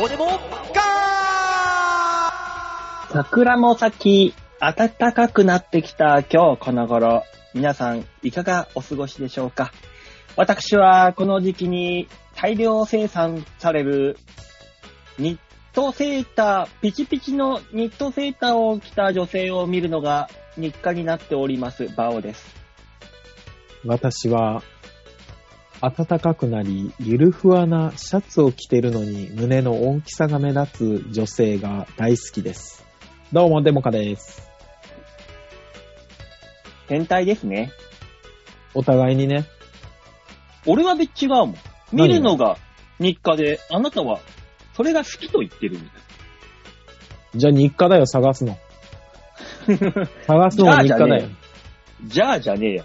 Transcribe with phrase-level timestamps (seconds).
[0.00, 9.72] どうでもガー桜も咲き、暖かくなってきた今日この頃、皆さんいかがお過ごしでしょうか？
[10.36, 14.16] 私はこの時期に大量生産される
[15.18, 15.38] ニッ
[15.74, 22.56] トセーター、ピチピチのニットセーターを着た女性を見るのが日課になっております、バオです。
[23.84, 24.62] 私は、
[25.82, 32.84] 暖かくなり、ゆるふわなシャツを着てるのに胸の大きさが目立つ女性が大好きです。
[33.32, 34.50] どうも、デモカです。
[36.86, 37.72] 変態ですね。
[38.74, 39.46] お互いにね、
[40.66, 41.56] 俺は別違うもん。
[41.92, 42.58] 見るのが
[42.98, 44.20] 日課で、あなたは
[44.74, 45.90] それが好きと言ってるみたい
[47.36, 48.58] じゃあ日課だよ、探すの。
[50.26, 51.28] 探すのが日課だよ。
[52.04, 52.84] じゃあじゃねえよ。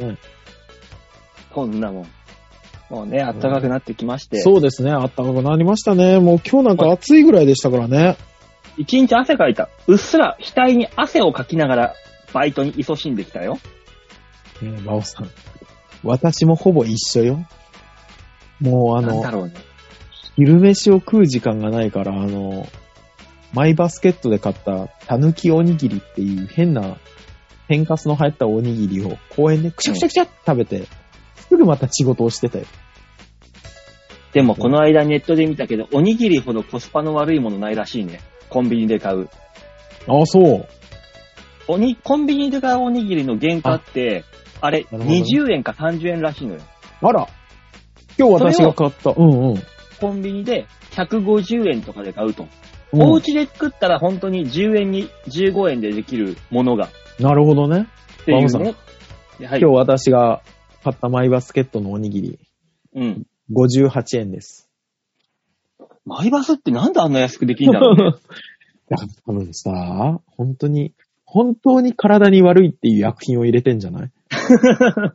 [0.00, 0.18] うん。
[1.52, 2.06] こんなもん。
[2.90, 4.40] もうね、暖かくなってきまして。
[4.40, 6.18] そうですね、あったかくなりましたね。
[6.18, 8.16] もう今日なんか暑いぐらいでしたからね。
[8.76, 9.68] 一日汗かいた。
[9.86, 11.94] うっすら額に汗をかきながら、
[12.32, 13.58] バイトに勤しんできたよ。
[14.60, 15.30] ねえ、バオさん。
[16.02, 17.46] 私もほぼ一緒よ。
[18.60, 19.54] もうあのなんだ、ろうね。
[20.36, 22.66] 昼飯を食う時間がないから、あの、
[23.52, 26.98] マイバスケットで買ったたぬきおにぎりっていう変な、
[27.68, 30.86] 天かすの入ったおにぎりを公園でくしゃくしゃくしゃって食べて、
[31.48, 32.66] すぐまた仕事をしてたよ。
[34.32, 38.20] でもこの間ネットで見たけど、おにぎりほどコスパの悪いものないらしいね。
[38.50, 39.28] コンビニで買う。
[40.08, 40.66] ああ、そう。
[41.68, 44.24] おに、コンビニで買うおにぎりの原価って、
[44.60, 46.60] あれ、なるほどね20円か30円らしいのよ。
[47.00, 47.28] あら。
[48.18, 49.14] 今日私が買った。
[49.16, 49.62] うんうん。
[50.00, 52.44] コンビニで150円とかで買うと。
[52.44, 52.48] うん
[52.96, 56.90] お家で作ったら本当に10円に15円でできるものが。
[57.18, 57.88] なるほどね。
[58.22, 58.74] っていう馬場ね。
[59.46, 59.60] はい。
[59.60, 60.42] 今日私が
[60.84, 62.38] 買ったマイバスケットのおにぎり、
[62.94, 63.26] うん。
[63.52, 64.70] 58円です。
[66.04, 68.12] マイバスってなんであんな安くできるんだろうね。
[68.90, 70.92] だから多分さ、本当に、
[71.24, 74.10] 本当に体に悪いっていう薬品を入れてんじゃない？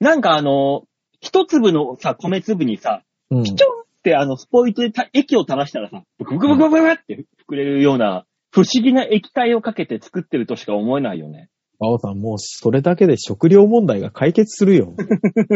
[0.00, 0.86] なんかあの、
[1.20, 3.42] 一粒のさ、米粒にさ、うん。
[3.44, 11.48] ピチョンってあの、スポイトでた液を垂らしたらさ、ブクブクブクブクって膨れるような、不思議な液体をかけて作ってるとしか思えないよね。
[11.78, 14.94] バオさん、もうそれだけで食料問題が解決するよ。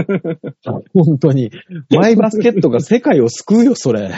[0.93, 1.51] 本当に。
[1.91, 4.11] マイバスケットが世界を救うよ、それ。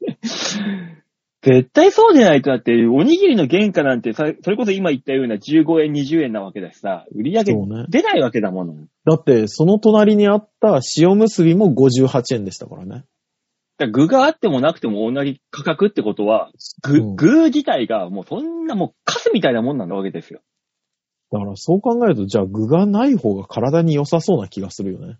[1.42, 7.54] 絶対そうじゃないと、だって、おにぎりの原価なんてさ、それこそ今言ったような15円、20円なわけだしさ、売り上げ。
[7.88, 8.74] 出ないわけだもの。
[9.04, 13.04] だって、その隣にあった塩結びも58円でしたからね。
[13.78, 16.50] だ具があってもなくても同じ価格ってことは、
[16.82, 20.40] 具、うん具自体がもうそんなもうカスみたいなもんなんだわけですよ。
[21.36, 25.18] だからそう考えると、じゃあ具がない方が体に良さそうな気がするよね。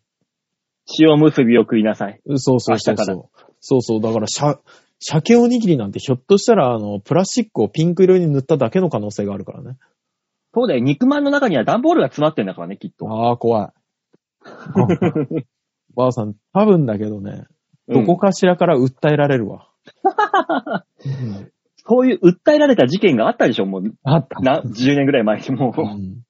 [0.98, 2.20] 塩結びを食いなさい。
[2.36, 3.28] そうそうそうそう。
[3.60, 4.00] そうそう。
[4.00, 4.58] だから、しゃ、
[4.98, 9.76] 鮭おにぎりなんてひょっとしたら、あの、プラスチックをピンク色に塗っただけの可能性があるからね。
[10.54, 13.06] そうだよ、肉まんの中には段ボールが詰まってんだからね、きっと。
[13.10, 13.72] ああ、怖い。
[15.94, 17.44] ばあさん、多分だけどね、
[17.88, 19.68] どこかしらから訴えられるわ。
[21.04, 21.50] うん
[21.88, 24.40] そういう訴えられた事件があったでしょ、もう、あった。
[24.40, 26.22] な、10年ぐらい前にもうん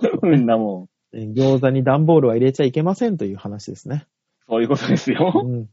[0.00, 0.10] う。
[0.20, 1.32] そんなもん。
[1.34, 4.06] 餃子に段ボールは入れちゃいけませんという話ですね。
[4.48, 5.32] そういうことですよ。
[5.44, 5.68] うん。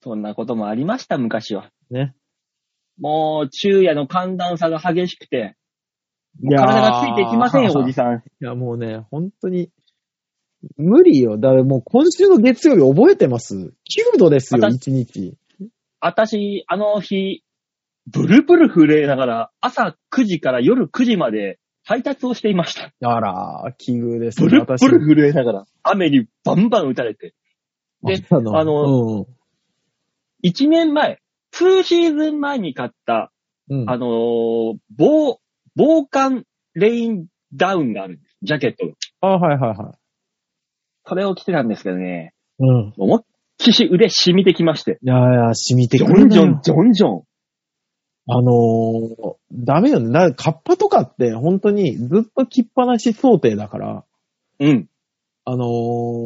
[0.00, 1.70] そんなこともありました、昔は。
[1.90, 2.14] ね。
[2.98, 5.56] もう、昼夜の寒暖差が激しくて、
[6.42, 8.16] 体がついていきませんよ、おじさん。
[8.16, 9.70] いや、もうね、本当に、
[10.76, 11.38] 無理よ。
[11.38, 15.36] だからもう今週の月曜日覚えてます ?9 度ですよ、私1日。
[16.00, 17.43] 私、あの日、
[18.10, 22.92] ブルブル震えながら、朝9時から夜9時まで配達をしていました。
[23.02, 24.58] あら、奇遇ですブね。
[24.58, 27.34] ルブル震えながら、雨にバンバン打たれて。
[28.02, 29.26] であの、あの
[30.44, 31.20] 1年前、
[31.54, 33.32] 2シーズン前に買った、
[33.70, 33.90] うん、うん。
[33.90, 35.38] あのー防、
[35.74, 36.44] 防寒
[36.74, 38.36] レインダウンがあるんです。
[38.42, 38.92] ジャケットの。
[39.20, 39.98] あ、はいはいはい。
[41.06, 42.92] それを着てたんですけどね、うん。
[42.98, 43.20] 思いっ
[43.58, 44.98] きし腕染みてきまして。
[45.02, 45.18] いやい
[45.48, 47.22] や、染みてジくるねョンジョン、ジョンジョン。
[48.26, 50.10] あのー、ダメよね。
[50.10, 54.04] だカッパとかって本当にずっと着っぱなし想定だから、
[54.60, 54.88] うん。
[55.44, 55.68] あのー、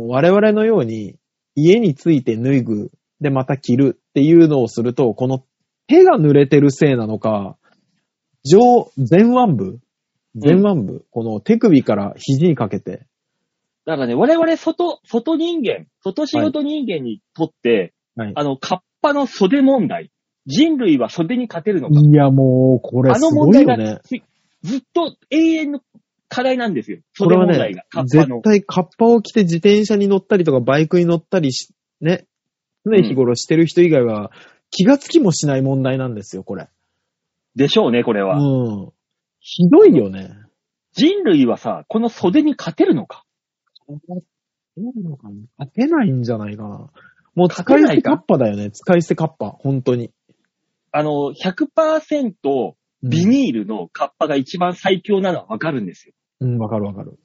[0.08, 1.16] 我々のように
[1.54, 2.90] 家について脱ぐ、
[3.20, 5.44] でまた着るっていうのをすると、この
[5.88, 7.56] 手が濡れてるせいなのか、
[8.44, 9.80] 上、前腕部？
[10.40, 13.06] 前腕部、この手首から肘にかけて、
[13.88, 18.32] だからね、我々外、外人間、外仕事人間にとって、はい。
[18.36, 20.12] あの、カッパの袖問題。
[20.48, 22.00] 人類は袖に勝てるのか。
[22.00, 24.00] いや、もう、これあすの問題がごいよね。
[24.02, 24.16] つ
[24.62, 25.80] ずっと永遠の
[26.28, 26.98] 課題なんですよ。
[27.18, 27.82] これは袖問題が。
[27.82, 28.40] ねカッ、パ絶の。
[28.40, 32.26] 対カッパを着て自転車に乗ったりとかバイクに乗ったりし、ね、
[32.86, 34.30] 常日頃してる人以外は
[34.70, 36.68] 気がつきもしない問題なんですよ、これ。
[37.54, 38.38] でしょうね、これは。
[38.38, 38.92] うん。
[39.40, 40.30] ひどいよね。
[40.92, 43.24] 人類はさ、この袖に勝てるのか
[43.86, 46.90] 勝てないんじゃないかな。
[47.34, 48.70] もう使い捨てカッパだよね。
[48.70, 49.50] 使い捨てカッパ。
[49.50, 50.10] 本当に。
[50.90, 56.14] あの、100%ビニールのカッパが一番最強なのはわかるんですよ。
[56.40, 57.18] うん、わかるわかる。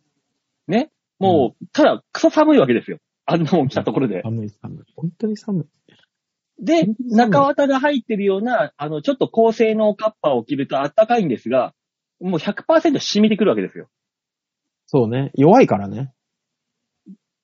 [0.68, 0.92] ね？
[1.20, 2.98] もう、ただ、クソ寒いわけですよ。
[3.26, 4.22] あんなもん来たところで。
[4.24, 4.80] 寒い寒い。
[4.96, 5.66] 本当に寒い。
[6.60, 11.74] で中綿が入ってるような、あの、ちょっと高性能カッパを着ると暖かいんですが、
[12.20, 13.88] もう100%染みてくるわけですよ。
[14.86, 15.32] そうね。
[15.34, 16.14] 弱いからね。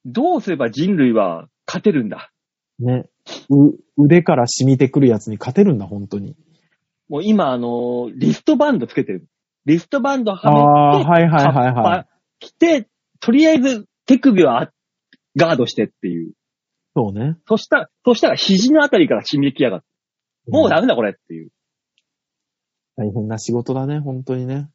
[0.05, 2.31] どうすれば人類は勝てるんだ？
[2.79, 3.05] ね。
[3.49, 6.35] う、腕から染みてくるやつに勝てるんだ、本当に。
[7.09, 9.27] もう今、あの、リストバンドつけてる。
[9.65, 12.07] リストバンドあはめて、あー、はいはいはいはパ
[12.39, 12.87] 着て、
[13.19, 14.71] とりあえず手首はあ
[15.35, 16.29] ガードしてっていう。
[16.29, 16.33] い。
[16.95, 17.37] そうね。
[17.47, 19.85] そしたら、そしたら肘のあたりから染みてきやがって。
[20.47, 21.49] もうダメだこれっていう。
[22.95, 24.69] 大変な仕事だね、本当にね。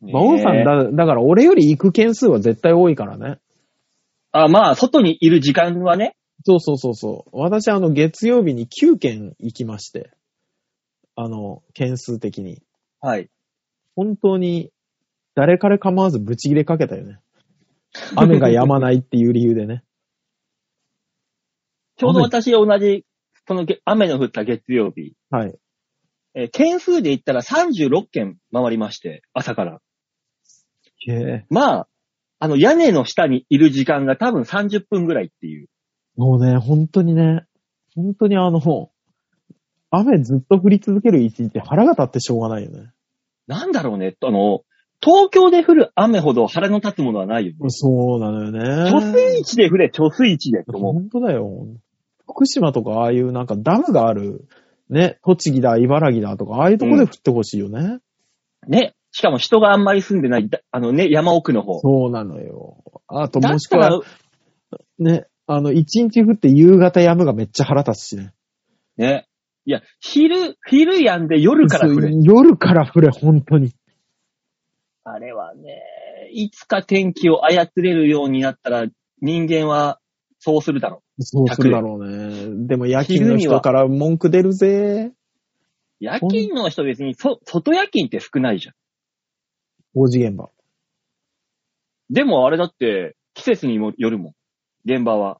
[0.00, 3.38] ね馬王さんだ、だから俺より行く件数は絶対多いからね。
[4.32, 6.16] あ、まあ、外にいる時間はね。
[6.48, 7.30] そうそうそうそう。
[7.32, 10.12] 私、あの、月曜日に9件行きまして。
[11.16, 12.62] あの、件数的に。
[13.00, 13.28] はい。
[13.96, 14.70] 本当に、
[15.34, 17.18] 誰彼構わずブチ切れかけたよね。
[18.14, 19.82] 雨が止まないっていう理由でね。
[21.98, 23.04] ちょうど私同じ、
[23.48, 25.58] そのげ雨の降った月曜日、はい。
[26.34, 29.80] えー件数で言ったら36件回りまして、朝から。
[31.08, 31.46] へえ。
[31.50, 31.88] まあ、
[32.38, 35.68] あの屋根の下にいる時間が多分30分ぐらいっていう。
[36.16, 37.44] もうね、本当にね、
[37.94, 38.90] 本当にあの、
[39.90, 42.90] 雨ずっと降り続ける一日って腹が立ってしょうがないよね。
[43.46, 44.62] なんだろうね、あの、
[45.00, 47.58] 東京で降る雨ほど腹の立つものはないよね。
[47.68, 48.90] そうなのよね。
[48.90, 50.92] 貯水池で降れ、貯水池でと思う。
[50.94, 51.66] 本当だよ。
[52.28, 54.48] 福島とかああいうなんかダムがある、
[54.88, 57.98] ね、栃木だ、茨城だとか、ああいうとこで降ってほしいよね。
[58.66, 58.94] ね。
[59.12, 61.78] しかも人があんまり住んでない、だあのね、山奥の方。
[61.80, 62.82] そうなのよ。
[63.06, 64.02] あともしたくらは、、
[64.98, 68.32] ね、あの、一日降って夕方止むがめっちゃ腹立つしね。
[68.96, 69.28] ね。
[69.64, 72.10] いや、昼、昼やんで夜から降れ。
[72.12, 73.72] 夜から降れ、本当に。
[75.04, 75.82] あれはね、
[76.32, 78.86] いつか天気を操れるようになったら、
[79.20, 80.00] 人間は
[80.38, 82.66] そうするだろそうするだろうね。
[82.66, 85.12] でも夜勤の人から文句出るぜ。
[85.12, 85.14] う。
[86.00, 88.74] 夜勤の人別に、そ、外夜勤って少ないじゃん。
[89.94, 90.50] 工事現場。
[92.10, 94.32] でもあれだって、季節にもよるもん。
[94.86, 95.38] 現場は。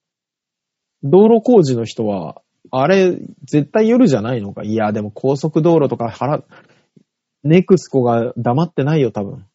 [1.05, 4.65] 道路工事の人は、あれ、絶対夜じゃないのか？
[4.65, 6.43] いや、でも高速道路とか腹、
[7.45, 9.47] ネクスコが黙ってないよ、多分。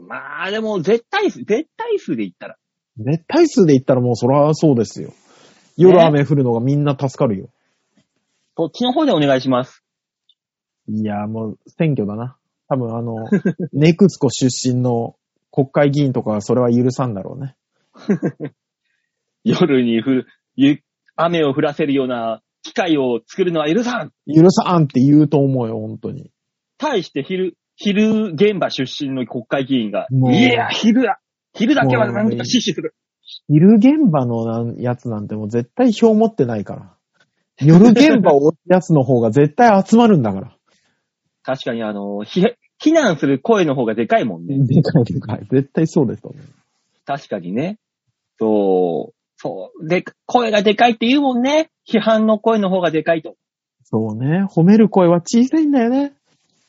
[0.00, 2.56] まあでも、絶対数、絶対数で言ったら。
[2.98, 5.12] 絶対数で言ったらもうそらそうですよ。
[5.76, 7.48] 夜雨降るのがみんな助かるよ。
[8.56, 9.82] そっちの方でお願いします。
[10.88, 12.36] いや、もう選挙だな。
[12.68, 13.26] 多分あの、
[13.72, 15.16] ネクスコ出身の
[15.50, 17.56] 国会議員とかはそれは許さんだろうね。
[19.46, 20.26] 夜に降る、
[20.56, 20.80] ゆ
[21.14, 26.32] 雨を降らせるような機械を作るのは許さん許さんって言うと思うよ、本当に。
[26.78, 31.20] 対して昼、昼現場出身の国会議員が、もういや、昼だ
[31.54, 32.94] 昼だけは何とか死守する。
[33.48, 36.92] 昼現場のやつなんてもう絶対票持ってないから。
[37.64, 40.56] 夜現場を追うやつの方が絶対集まるんだから。
[41.44, 42.42] 確かにあの、ひ、
[42.82, 44.58] 避難する声の方がでかいもんね。
[44.66, 45.46] でかいでかい。
[45.50, 46.44] 絶対そうですと思う。
[47.04, 47.78] 確かにね。
[48.38, 49.88] そう、そう。
[49.88, 51.70] で、声がでかいって言うもんね。
[51.88, 53.36] 批判の声の方がでかいと。
[53.84, 54.44] そうね。
[54.44, 56.14] 褒める声は小さいんだよね。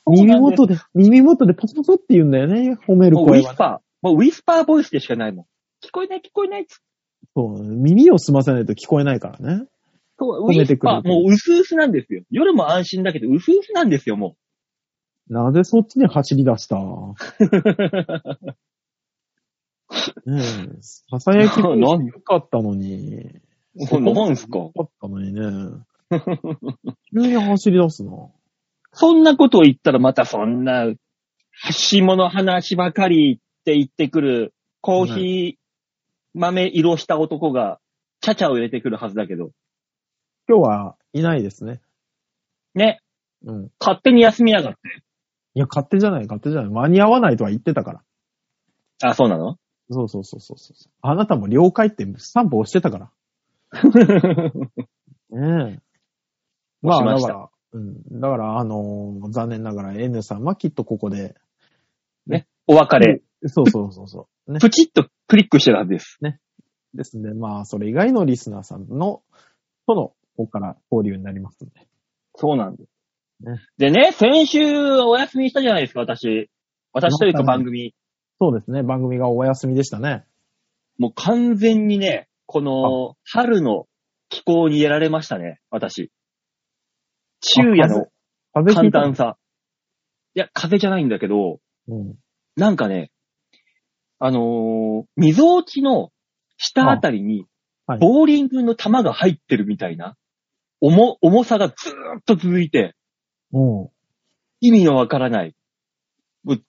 [0.06, 2.78] 耳元で、耳元でポツポツって言うんだよね。
[2.88, 3.50] 褒めるもうウ声は、ね。
[3.50, 4.08] ィスパー。
[4.08, 5.46] もうウィスパーボイスでしかないもん。
[5.84, 6.82] 聞こえない聞こえないっつ
[7.36, 7.62] そう。
[7.64, 9.66] 耳を澄ませないと聞こえないからね。
[10.20, 11.02] そう、ウ褒めてくる。
[11.04, 12.24] もう薄々なんですよ。
[12.32, 14.36] 夜も安心だけど、薄々なんですよ、も
[15.30, 16.78] なぜそっちに走り出した？
[16.78, 17.16] う。
[20.26, 20.82] ねえ。
[20.82, 22.06] ささやきななん？
[22.06, 23.42] よかったのに。
[23.76, 24.58] なんすか？
[24.60, 25.42] よかったのにね。
[27.14, 28.12] 急に走り出すな。
[28.94, 30.86] そんなことを言ったらまたそんな、
[31.72, 35.56] 下の話ばかりって言ってくる、コーヒー
[36.34, 37.80] 豆色した男が、
[38.22, 39.52] チャチャを入れてくるはずだけど、
[40.50, 41.82] 今日はいないですね。
[42.74, 43.00] ね、
[43.44, 43.72] うん。
[43.80, 44.80] 勝手に休みやがって。
[45.56, 46.70] いや、勝手じゃない、勝手じゃない。
[46.72, 48.04] 間に合わないとは言ってたから。
[49.04, 49.58] あ、そうなの？
[49.90, 50.92] そうそうそうそうそう。
[51.02, 53.12] あなたも了解ってスタンプ押してたから。
[55.30, 55.80] ねえ。
[56.82, 58.20] まあ、だから、うん。
[58.20, 61.36] だから、あのー残念ながら N さんはきっとここで、
[62.68, 63.22] お別れ。
[63.46, 64.54] そうそうそうそう。
[64.54, 64.60] ね。
[64.60, 66.20] プチッとクリックしてるはずです。
[66.94, 69.22] ですんで、まあ、それ以外のリスナーさんの、
[69.88, 71.88] とのここから交流になりますんで。
[72.36, 72.90] そうなんです。
[73.40, 74.60] ねでね、先週
[75.00, 76.50] お休みしたじゃないですか、私。
[76.92, 77.94] 私というか番組。
[78.40, 80.26] そうですね、番組がお休みでしたね。
[80.98, 83.88] もう完全にね、この春の
[84.30, 86.12] 気候にやられましたね、私。
[87.42, 88.08] 昼夜の
[88.54, 89.38] 寒暖差。
[90.36, 92.16] いや、風邪じゃないんだけど、うん。
[92.56, 93.12] なんかね、
[94.20, 96.12] あのー、溝落ちの
[96.58, 97.46] 下あたりに
[97.88, 100.18] はい、ボーリングの球が入ってるみたいな、
[100.82, 102.96] 重、重さがずーっと続いて、
[103.54, 103.90] うん。
[104.60, 105.56] 意味のわからない。
[106.44, 106.60] ぐっ、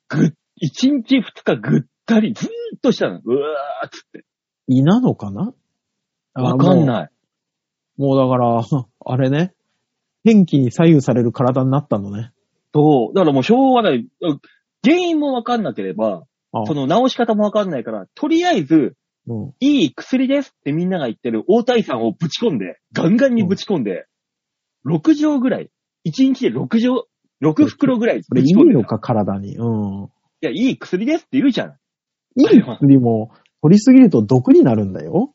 [0.61, 3.21] 一日二日ぐったり、ずーっとしたの。
[3.25, 4.25] うわーっつって。
[4.67, 5.55] 胃なのかな？
[6.35, 6.85] わかんい。
[6.85, 7.11] ない。
[7.97, 8.63] もうだから、
[9.07, 9.55] あれね、
[10.25, 12.33] 天気に左右される体になったのね。
[12.75, 13.15] そう。
[13.15, 14.07] だからもうしょうがない。
[14.85, 18.95] 原因もわかんなければ、あその治し方もわかんないから、とりあえず、
[19.27, 19.55] うん。
[19.61, 24.07] いい薬ですってみんなが言ってる大体酸をぶち込んで、ガンガンにぶち込んで、
[24.87, 25.71] 6錠ぐらい、
[26.07, 27.07] 1日で6錠、
[27.43, 28.79] 6袋ぐらいぶち込んでた。
[28.79, 29.57] のか、体に。
[29.57, 30.09] うん。
[30.41, 31.77] いや、いい薬ですって言うじゃん。
[32.37, 35.35] いい薬も、取りすぎると毒になるんだよ。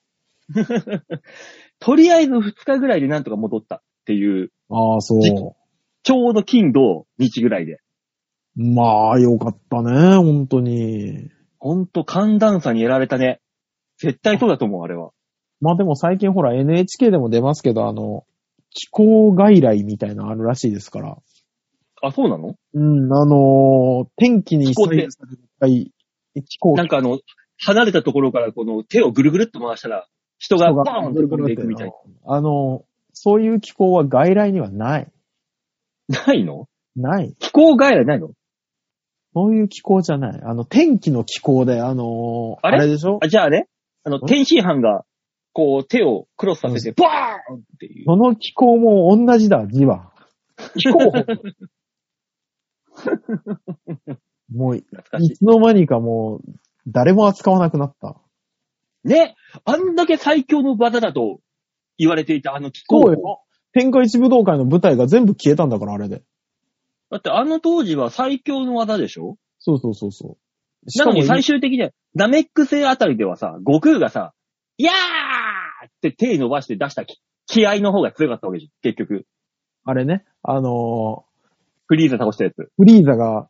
[1.79, 5.21] とりあえず2日ぐらいでなんとか戻ったっていう、ああ、そう。
[6.03, 7.79] ちょうど金土日ぐらいで。
[8.55, 11.29] まあ、よかったね、本当に。
[11.59, 13.41] ほんと寒暖差にやられたね。
[13.97, 15.11] 絶対そうだと思う、あれは。
[15.61, 18.25] まあでも最近ほら NHK でも出ますけど、あの、
[18.71, 21.17] 気候外来みたいなのあるらしいですから。
[22.05, 22.55] あ、そうなの？
[22.73, 25.91] うん、あのー天気に左右されるはい
[26.45, 27.19] 気候なんかあの、
[27.65, 30.07] 離れたところからこの手をぐるぐるっと回したら、
[30.39, 31.91] 人がバーンと飛んでいくみたい
[32.25, 32.83] あの、
[33.13, 35.11] そういう気候は外来にはない。
[36.09, 36.25] な。
[36.25, 36.67] ないの？
[36.95, 37.33] ない。
[37.39, 38.31] 気候外来ないの？
[39.35, 40.41] そういう気候じゃない。
[40.43, 42.87] あの、天気の気候で、あのーあれ？
[42.87, 43.19] でしょ？
[43.21, 43.67] あ、じゃあね、
[44.03, 44.25] あの、ん？
[44.25, 45.05] 天津飯が、
[45.53, 48.05] こう、手をクロスさせて、バーンっていう。
[48.05, 50.11] その気候も同じだ、字は。
[50.77, 50.99] 気候？
[50.99, 51.11] 法。
[54.53, 56.41] もう、い懐かしつの間にかもう、
[56.87, 58.17] 誰も扱わなくなった。
[59.05, 59.07] い。
[59.09, 61.39] ね、あんだけ最強の技だと
[61.97, 63.41] 言われていたあの気候そうよ。
[63.73, 66.23] 天下一武道会の舞台が全部消えたんだから、あれで。
[67.09, 69.37] だってあの当時は最強の技でしょ？
[69.59, 70.37] そうそうそうそ
[70.85, 70.89] う。
[70.89, 74.33] しなのに最終終的には、ナメック星あたりではさ、悟空がさ、
[74.77, 78.71] いやーって手伸ばして出した気気合の方が強かったわけじゃん。
[78.81, 79.25] 結局。
[79.85, 81.25] あれね、あの
[81.87, 82.57] フリーザ倒したやつ。
[82.59, 83.49] ーフリーザが、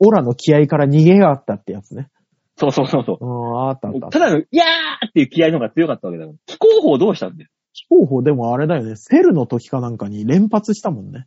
[0.00, 2.08] オラの気合から逃げがあったってやつね。
[2.56, 3.26] そうそうそうそうう。
[3.26, 4.26] ん、あったあったあったた。
[4.26, 6.38] だの、いやーっていう気合の方が強かったわけだから。
[6.46, 7.50] 気候法どうしたんだよ。
[7.72, 11.26] 気候法でもあれだよね、セルの時かなんかに連発したもんね。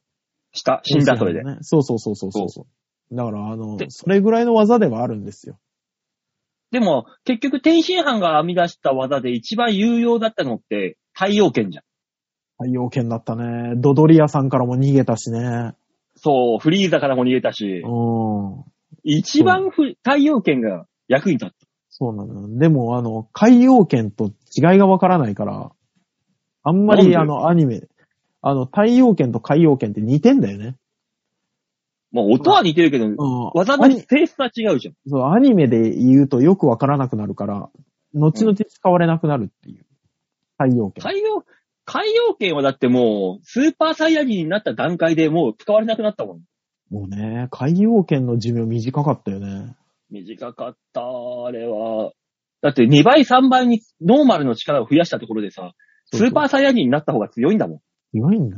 [0.54, 0.82] した。
[0.84, 1.44] 死んだそれで。
[1.44, 1.58] ね。
[1.62, 2.68] そうそうそうそうそうそ
[3.12, 3.16] う。
[3.16, 5.58] だから、あので、それぐらいの技ではあるんですよ。
[6.72, 11.84] でも、結局天津飯が編み出した技で一番有用だったのって太陽剣じゃん。
[12.58, 13.74] 太陽剣だったね。
[13.76, 15.74] ドドリアさんからも逃げたしね。
[16.24, 18.64] そう、フリーザからも逃げたし、うん。
[19.04, 21.56] 一番ふ太陽剣が役に立った。
[21.90, 22.60] そうなのよ。
[22.60, 25.72] でも、あの、海洋圏と違いがわからないから、
[26.62, 27.18] あんまり、なんで？
[27.18, 27.82] あの、アニメ、
[28.44, 30.76] あの、太陽圏と海洋圏って似てんだよね。
[32.12, 33.16] まあ、音は似てるけど、うん。
[33.56, 34.94] 技のアニ性質は違うじゃん。
[35.08, 37.70] そう、アニメで言うとよくわからなくなるから、
[38.14, 39.86] 後々使われなくなるっていう。
[40.60, 41.02] 太陽圏。
[41.02, 41.44] 海洋、
[41.86, 46.42] 海洋剣はだってもう、スーパーサイヤ人になった段階でもう使われなくなったもん。
[46.90, 49.76] もうね、海洋圏の寿命短かったよね。
[50.10, 52.12] 短かった、あれは。
[52.62, 55.74] だって2倍3倍にノーマルの力を増やしたところでさ、
[56.14, 57.80] スーパーサイヤ人になった方が強いんだもん。
[58.14, 58.58] 弱いんだ。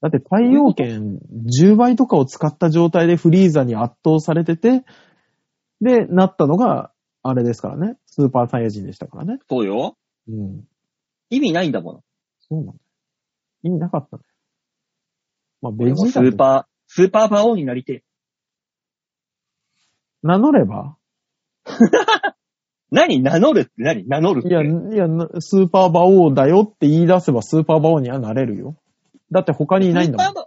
[0.00, 4.84] だって太陽圏10倍とかを使った状態でフリーザに圧倒されてて、
[5.80, 6.90] で、なったのが、
[7.22, 7.96] あれですからね。
[8.06, 9.38] スーパーサイヤ人でしたからね。
[9.50, 9.96] そうよ。
[10.28, 10.64] うん。
[11.28, 12.00] 意味ないんだもん。
[12.48, 12.78] そうなんだよ。
[13.62, 14.22] 意味なかったね。
[15.62, 18.02] まあ、ベジータとスーパー、スーパーバオになりてえ。
[20.22, 20.96] 名乗れば？
[22.92, 23.20] 何？
[23.20, 23.72] 名乗るって？
[23.78, 24.06] 何？
[24.06, 24.48] 名乗るって？
[24.48, 28.76] いや、いや、なスーパー馬王だよって言い出せばスーパー馬王にはなれるよ。
[29.32, 30.44] だって他にいないんだもん。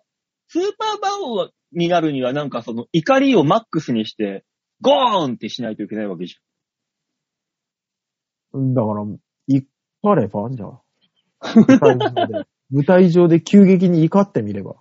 [0.47, 4.45] スーパーバスーになるにはなんかその怒りをマックスにして、
[4.81, 6.35] ゴーンってしないといけないわけじ
[8.53, 9.05] だから、
[10.01, 10.49] 怒れば？
[10.49, 10.81] じゃあ。
[11.55, 14.75] 舞台上で舞台上で急激に怒ってみれば。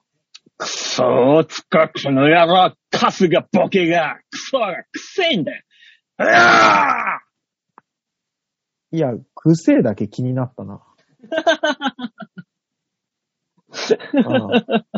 [0.56, 5.62] くそー、つか、この野郎、カスがボケが、クソがくせえんだよ。
[6.18, 7.20] うわ
[8.90, 10.82] いや、くせえだけ気になったな。
[14.24, 14.92] ああ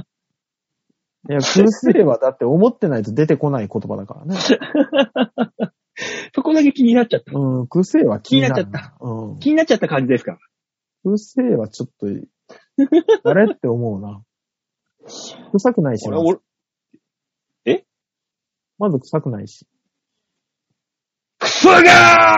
[1.28, 4.36] いや、くせえはだって思ってないと出てこない言葉だからね。
[4.36, 4.58] ー
[6.34, 7.38] そこだけ気になっちゃった。
[7.38, 8.64] うん、くせえは気になっちゃ
[9.00, 9.38] うん。
[9.38, 10.38] 気になっちゃった感じですか？
[11.02, 12.06] くせえはちょっと、
[13.24, 14.22] あれって思うな。
[15.52, 16.40] 臭くないし、俺、まず
[17.64, 17.84] 俺、
[18.78, 19.66] まず臭くないし。
[21.38, 22.36] クソが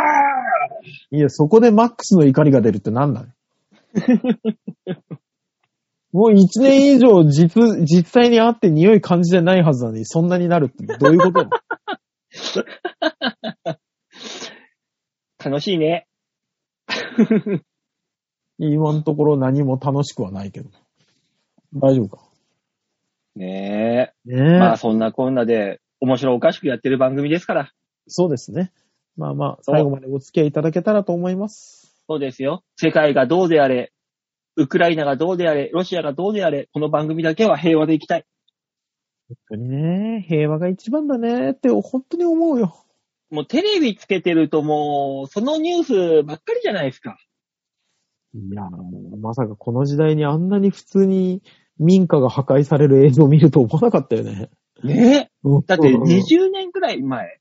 [1.11, 3.29] いや、そこでマックスの怒りが出るって何なの
[6.13, 11.45] もう一年以上実、実際に会って匂い感じてないはずなのに、そんなになるってどういうこと？
[11.45, 11.49] ー
[15.45, 16.07] 楽しいね。
[18.69, 20.71] 今のところ何も楽しくはないけど。
[21.75, 22.23] 大丈夫か？
[23.35, 24.33] ねねえ。
[24.35, 24.59] え。
[24.59, 27.73] まあそんなこんなで、面白おかしくやってる番組ですから。
[28.07, 28.73] そうですね。
[29.17, 32.03] まあまあ、最後までお付き合いいただけたらと思います。
[32.09, 32.63] そうですよ。
[32.77, 33.93] 世界がどうであれ、
[34.57, 38.27] ウクライナがどうであれ、ロシアがどうであれ、この番組だけは平和でいきたい。
[39.29, 42.77] 本当にね、平和が一番だねって本当に思うよ。
[43.31, 47.19] もうテレビつけてるともう、そのニュースばっかりじゃないですか。
[48.35, 51.43] いやー、まさかこの時代にあんなに普通に
[51.79, 54.51] 民家が破壊される映像を見ると思わなかったよね。
[54.83, 55.31] ね？
[55.45, 55.49] え。
[55.67, 57.39] だってうん20年くらい前、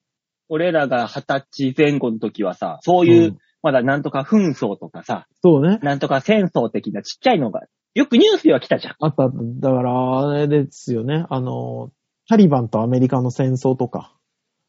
[0.49, 5.77] 俺らが20歳前後の時はさ、そういう、うんまだなんとか紛争とかさ、そうね。
[5.83, 7.61] なんとか戦争的なちっちゃいのが、
[7.93, 8.95] よくニュースでは来たじゃん。
[8.99, 11.25] あった、だから、あれですよね。
[11.29, 11.91] あの、
[12.27, 14.15] タリバンとアメリカの戦争とか。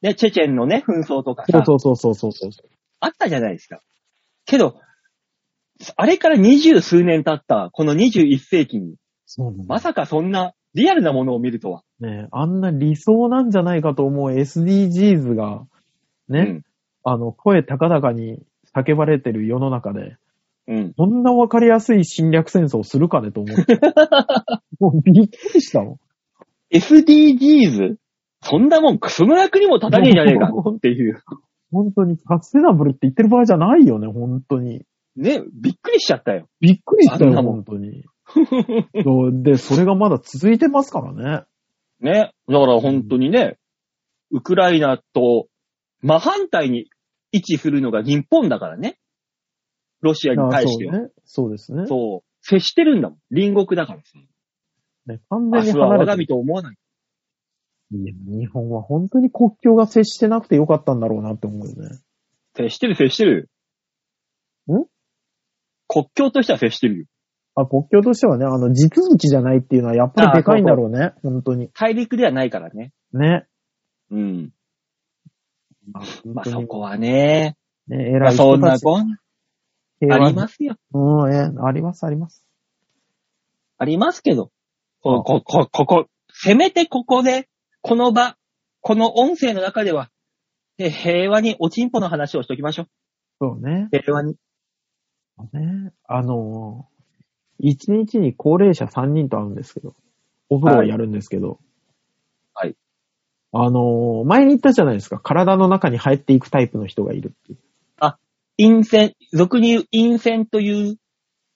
[0.02, 2.68] ね、チェチェンのね、紛争とかさ、そうそうそうそうそうそう。
[3.00, 3.80] あったじゃないですか。
[4.44, 4.76] けど、
[5.96, 8.96] あれから二十数年経った、この21世紀に、
[9.66, 11.82] まさかそんなリアルなものを見るとは。
[12.00, 15.64] ねあんな理想なんじゃないかと思う SDGs が、
[16.28, 16.62] ね、
[17.04, 18.42] あの、声高々に
[18.74, 20.16] 叫ばれてる世の中で、
[20.68, 20.76] うん。
[20.76, 20.94] うん。
[20.94, 23.80] こんなわかりやすい侵略戦争をするかねと思って。
[24.78, 25.96] もうびっくりしたもん。
[26.72, 27.96] SDGs?
[28.42, 31.20] そんなもんクソの役にも立たねえじゃねえかっていう。
[31.70, 34.84] 本当にサステナブルって言ってる場合じゃないよね、本当に。
[35.16, 36.48] ね、びっくりしちゃったよ。
[36.60, 38.04] びっくりしたよ、本当に。
[39.42, 41.44] で、それがまだ続いてますからね。
[42.00, 42.32] ね。
[42.48, 43.58] だから本当にね、
[44.30, 45.48] ウクライナと
[46.00, 46.88] 真反対に
[47.32, 48.98] 位置するのが日本だからね。
[50.00, 50.94] ロシアに対しては。
[50.94, 51.10] あそうね。
[51.24, 51.86] そうですね。
[51.86, 52.32] そう。
[52.40, 53.18] 接してるんだもん。
[53.30, 54.18] 隣国だからさ。
[55.06, 56.76] ね完明日は我が全に離れて身と思わない。
[57.94, 61.98] いや日本は本当に国境が接してなくてよかったんだろうなって思うよね。
[62.56, 63.50] 接してる、接してる。
[64.68, 64.86] ん？
[65.92, 67.04] 国境としては接してるよ。
[67.54, 71.68] あ、国境としてはね、あの、地続きじゃないっていうのはやっぱりでかいんだろうね、本当に。
[71.74, 72.92] 大陸ではないからね。
[73.12, 73.46] ね。
[74.10, 74.50] うん。
[76.24, 77.56] まあ、そこはね。
[77.88, 78.60] ね、ま偉いあそん。
[78.60, 79.16] なこん、
[80.10, 80.76] ありますよ。
[80.94, 82.42] うん、え、あります、あります。
[83.76, 84.50] ありますけど。
[85.02, 87.48] こ、あこ、こ、ここ、せめてここで、
[87.82, 88.36] この場、
[88.80, 90.10] この音声の中では、
[90.78, 92.86] え平和におちんぽの話をしときましょう。
[93.40, 93.88] そうね。
[93.90, 94.36] 平和に。
[95.52, 95.92] ね。
[96.06, 96.88] あの、
[97.58, 99.94] 一日に高齢者3人と会うんですけど、
[100.48, 101.58] お風呂をやるんですけど、
[102.54, 102.76] はい。
[103.52, 107.58] あの、前に言ったじゃないですか、体の中に入っていくタイプの人がいるっていう。
[108.58, 110.96] 陰線、俗に言う陰線という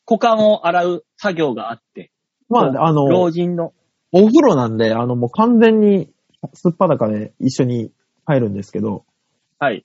[0.09, 2.11] 股間を洗う作業があって、
[2.49, 3.73] まそうあ、あの、老人の、
[4.13, 6.11] お風呂なんで、あの、もう完全に
[6.55, 7.91] すっぱだかで一緒に
[8.25, 9.05] 入るんですけど、
[9.59, 9.85] はい、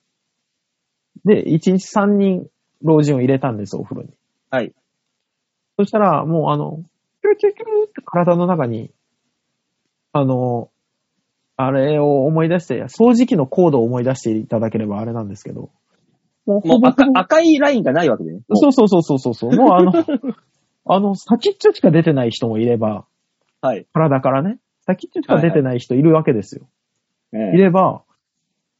[1.24, 2.46] で、1日3人
[2.82, 4.10] 老人を入れたんです、お風呂に。
[4.50, 4.72] はい。
[5.78, 6.80] そしたら、もうあの、
[7.22, 8.90] キュルキュルキュルって体の中に、
[10.12, 10.70] あの、
[11.56, 15.70] あれを思い出して、掃除機のコードを思い出していただければあれなんですけど、
[16.44, 18.40] もうもう赤ほぼほぼ赤いラインがないわけでね。
[18.48, 19.52] うそうそうそうそうそう。
[19.52, 19.92] もうあの、
[20.86, 23.06] あの、先っちょしか出てない人もいれば、
[23.62, 23.86] うはい。
[23.92, 26.66] 体からね、先っちょしか出てない人いるわけですよ。
[27.32, 28.02] えいれば、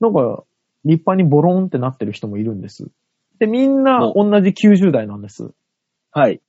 [0.01, 0.43] なんか、
[0.85, 2.89] 立派にボロンってなってる人もいるんです。
[3.43, 5.51] で、みんなも同じ90代なんです。
[6.13, 6.41] はい。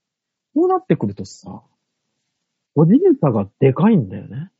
[0.53, 1.63] こうなってくるとさ、
[2.75, 4.51] 個人差がでかいんだよね。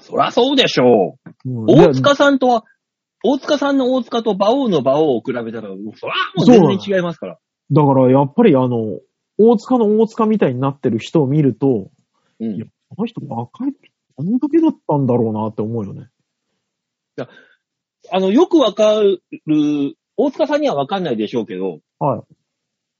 [0.00, 1.48] そりゃそうでしょう。
[1.48, 2.64] うん大塚さんとは、
[3.22, 5.84] 大塚さんの大塚と馬王の馬王を比べたら、そりゃ
[6.34, 7.38] もう全然違いますから。
[7.70, 8.98] だからやっぱりあの、
[9.38, 11.92] 大塚の大塚みたいになってる人を見ると、
[12.40, 16.08] うんいやこの人若い時こんだけだったんだろうなって思うよね。
[18.10, 19.22] あの、よくわかる、
[20.18, 22.34] 大塚さんにはわかんないでしょうけど、はい。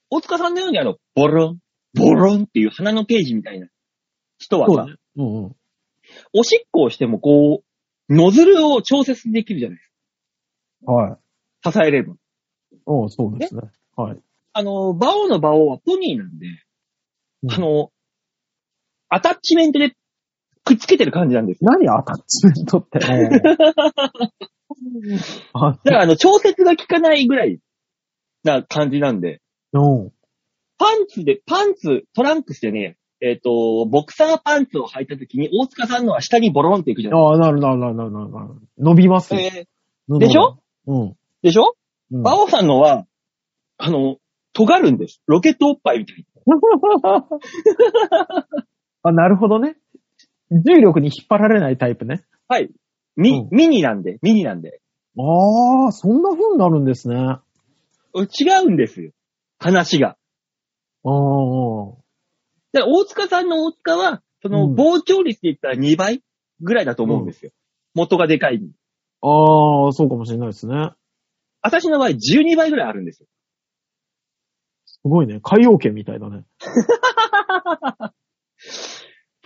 [0.08, 1.58] 大塚さんのようにあの、ボロン、
[1.94, 3.66] ボロンっていう鼻のページみたいな
[4.38, 4.96] 人はさ、そうだね。
[5.16, 5.56] うんうん。
[6.32, 7.62] おしっこをしてもこ
[8.08, 11.16] う、ノズルを調節できるじゃないですはい。
[11.62, 11.72] か。
[11.72, 12.14] 支えれば。
[12.86, 13.62] うん、そうですね。
[13.96, 14.18] はい。
[14.52, 16.46] あの、馬王の馬王はポニーなんで、
[17.42, 17.90] うんあの、
[19.08, 19.90] アタッチメントで
[20.64, 21.70] くっつけてる感じなんですよ。
[21.70, 23.00] 何アタッチメントって。
[25.52, 27.58] あ、だからあの、調節が効かないぐらい
[28.44, 29.40] な感じなんで、
[29.72, 30.12] うん。
[30.78, 38.48] パンツで、パンツ、トランクスでね、えっ、と、ボクサーパンツを履いた時に、大塚さんのは下にボロンっていくじゃないああ、なるなるなるなるなるなる。
[38.78, 39.40] 伸びますよ。
[39.40, 40.58] えーでしょ？
[40.86, 41.16] うん。
[41.42, 41.74] でしょ？
[42.12, 43.06] うんバオさんのは、
[43.76, 44.16] あの、
[44.54, 45.20] 尖るんです。
[45.26, 46.24] ロケットおっぱいみたいに。
[49.02, 49.76] あ、なるほどね。
[50.50, 52.22] 重力に引っ張られないタイプね。
[52.48, 52.70] はい。
[53.18, 54.80] ミ、うんミニなんで、ミニなんで。
[55.18, 57.16] ああ、そんな風になるんですね。
[57.16, 57.42] あ
[58.14, 58.24] 違
[58.64, 59.10] うんですよ。
[59.58, 60.16] 話が。
[61.04, 61.10] あ。
[62.72, 66.22] で、大塚さんの大塚は、その、うん膨張率で言ったら2倍
[66.60, 67.50] ぐらいだと思うんですよ。
[67.94, 68.60] 元がでかい。
[69.20, 70.92] ああ、そうかもしれないですね。
[71.60, 73.26] 私の場合12倍ぐらいあるんですよ。
[74.86, 75.40] すごいね。
[75.42, 76.44] 海洋圏みたいだね。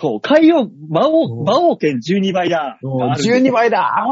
[0.02, 2.78] そう、海洋、魔う王、ん魔王圏12倍だ。
[2.82, 4.04] があるんですよ12倍だあ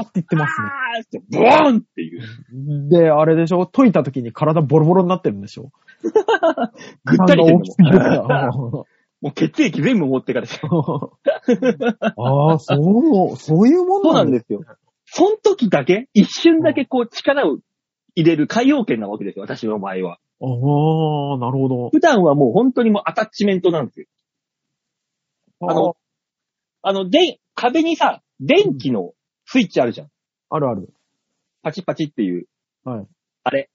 [0.00, 0.68] ーって言ってますね。
[0.68, 2.88] あーって、ボーンっていう。
[2.88, 3.66] で、あれでしょ？
[3.66, 5.70] 解いた時に体ボロボロになってるんでしょ？
[7.04, 8.50] ぐったりしてる大きすぎるから。
[9.20, 10.54] もう血液全部持ってかれて。
[10.54, 11.18] そ
[12.16, 14.60] ああ、そう、そういうもんうななんんですですよ。
[15.06, 17.58] その時だけ、一瞬だけこう力を
[18.14, 20.18] 入れる海洋圏なわけですよ、私の場合は。
[20.40, 21.90] ああ、なるほど。
[21.90, 24.06] 普段はもう本当にもうアタッチメントなんですよ。
[25.60, 25.96] あの、
[26.82, 29.12] あの、で、壁にさ、電気の
[29.46, 30.10] スイッチあるじゃん。
[30.50, 30.92] あるある。
[31.62, 32.46] パチパチっていう。
[32.84, 33.06] はい。
[33.44, 33.70] あれ。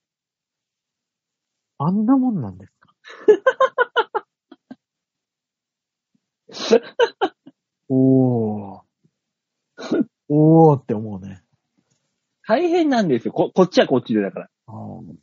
[1.78, 2.94] あんなもんなんですか？
[7.90, 8.82] おー。
[10.30, 11.44] おーって思うね。
[12.48, 13.34] 大変なんですよ。
[13.34, 14.50] こ、こっちはこっちでだから。
[14.68, 15.16] あー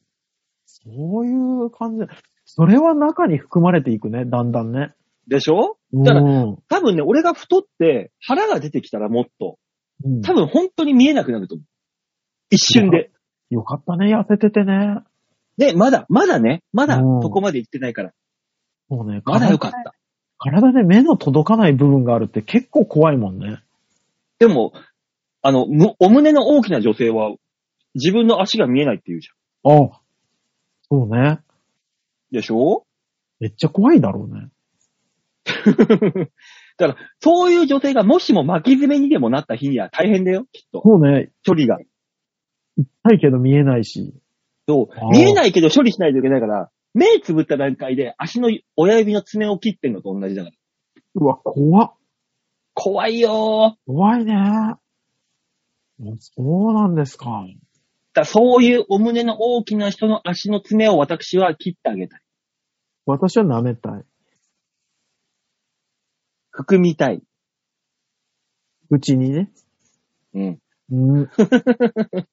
[0.66, 1.32] そうい
[1.66, 2.06] う感じ。
[2.44, 4.94] それは中に含まれていくね、だんだんね。
[5.30, 5.78] でしょ？
[5.92, 6.02] うん。
[6.02, 9.56] だから多分ね、俺が太って腹が出てきたらもっと、
[10.04, 11.66] うん多分本当に見えなくなると思う。
[12.50, 13.10] 一瞬で。
[13.50, 14.98] よかったね、痩せててね。
[15.56, 18.12] で、まだ、まだね、まだうんそこまで行ってないから。
[18.88, 19.94] もうね、まだよかった。
[20.38, 23.62] 体で目の届かない部分があるって結構怖いもんね。
[24.38, 24.72] でも、
[25.42, 27.34] あの、むお胸の大きな女性は、
[27.94, 29.84] 自分の足が見えないって言うじゃん。
[29.84, 30.00] あ
[30.90, 31.40] そうね。
[32.30, 32.86] でしょ？
[33.38, 34.48] めっちゃ怖いだろうね。
[36.78, 40.82] だから、そういう女性がもしも巻き爪にでもなった日には大変だよ、きっと。
[40.84, 41.30] そうね。
[41.46, 41.78] 処理が。
[42.76, 44.14] 痛いけど見えないし。
[44.68, 50.56] そう見えないけど処理しないといけないから、目つぶった段階で足の親指の爪を切ってんのと同じだから。
[51.14, 51.94] うわ、怖っ。
[52.74, 53.86] 怖いよー。
[53.86, 54.34] 怖いね。
[56.18, 57.44] そうなんですか。
[58.14, 62.20] だそういうお胸の大きな人の足の爪を私は切ってあげたい。
[63.06, 64.04] 私は舐めたい。
[66.50, 67.22] 含みたい。
[68.90, 69.50] うちにね。
[70.34, 70.58] うん。
[70.90, 71.30] うん。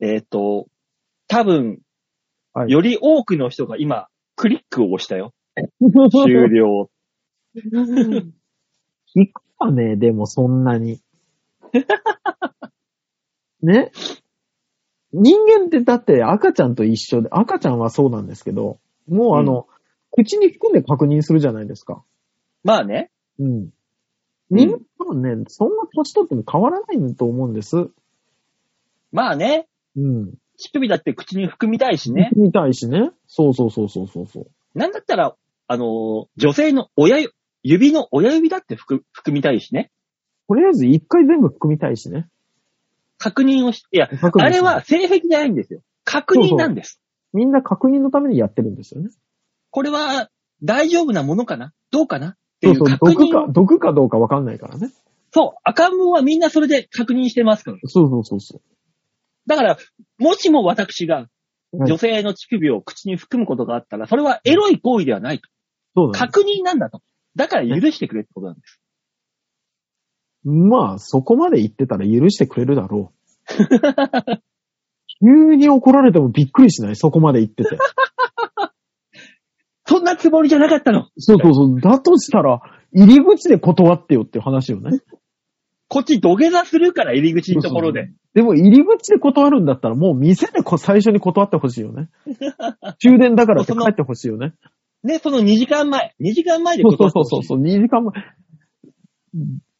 [0.00, 0.66] えっ、と、
[1.28, 1.80] 多分、
[2.52, 5.32] はいより多くの人が今、クリックを押したよ。
[6.10, 6.90] 終了。
[7.54, 11.00] 聞くかね、でもそんなに。
[13.62, 13.92] ね？
[15.12, 19.66] 人間ってだって赤ちゃんと一緒で、赤ちゃんはそうなんですけど、もうあの、
[20.12, 22.02] 口に含んで確認するじゃないですか。
[22.66, 23.10] まあね。
[23.38, 23.70] うん。
[24.50, 27.88] 人間多分ね、そんな年取っても変わらないと思うんです。
[29.12, 29.68] まあね。
[29.96, 30.34] うん。
[30.58, 32.30] 乳首だって口に含みたいしね。
[32.36, 33.10] みたいしね。
[33.28, 34.46] そうそうそうそうそうそう。
[34.74, 35.36] なんだったら、
[35.68, 39.90] あのー女性の親指、指の親指だって含含みたいしね。
[40.48, 42.28] とりあえず一回全部含みたいしね。
[43.18, 45.80] 確認をし、いや、確認あれは性癖じゃないんですよ。
[46.04, 47.00] 確認なんです。
[47.32, 49.10] みんな確認のためにやってるんですよね。
[49.70, 50.30] これは
[50.62, 51.72] 大丈夫なものかな？
[51.90, 52.28] どうかな？
[52.30, 53.46] っていうそうそう、毒か。
[53.48, 54.90] 毒かどうかわかんないからね。
[55.32, 57.78] そう、赤ん坊はみんなそれで確認してますから。
[57.84, 58.60] そうそうそうそ
[59.46, 59.78] だから、
[60.18, 61.16] もしも私が
[61.72, 61.78] う。
[61.78, 65.48] はい女性の乳首を口に含むことがあったら、それはエロい行為ではないと。
[65.94, 66.26] そうだね。
[66.26, 67.02] 確認なんだと。
[67.34, 68.80] だから許してくれってことなんです。
[70.44, 73.16] まあ、そこまで言ってたら許してくれるだろう。
[75.20, 76.96] 急に怒られてもびっくりしない？
[76.96, 77.76] そこまで言ってて。
[79.86, 81.08] そんなつもりじゃなかったの。
[81.18, 81.80] そうそうそう。
[81.80, 82.60] だとしたら、
[82.92, 85.00] 入り口で断ってよっていう話よね。
[85.88, 88.10] こっち土下座するから入り口のところで。
[88.34, 92.08] でも入り口で断るんだったらもう店でこ最初に断ってほしいよね。
[92.98, 94.54] 終電だからって帰ってほしいよね。
[95.04, 96.14] ね、その2時間前。
[96.20, 98.12] 2時間前でそうそう断ってほしいそうそう、2時間前。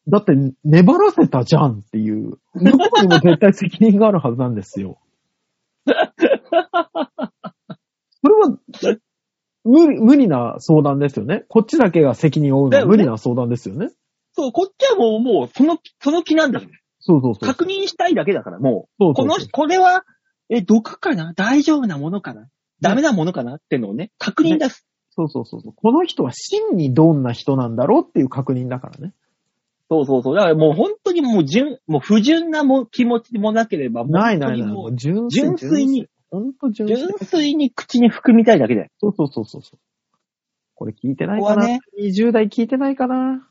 [0.08, 0.32] だって、
[0.64, 2.38] 粘らせたじゃんっていう。
[2.54, 5.00] 向こうにも絶対責任があるはずなんですよ。
[5.86, 5.98] それ
[8.34, 8.56] は、
[9.66, 11.44] 無理、無理な相談ですよね。
[11.48, 13.90] こっちだけが責任を負うのは無理な相談ですよね。
[14.32, 16.72] そう、こっちはもう、もう、その、その気なんだから。
[17.00, 17.46] そうそうそう。
[17.46, 19.04] 確認したいだけだから、もう。
[19.04, 20.04] そうそうそうこの、これは、
[20.48, 21.32] え、毒かな？
[21.34, 22.48] 大丈夫なものかな？
[22.80, 23.56] ダメなものかな？
[23.56, 24.86] ってのをね、確認出す。
[25.10, 25.72] そうそうそうそう。
[25.74, 29.14] この人は真にどんな人なんだろうっていう確認だからね。
[29.88, 30.36] そうそうそう。
[30.36, 34.60] だからもう本当にもう純、もう不純なも気持ちもなければ、もうないないない。
[34.60, 36.06] 本当にもうもう純粋純粋に。
[36.30, 36.96] ほんと純粋。
[36.96, 38.90] 純粋に口に含みたいだけで。
[38.98, 39.78] そうそうそうそうそう。
[40.74, 43.48] これ聞いてないかな、ね ?20 代聞いてないかな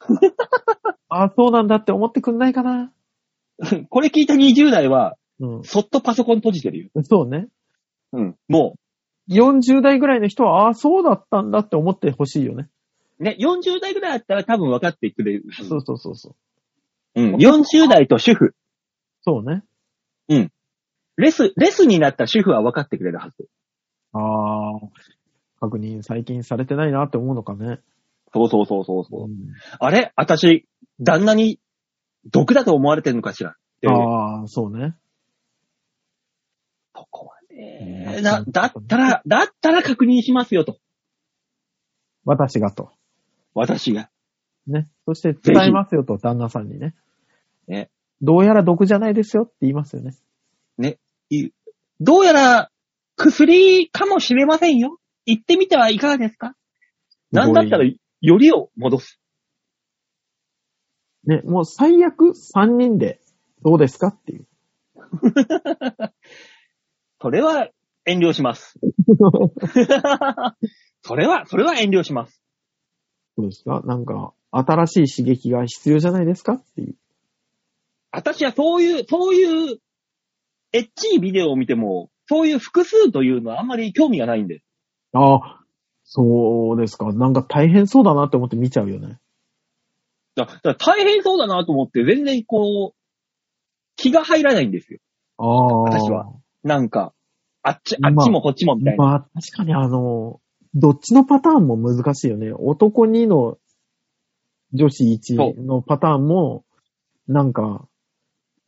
[1.08, 2.92] あ、そうなんだって思ってくんないかな
[3.90, 6.90] これ聞いた20代は、うそっとパソコン閉じてるよ。
[7.00, 7.04] ん。
[7.04, 7.48] そうね。
[8.12, 8.36] うん。
[8.48, 8.76] も
[9.28, 12.68] 40代ぐらいの人は、ああ、そうだったんだって思ってほしいよね。
[13.18, 15.44] う、ね、40代ぐらいだったら多分分かってくれる。
[15.52, 16.36] そうそうそうそ
[17.14, 17.22] う。
[17.22, 17.34] うん。
[17.34, 18.54] 40代と主婦。
[19.22, 19.64] そうね。
[21.18, 23.48] レス、レスになった主婦は分かってくれるはず。
[24.12, 24.80] ああ、
[25.60, 27.80] 確認最近されてないなって思うのかね。
[28.32, 29.24] そうそうそうそうそう。
[29.24, 29.36] うん
[29.78, 30.12] あれ？
[30.16, 30.66] 私、
[31.00, 31.60] 旦那に
[32.26, 33.56] 毒だと思われてるのかしら？
[33.86, 34.94] ああ、そうね。
[36.94, 38.20] そこはうね。
[38.20, 40.78] んだ、だったら、だったら確認しますよと。
[42.24, 42.90] 私がと。
[43.54, 44.10] 私が。
[44.66, 44.86] ね。
[45.06, 46.94] そして伝えますよと、旦那さんにね。
[47.66, 47.90] ね。
[48.20, 50.14] どうやら毒じゃないですよって言いますよね。
[51.30, 51.50] い
[52.00, 52.70] どうやら、
[53.16, 54.98] 薬かもしれませんよ。
[55.26, 56.54] 行ってみてはいかがですか？
[57.32, 59.20] なんだったら、よりを戻す。
[61.24, 63.20] ね、もう最悪3人で
[63.62, 64.46] どうですかっていう。
[67.20, 67.68] それは
[68.06, 68.78] 遠慮します。
[71.02, 72.40] それは、それは遠慮します。
[73.36, 73.82] どうですか？
[73.84, 76.94] なんか、新しい刺激が必要じゃないですかっていう。
[78.10, 79.78] 私はそういう、そういう、
[80.72, 84.62] エッチいビデオを見ても、そういう複数というのはあんまり興味がないんで。
[85.12, 85.60] ああ、
[86.04, 87.12] そうですか。
[87.12, 89.18] なんか大変そうだなって思って見ちゃうよね。
[90.34, 92.98] だだから大変そうだなと思って、全然こう、
[93.96, 95.00] 気が入らないんですよ。
[95.38, 95.66] ああ。
[95.82, 96.32] 私は。
[96.62, 97.12] なんか、
[97.62, 99.04] あっち、まああっちもこっちもみたいな。
[99.04, 100.40] まあ、確かにあの、
[100.74, 102.52] どっちのパターンも難しいよね。
[102.52, 103.58] 男2の
[104.72, 106.64] 女子1のパターンも、
[107.26, 107.86] なんか、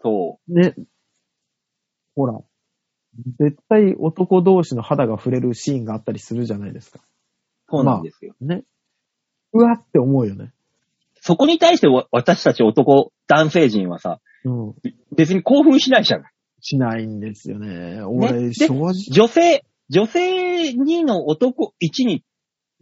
[0.02, 0.74] そね、
[2.20, 2.38] ほら、
[3.38, 6.98] 絶対男同士の肌が触れるシーンがあったりするじゃないですか。
[6.98, 7.02] う。
[7.70, 8.34] そうなんですよ。
[8.42, 8.64] ね。
[9.54, 10.52] うわって思うよね。
[11.22, 14.74] そこに対してわ私たち男、男性陣はさ、うん。
[15.16, 16.32] 別に興奮しないじゃない。
[16.60, 18.02] しないんですよね。
[18.02, 18.92] 俺、で正直。
[19.10, 22.22] 女性、女性2の男1に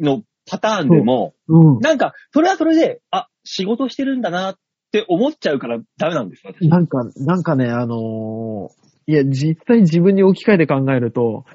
[0.01, 1.79] のパターンでも、うん。
[1.79, 4.59] なんか、それはそれで、あ、仕事してるんだなっ
[4.91, 6.69] て思っちゃうからダメなんですよ、私。
[6.69, 11.47] なんか、なんかね、あのーいや、実際自分に置き換えて考えると、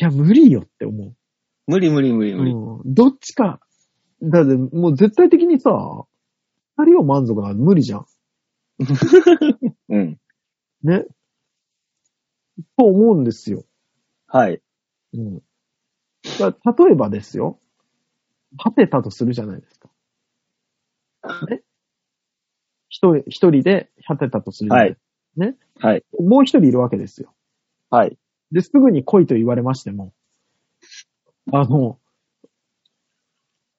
[0.00, 1.14] いや、無理よって思う。
[1.68, 2.50] 無理無理無理無理。
[2.50, 2.82] うん。
[2.84, 3.60] どっちか、
[4.20, 5.70] だってもう絶対的にさ、
[6.76, 8.06] 二人を満足は無理じゃん。
[9.88, 10.18] うん。
[10.82, 11.06] ね。
[12.76, 13.64] と思うんですよ。
[14.26, 14.60] はい。
[15.12, 15.42] うん。
[16.40, 17.60] だ例えばですよ。
[18.58, 19.90] 果てたとするじゃないですか。
[21.48, 21.62] ね。
[22.88, 25.05] 一人、一人で果てたとするじゃないです
[25.36, 25.86] か。
[25.88, 26.04] はい。
[26.20, 27.32] もう一人いるわけですよ。
[27.90, 28.16] はい。
[28.52, 30.12] で、すぐに来いと言われましても、
[31.52, 31.98] あの、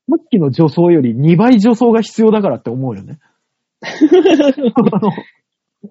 [0.10, 3.20] さっきの助走より2倍助走が必要だからって思うよね。
[3.82, 3.88] あ
[5.02, 5.12] の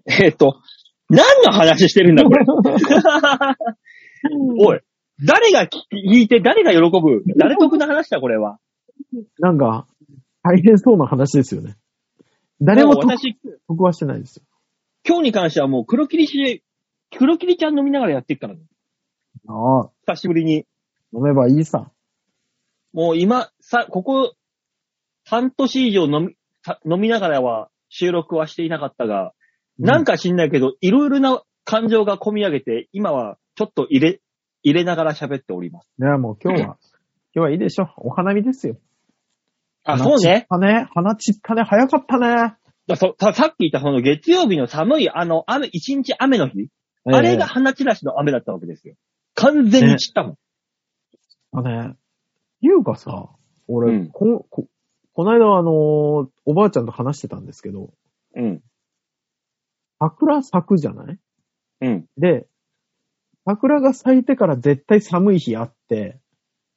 [0.06, 0.60] えっ、と、
[1.08, 2.44] 何の話してるんだ、これ？
[4.58, 4.80] おい。
[5.24, 7.22] 誰が聞いて、誰が喜ぶ？
[7.36, 8.58] 誰得な話だ、これは？
[9.38, 9.86] なんか、
[10.42, 11.76] 大変そうな話ですよね。
[12.60, 13.06] 誰も得
[13.82, 14.44] はしてないですよ。
[15.06, 16.64] 今日に関してはもう黒霧し、
[17.16, 18.60] 黒霧ちゃん飲みながらやっていくから、ね、
[19.48, 20.66] ああ、久しぶりに。
[21.14, 21.90] 飲めばいいさ。
[22.92, 24.34] もう今、さ、ここ、
[25.24, 29.32] 半年以上飲み、さ飲みながらは収録はしていなかったが、
[29.78, 34.20] なんか知んないけど、いろいろな感情が込み上げて、今はちょっと入れ、
[34.62, 35.88] 入れながら喋っております。
[36.00, 36.76] いや、もう今日は、
[37.34, 37.88] 今日はいいでしょ。
[37.98, 38.76] お花見ですよ。
[39.84, 40.46] あ、そうね。
[40.48, 40.88] 花ね。
[40.94, 41.62] 花散ったね。
[41.62, 42.56] 早かったね。
[42.86, 46.68] だそささっき言ったその月曜日の寒い、あの、雨、一日雨の日、
[47.04, 48.94] あれが花散らしの雨だったわけですよ。
[49.34, 50.36] 完全に散ったもん。
[51.52, 51.96] あね、
[52.60, 53.30] いうかさ、
[53.68, 54.66] 俺、うんここ、
[55.12, 57.94] この間あのーおばあちゃんと話してたんですけど、
[58.34, 58.62] うん。
[59.98, 61.18] 桜咲くじゃない？
[61.80, 62.06] うん。
[62.18, 62.46] で、
[63.46, 66.20] 桜が咲いてから絶対寒い日あって、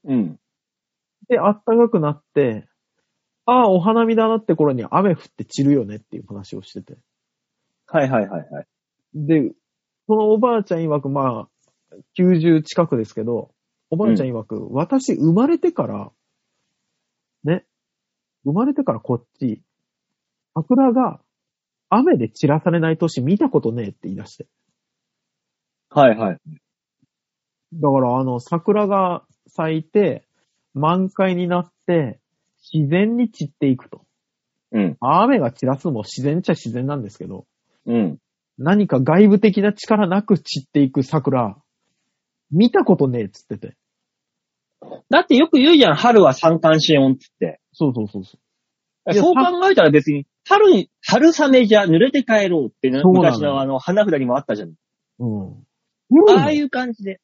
[0.05, 0.39] うん。
[1.27, 2.68] で、暖かくなって、
[3.49, 6.99] ああ、お花見だなって頃に雨降って散るよねっていう話をしてて。
[7.87, 8.67] はいはいはいはい。
[9.15, 9.51] で、
[10.05, 13.49] そのおばあちゃん曰く、まあ、90近くですけど、
[13.89, 16.11] おばあちゃん曰く、私生まれてから、
[17.43, 17.65] ね、
[18.43, 19.63] 生まれてからこっち、
[20.53, 21.19] 桜が
[21.89, 24.45] 雨で散らされない年見たことねえって言い出して。
[25.89, 26.37] はいはい。
[27.73, 30.23] だからあの、桜が咲いて、
[30.75, 32.19] 満開になって、
[32.73, 34.03] 自然に散っていくと。
[34.71, 34.97] うん。
[34.99, 37.45] 雨が散らすのも自然っちゃ自然なんですけど、
[37.85, 38.17] うん。
[38.57, 41.57] 何か外部的な力なく散っていく桜、
[42.51, 43.75] 見たことねえっつってて。
[45.09, 47.59] だってよく言うじゃん、春は三寒四温っつって。
[47.73, 49.13] そうそうそうそう。
[49.13, 54.73] そう考えたら別に、春に、春雨じゃ濡れて帰ろうってね、昔のあの、花札にもあったじゃん。
[55.19, 56.37] うん。
[56.37, 57.19] ああいう感じで。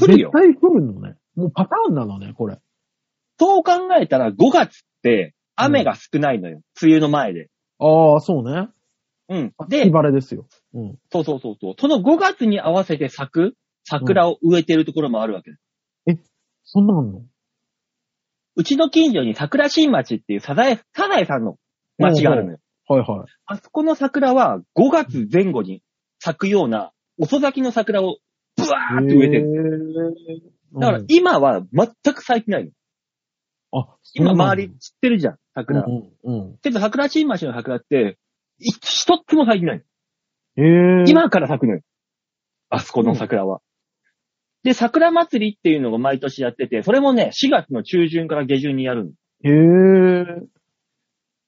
[0.00, 1.16] 降るよ絶対降るのね。
[1.36, 2.58] もうパターンなのね、これ。
[3.38, 6.60] そう考えたら5月って雨が少ないのよ。
[6.80, 7.48] 梅雨の前で。
[7.78, 8.68] ああ、そうね。
[9.28, 9.52] うん。
[9.56, 10.46] 秋で、晴れですよ。
[10.74, 10.98] うん。
[11.10, 11.74] そうそうそうそう。
[11.78, 15.50] その5月に合わせて咲く桜を植えてるところもあるわけ
[16.06, 16.30] です。
[16.64, 17.22] そんなのあんの？
[18.56, 21.56] うちの近所に桜新町っていうサザエ、サザエさんの
[21.98, 22.58] 町があるのよ。
[22.86, 23.30] はいはい。
[23.46, 25.82] あそこの桜は5月前後に
[26.20, 28.18] 咲くような遅咲きの桜を
[28.56, 29.52] ブワーって植えてる。
[29.92, 30.52] る。
[30.74, 32.70] だからうん今は全く咲いてないの。
[33.76, 35.84] あ、今周り散ってるじゃん、桜。
[35.84, 36.58] うんうん。
[36.62, 38.18] けど桜新町の桜って、
[38.58, 39.84] い一つも咲いてない。
[40.56, 41.04] え。
[41.08, 41.80] 今から咲くのよ。
[42.70, 43.60] あそこの桜は。
[44.62, 49.10] で、桜祭りっていうのを毎年やってて、それもね、4月の中旬から下旬にやるの。
[49.10, 50.46] だかへえ。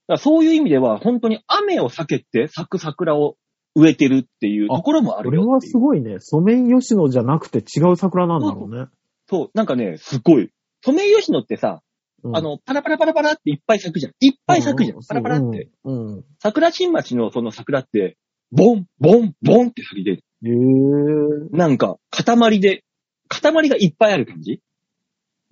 [0.09, 3.37] らそういう意味では、本当に雨を避けて咲く桜を
[3.75, 6.17] 植えてるっていうところもあこれはるよっていうすごいね。
[6.19, 8.87] ソメイヨシノじゃなくて違う桜なんだろうね。
[9.29, 10.51] そう、なんかね、すごい。
[10.85, 11.83] ソメイヨシノってさ、
[12.29, 14.13] うんあ、の、パラパラパラパラっていっぱい咲くじゃん。
[14.21, 14.99] いっぱい咲くじゃん。
[15.07, 15.71] パラパラって。。
[15.85, 16.17] うん。
[16.17, 18.17] うん桜新町のその桜って、
[18.53, 20.25] ボン、ボン、ボンって咲き出る。
[20.45, 21.57] へえ。
[21.57, 22.85] なんか、塊で、
[23.29, 24.61] 塊がいっぱいある感じ？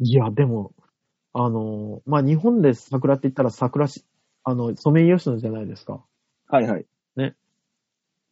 [0.01, 0.73] いや、でも、
[1.33, 4.05] あの、まあ、日本で桜って言ったら桜し、
[4.45, 6.05] あの、ソメイヨシノじゃないですか。
[6.49, 6.87] はいはい。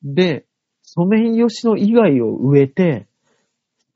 [0.05, 0.47] で、
[0.83, 3.07] ソメイヨシノ以外を植えて、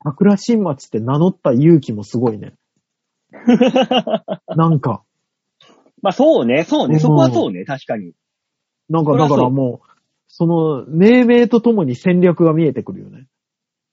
[0.03, 2.53] 桜新町って名乗った勇気もすごいね。
[4.55, 5.03] なんか、
[6.01, 8.13] まあそうね、そうね、うんそこはそうね、確かに。
[8.89, 9.87] なんかだからもう、
[10.27, 13.27] その、命名とともに戦略が見えてくるよね。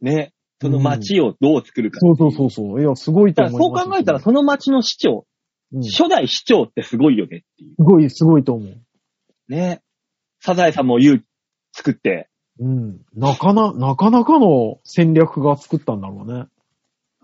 [0.00, 0.32] ね。
[0.60, 2.00] その街をどう作るか。
[2.00, 2.80] そうそうそうそう。
[2.80, 3.82] いや、すごいと思います。
[3.82, 5.26] そう考えたら、その街の市長、
[5.72, 7.74] うん、す初代市長ってすごいよねっていう。
[7.78, 8.74] ごい、すごいと思う。
[9.48, 9.82] ね。
[10.40, 11.24] サザエさんも勇気
[11.72, 12.28] 作って、
[12.60, 13.00] うん。
[13.14, 16.46] なかな、なかなかの戦略が作ったんだろうね。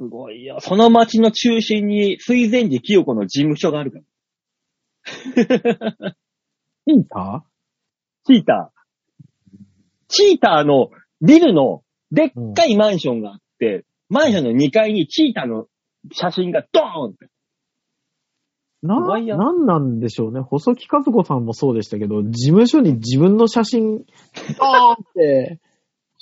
[0.00, 0.60] すごいよ。
[0.60, 4.04] その街の中心に水前寺清子の事務所があるから。
[6.86, 7.44] いいか
[8.26, 8.80] チーター。
[10.08, 10.88] チーターの
[11.20, 15.66] ビルのでっかいマンションがあって、マンションの2階にチーターの
[16.12, 17.28] 写真がドーンって。
[18.82, 19.18] な、な
[19.52, 20.40] んなんでしょうね。
[20.40, 24.02] 細木和子さんもそうでしたけど、事務所に自分の写真、ドーン
[24.92, 25.60] って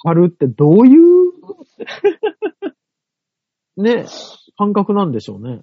[0.02, 1.30] 貼るってどういう、
[3.78, 4.06] ね、
[4.56, 5.62] 感覚なんでしょうね。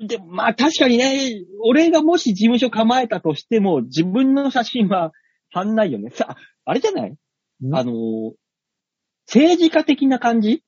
[0.00, 5.12] で、まあ確かにね、俺がもし事務所構えたとしても、自分の写真は
[5.50, 6.10] 貼んないよね。
[6.10, 7.10] さ、あれじゃない？
[7.10, 7.74] ん？
[7.74, 8.32] あのー
[9.28, 10.64] 政治家的な感じ？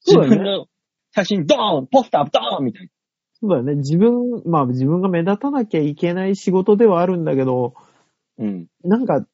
[0.00, 0.66] そうだね自分の
[1.14, 2.90] 写真ドーンポスタードーンみたい
[3.40, 3.76] そうだよね。
[3.76, 7.74] 自分、まあ自分が目立たなきゃいけない仕事ではあるんだけど、
[8.36, 8.44] な。
[8.44, 8.66] うん。
[8.82, 9.24] なんか、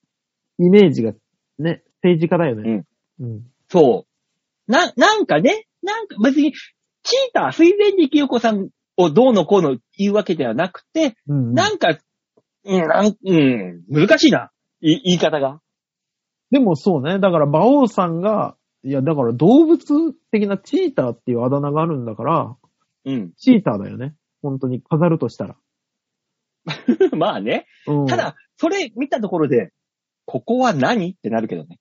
[0.59, 1.15] イメージが
[1.59, 2.85] ね、政治家だよね。
[3.19, 3.47] うん。
[3.69, 4.07] そ
[4.69, 4.71] う。
[4.71, 6.53] な、なんかね、なんか別に、
[7.03, 11.55] チーター、水前寺清子さんをどうのこうの言うわけではなくて、うん。
[11.55, 11.99] なんか、
[12.65, 14.51] うん、なん、うん、難しいな。
[14.81, 15.61] い言い方が。
[16.51, 17.19] でもそうね。
[17.19, 22.57] だから、馬王さんが、いや、だから動物的なチーターっていうあだ名があるんだから、
[23.05, 23.33] うん。
[23.37, 24.15] チーターだよね。
[24.43, 25.57] 本当に飾るとしたら。
[27.17, 27.67] まあね。
[27.87, 28.07] うん。
[28.07, 29.73] ただ、それ見たところで、
[30.27, 31.13] ここは何？
[31.13, 31.79] ってなるけどね。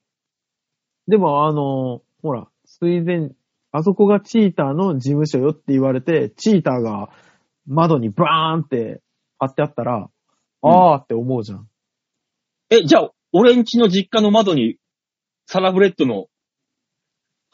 [1.08, 3.32] でもあの、ほら、水前、
[3.72, 7.10] あそこがチーターの事務所よって言われて、チーターが
[7.68, 9.02] 窓にバーンって
[9.38, 10.08] 貼ってあったら、うん
[10.62, 11.70] あーって思うじゃん。
[12.70, 14.76] え、じゃあ、俺んちの実家の窓に、
[15.46, 16.28] サラブレッドの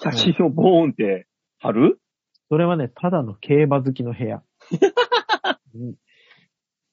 [0.01, 1.27] 写真をボーンって
[1.59, 1.99] 貼る、
[2.49, 4.43] それはね、ただの競馬好きの部屋。
[5.75, 5.95] うん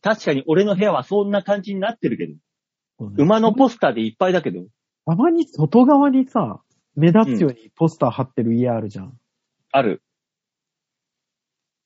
[0.03, 2.35] 確かに俺の部屋はそんな感じになってるけど。
[3.17, 4.67] 馬のポスターでいっぱいだけど。
[5.07, 6.61] たまに外側にさ、
[6.97, 9.19] 目立つようにポスター貼ってる家あるじゃん。
[9.73, 10.03] ある。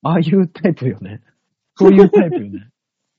[0.02, 1.22] ああいうタイプよね。
[1.76, 2.68] そういうタイプよね。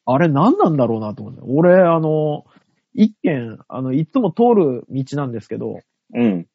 [0.05, 1.41] あれ何なんだろうなと思うね。
[1.43, 2.45] 俺、あの、
[2.93, 5.79] 一軒、あの、いつも通る道なんですけど、
[6.13, 6.47] うん。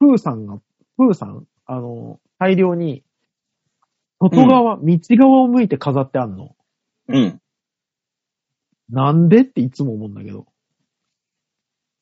[0.00, 0.58] プーさんが、
[0.96, 3.04] プーさん、あの、大量に、
[4.20, 6.56] 外側、道側を向いて飾ってあんの。
[7.08, 7.40] うん。
[8.90, 10.46] なんでっていつも思うんだけど。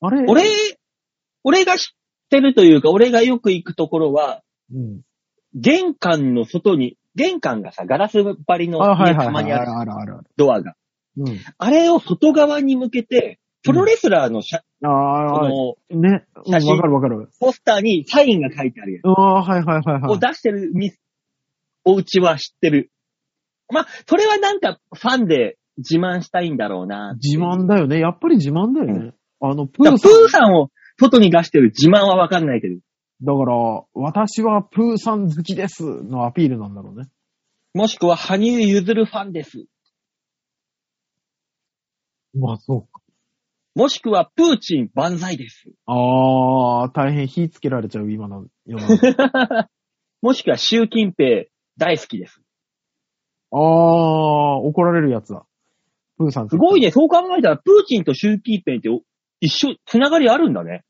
[0.01, 0.43] あれ俺、
[1.43, 1.95] 俺が知っ
[2.29, 5.01] てるというか、俺がよく行くところは、うん。
[5.55, 9.25] 玄関の外に、玄関がさ、ガラス張りのあ、はい家はいはい。
[9.27, 10.27] たまにあるあるあるある。
[10.35, 10.75] ドアが。
[11.17, 11.39] うん。
[11.57, 16.25] あれを外側に向けて、プロレスラーのシャ、ああ、このね。
[16.45, 17.29] うん、わ写真かるわかる。
[17.39, 20.11] ポスターにサインが書いてあるやつああ、はいはいはいはい。
[20.11, 20.91] を出してるみ
[21.85, 22.91] お家は知ってる。
[23.71, 27.15] まあ、それはなんかファンで自慢したいんだろうな。
[27.21, 27.99] 自慢だよね。
[27.99, 29.13] やっぱり自慢だよね。
[29.39, 30.25] あの、プだからプーさん。
[30.25, 32.75] ーさんを外に出してる自慢はわかんないけど。
[33.23, 33.55] だから、
[33.93, 37.07] 私はプーさん好きですのアピールなんだろうね。
[37.73, 39.65] もしくは、羽生結弦ファンです。
[42.35, 43.01] まあ、そうか。
[43.75, 45.69] もしくは、プーチン万歳です。
[45.85, 49.69] ああ、大変火つけられちゃう、今の世の中。
[50.21, 51.45] もしくは、習近平
[51.77, 52.41] 大好きです。
[53.51, 55.45] ああ、怒られるやつだ。
[56.17, 56.49] プーさんね。
[56.49, 56.91] すごいね。
[56.91, 58.99] そう考えたら、プーチンと習近平ってお
[59.39, 60.83] 一緒、つながりあるんだね。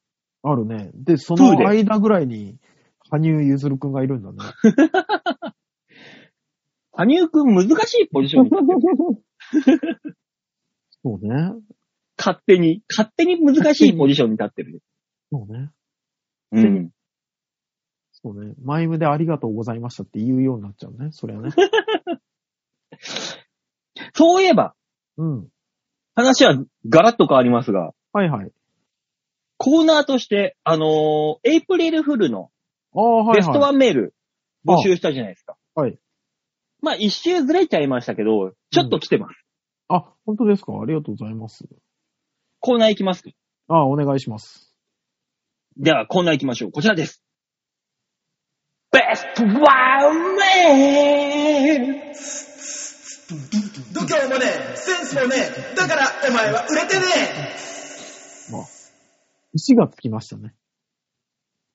[0.43, 0.91] あるね。
[0.93, 2.57] で、その間ぐらいに、
[3.09, 4.37] 羽生結弦くんがいるんだね。
[6.91, 8.67] 羽生くん難しいポジションに立っ
[9.63, 10.17] てる。
[11.03, 11.53] そうね。
[12.17, 14.83] 勝手に、勝手に難しいポジションに立ってる。
[15.31, 15.71] そうね。
[16.51, 16.91] うん。
[18.11, 18.53] そうね。
[18.61, 21.09] マイムでありがとうございましたって言うようになっちゃうね。
[21.11, 21.51] それはね。
[24.13, 24.75] そういえば、
[25.17, 25.49] うん。
[26.15, 28.51] 話はガラッと変わりますが、はいはい。
[29.64, 32.49] コーナーとして、あのーエイプリルフルの。
[33.36, 34.14] ベストワンメール
[34.68, 35.55] 募集したじゃないですか。
[35.74, 35.97] はい。
[36.82, 39.36] まあ一周ずれちゃいましたけど、ちょっと来てます。
[39.88, 40.74] あ、本当ですか？
[40.80, 41.66] ありがとうございます。
[42.59, 43.32] コーナー行きますか？
[43.70, 44.76] ああ、お願いします。
[45.78, 46.72] ではコーナー行きましょう。
[46.72, 47.24] こちらです。
[48.91, 51.86] ベストワンメール
[53.93, 57.01] 度胸もねえ、センスもねえ、だからお前は売れてね
[58.51, 58.68] まあ、
[59.54, 60.54] 石がつきましたね。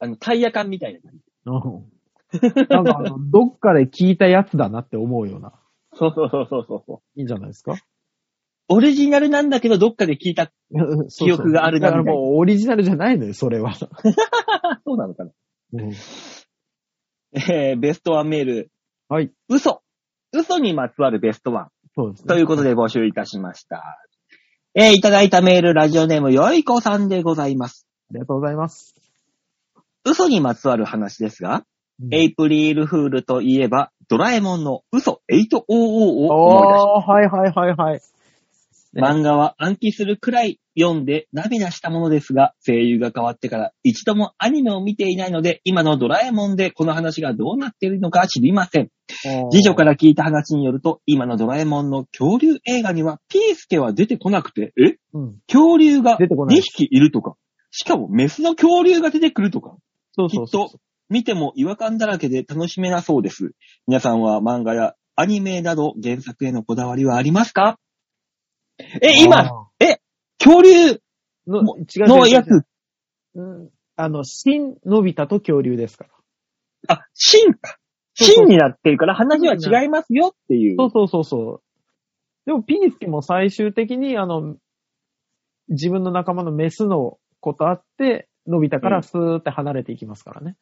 [0.01, 1.25] あの、タイヤ缶みたいな感じ。
[1.47, 2.67] うん。
[2.69, 5.53] なんかあの、 どっかで聞いたやつだなって思うような。
[5.95, 7.19] そうそうそうそうそう。
[7.19, 7.75] いいんじゃないですか？
[8.71, 10.53] オリジナルなんだけど、どっかで聞いた。
[11.19, 13.71] 記憶があるなだからもうオリジナルじゃないのよ、それは。
[13.71, 13.75] あ、
[14.85, 15.31] そうなのかな。
[15.73, 15.93] うん
[17.33, 18.71] えー、ベストワンメール。
[19.09, 19.31] はい。
[19.49, 19.83] 嘘。
[20.33, 21.69] 嘘にまつわるベストワン。
[21.95, 22.29] そうですね。
[22.29, 23.83] ということで募集いたしました。
[24.81, 27.89] えー、いただいたメール、ラジオネーム、よいこさんでございます。
[28.13, 28.95] ありがとうございます。
[30.05, 31.65] 嘘にまつわる話ですが、
[32.01, 38.01] うんエイプリルフールといえば、ドラえもんの嘘800を思い出しああ、はいはいはいはい。
[38.95, 39.03] ね。
[39.03, 48.91] 漫画は暗記するくらい読んで涙したものですが、声優が変わってから一度もアニメを見ていないので、今のドラえもんでこの話がどうなっているのか知りません。
[49.51, 54.99] 次女から聞いた話によると、今のドラえもんの恐竜映画にはピースケは出てこなくて、え？
[55.15, 55.37] うん。
[55.49, 56.61] 恐竜が2出てこない。
[56.61, 57.35] 匹いるとか、
[57.71, 59.77] しかもメスの恐竜が出てくるとか、
[60.13, 60.67] そうそうそう。
[60.69, 63.53] きっと見ても違和感だらけで楽しめなそうです。
[63.87, 67.79] 皆さんは漫画やアニメなど原作へのこだわりはありますか？
[69.03, 69.69] え、今、あ
[70.39, 71.01] 恐竜ー
[71.47, 72.65] の、も違うのやつ、
[73.35, 76.11] うんあの、新のび太と恐竜ですから。
[76.89, 77.79] あ、真か。
[78.15, 80.77] そうそう真になってるから話は違いますよっていう。
[80.79, 81.63] そうそうそうそう。
[82.47, 84.57] でも、ピースケも最終的に、あの、
[85.69, 90.57] 自分の仲間のメスの子と会って、のび太からスーって離れていきますからね。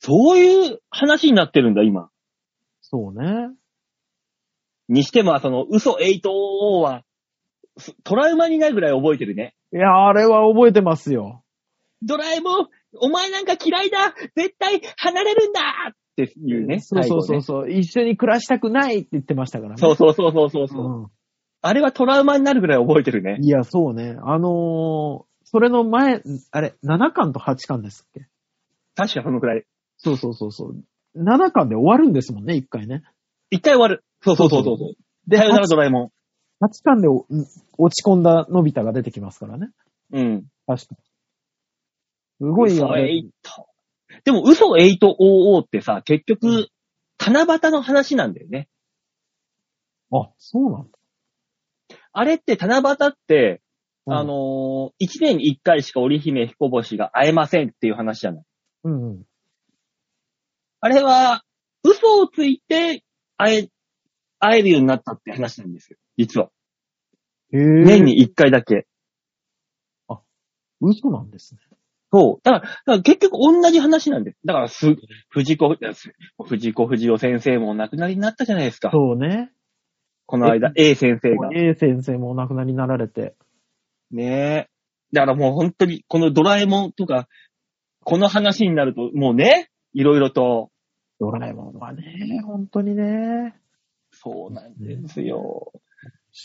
[0.00, 2.10] そういう話になってるんだ、今。
[2.80, 3.50] そうね。
[4.88, 6.20] にしても、その、嘘8
[6.80, 7.04] は、
[7.78, 9.54] すトラウマになるぐらい覚えてるね。
[9.72, 11.42] いや、あれは覚えてますよ。
[12.02, 12.68] ドラえもん、
[13.00, 15.60] お前なんか嫌いだ絶対離れるんだ
[15.90, 16.80] っていうね。
[16.80, 19.76] そうそうそう最そう、一緒に暮らしたくないって言ってましたからね。
[19.78, 21.10] そうそうそうそうそう、う
[21.62, 23.44] あれはトラウマになるぐらい覚えてるねん。。
[23.44, 24.16] いや、そうね。
[24.22, 28.26] あのーそれの前、あれ、7巻と8巻ですっけ？
[28.94, 29.64] 確かそのくらい。
[29.98, 30.84] そうそうそうそう。
[31.14, 33.02] 7巻で終わるんですもんね、1回ね。
[33.50, 34.02] 一回終わる。
[34.22, 34.94] そうそうそうそうそう。
[35.26, 36.12] で、さよなら 8, ドラえも
[36.60, 37.26] 巻でお
[37.78, 39.70] 落ち込んだのび太が出てきますからね。
[40.12, 40.16] ん。
[40.16, 40.42] うん。
[40.66, 40.96] 確か
[42.38, 43.32] すごい嘘あれ8。
[44.24, 46.68] でも嘘800ってさ、結局、
[47.18, 48.68] 七夕の話なんだよね。
[50.12, 50.98] あ、そうなんだ。
[52.12, 53.62] あれって七夕って、
[54.06, 58.44] うんあのー一年に一回しか織姫彦星が会えませんっていう話じゃない。
[58.84, 59.22] うんうん。
[60.80, 61.44] あれは、
[61.84, 63.04] 嘘をついて
[63.36, 63.68] 会え、
[64.42, 65.98] 会えるようになったって話なんですよ。
[66.18, 66.50] 実は。
[67.52, 67.60] へえ。
[67.60, 68.86] 年に一回だけ。
[70.80, 71.60] 嘘なんですね。
[72.12, 72.40] そう。
[72.42, 74.38] だから、だから結局同じ話なんです。
[74.44, 74.96] だから、す、
[75.30, 75.76] 藤子、
[76.44, 78.90] 藤子不二雄先生もお亡くなりになったじゃないですか。
[78.92, 79.50] そうね。
[80.26, 81.50] この間、A 先生が。
[81.54, 83.34] A 先生もお亡くなりになられて。
[84.10, 84.68] ねえ。
[85.12, 87.28] だからもう本当に、このドラえもんとか、
[88.04, 90.70] この話になると、もうね、いろいろと、
[91.20, 93.54] ドラえもんはね、本当にね。
[94.22, 95.72] そうなんですよ。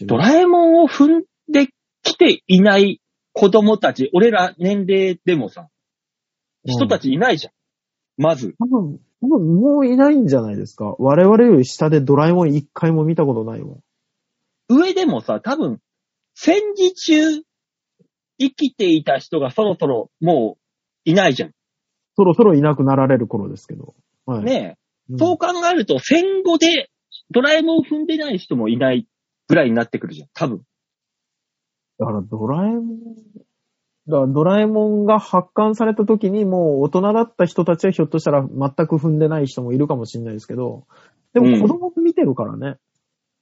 [0.01, 1.67] ドラえもんを踏んで
[2.03, 3.01] きていない
[3.33, 5.69] 子供たち、俺ら年齢でもさ、
[6.65, 7.53] 人たちいないじゃん。
[8.17, 8.55] まず。
[8.59, 10.95] 多分、多分もういないんじゃないですか。
[10.97, 13.83] 我々より下でドラえもん一回も見たことないもん。
[14.69, 15.79] 上でもさ、多分、
[16.33, 17.43] 戦時中、
[18.39, 20.57] 生きていた人がそろそろも
[21.05, 21.51] ういないじゃん。
[22.15, 23.95] そろそろいなくなられる頃ですけど。
[24.25, 24.43] はい。
[24.43, 25.13] ねえ。
[25.13, 26.89] うんそう考えると、戦後で
[27.31, 29.07] ドラえもんを踏んでない人もいない
[29.47, 30.29] ぐらいになってくるじゃん。
[30.33, 30.61] 多分。
[31.99, 32.97] だからドラえもん、
[34.07, 40.85] だからドラえもんが発刊された時にもう大人だった人たちはひょっとしたら全く踏んでない人もいるかもしれないですけど、
[41.33, 42.77] でも子供見てるからね。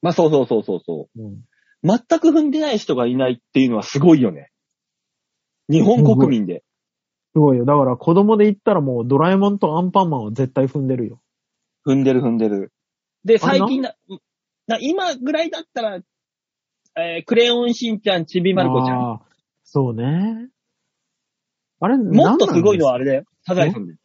[0.02, 1.38] まあそうそうそうそうそうんう。
[1.84, 4.52] 全く踏んでない人がいないっていうのはすごいよね。
[5.70, 6.64] 日本国民で。
[7.34, 7.66] すごいよ。
[7.66, 11.20] だから子供で言ったらもうドラえもんとアンパンマンは絶対踏んでるよ。
[11.86, 12.72] 踏んでる踏んでる。
[13.26, 13.96] で、最近な、
[14.68, 16.00] な今ぐらいだったら、
[16.98, 19.22] えークレヨンしんちゃん、ちびまる子ちゃん。
[19.64, 20.50] そうね。
[21.80, 23.24] あれ、もっとすごいのははあれだよ。
[23.46, 23.96] サザエさんで。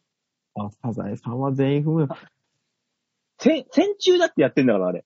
[0.55, 2.07] あ、サザエさんは全員踏むよ。
[3.39, 5.05] 戦、戦中だってやってんだから、あれ。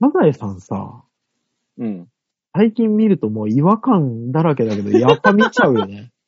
[0.00, 1.04] サザエさんさ、
[1.78, 2.08] うん。
[2.54, 6.10] 最近見るともう違和感だらけだけど、やっぱ見ちゃうよね。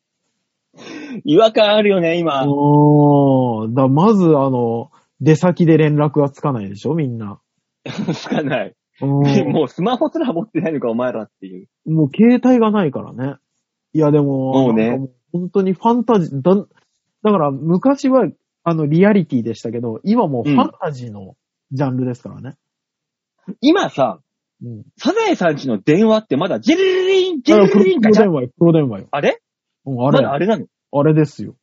[1.25, 2.45] 違和感あるよね、今。
[2.47, 4.91] おー、だまずあの、
[5.23, 7.41] 出先で連絡がつかないでしょ、みんな。
[8.15, 8.75] つかない。
[9.01, 9.09] うん
[9.53, 11.69] もうスマホすら持ってないのか、お前らっていう。
[11.91, 13.37] もう携帯がないからね。
[13.95, 18.29] いやでも、もうねう本当にファンタジー、だ、だから昔は
[18.65, 21.37] あのリアリティでしたけど、今もうファンタジーの
[21.73, 22.57] ジャンルですからね。
[23.61, 24.21] 今さ、
[24.63, 24.85] うん。
[24.97, 29.09] サザエさんちの電話ってまだジェリリリン、ジェリリリンガチャ電話よ、黒電話よ。
[29.11, 29.41] あれ？
[29.85, 30.67] うん、あまれ、だあれなの？
[30.93, 31.57] あれですよ。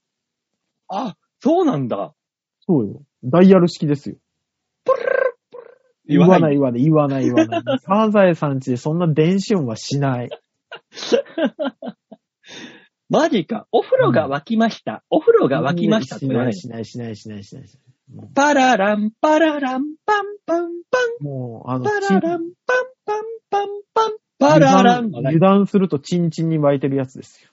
[0.89, 2.13] あ、そうなんだ。
[2.67, 3.01] そうよ。
[3.23, 4.15] ダイヤル式ですよ。
[6.07, 7.79] 言わない言わない言わない言わない。
[7.81, 10.29] サザエさんちでそんな電子音はしない。
[13.09, 13.67] マジか。
[13.71, 15.03] お風呂が沸きました。
[15.09, 18.15] お風呂が沸きましたってし言わないないしないしないしないしないしない。
[18.15, 25.05] もパララン、パララン、パンパンパン、う、もうあの、パララン、パンパンパンパン、パララン。
[25.05, 27.51] 油断油断するとチンチンに湧いてるやつですよ。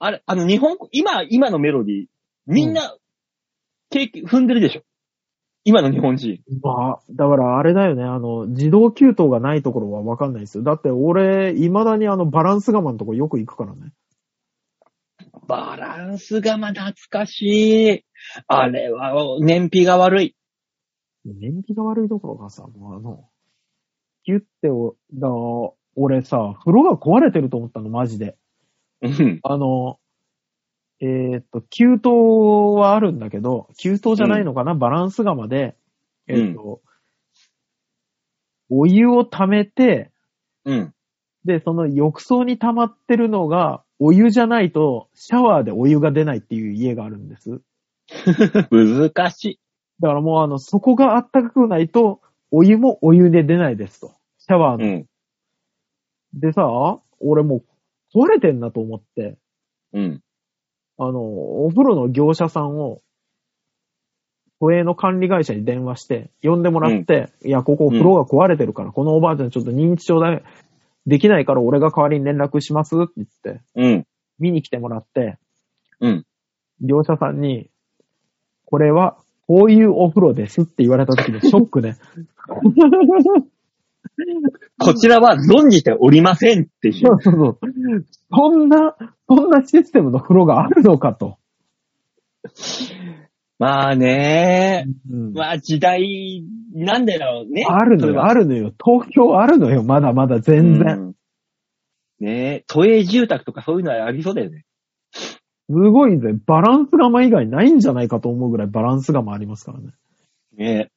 [0.00, 2.06] あれ、あの、日本、今、今のメロディー、
[2.46, 2.96] みんな、
[3.90, 4.82] 経験、踏んでるでしょ
[5.64, 6.40] 今の日本人。
[6.62, 10.64] まあ、だからあれだよね、あの、自動給湯がないところはわかんないですよ。
[10.64, 13.92] だって俺、未だにあの、バランス我慢のとこよく行くからね。
[15.46, 18.04] バランスがま懐かしい。
[18.46, 20.36] あれは、燃費が悪い。
[21.24, 23.28] 燃費が悪いどころかさ、もうあの、
[24.24, 25.28] キュッてお、だ
[25.96, 28.36] 俺さ、風呂が壊れてると思ったの、マジで。
[29.02, 29.40] うん。
[29.42, 29.98] あの、
[31.00, 35.76] えーっと、給湯はあるんだけど、給湯じゃないのかな、バランス釜で、
[36.26, 36.80] えーっと、
[38.70, 40.10] お湯を溜めて、
[40.64, 40.94] うん。
[41.44, 47.60] で、その浴槽に溜まってるのが、お湯じゃないと、シャワーでお湯が出ないっていう家があるんです。
[48.70, 49.60] 難しい。
[50.00, 52.20] だからもうあの、そこがあったかくないと、
[52.50, 54.12] お湯もお湯で出ないですと。
[54.38, 54.84] シャワーの。
[54.84, 55.06] うん。
[56.34, 57.56] でさ、俺も
[58.12, 59.36] う壊れてんなと思って、
[59.92, 60.22] うん。
[60.98, 63.00] あの、お風呂の業者さんを、
[64.60, 70.42] 都営の管理会社に電話して、呼んでもらって、いや、ここ風呂が壊れてるから、このおばあちゃんちょっと認知症だ、
[71.06, 74.06] できないから俺が代わりに連絡しますって言って、うん。
[74.40, 75.38] 見に来てもらって、
[76.00, 76.26] うん。
[76.80, 77.70] 業者さんに、
[78.64, 81.96] これは、こういうお風呂ですって言われた時のショックね。
[84.78, 86.94] こちらは存じておりませんっていう。
[86.94, 87.58] そうそうそう。
[88.30, 88.96] そんな、
[89.28, 91.38] そんなシステムの風呂があるのかと。
[93.58, 97.64] まあねうんまあ時代なんだろうね。
[97.68, 98.72] あるのよ、あるのよ。
[98.84, 100.98] 東京あるのよ、まだまだ全然。
[100.98, 101.14] うん
[102.20, 104.64] ねえ、都営住宅とかそういうのはありそうだよね。
[105.12, 106.34] すごいぜ。
[106.46, 109.92] バランス釜以外ないんじゃないかと思うぐらいバランス釜ありますからね。
[110.56, 110.90] ね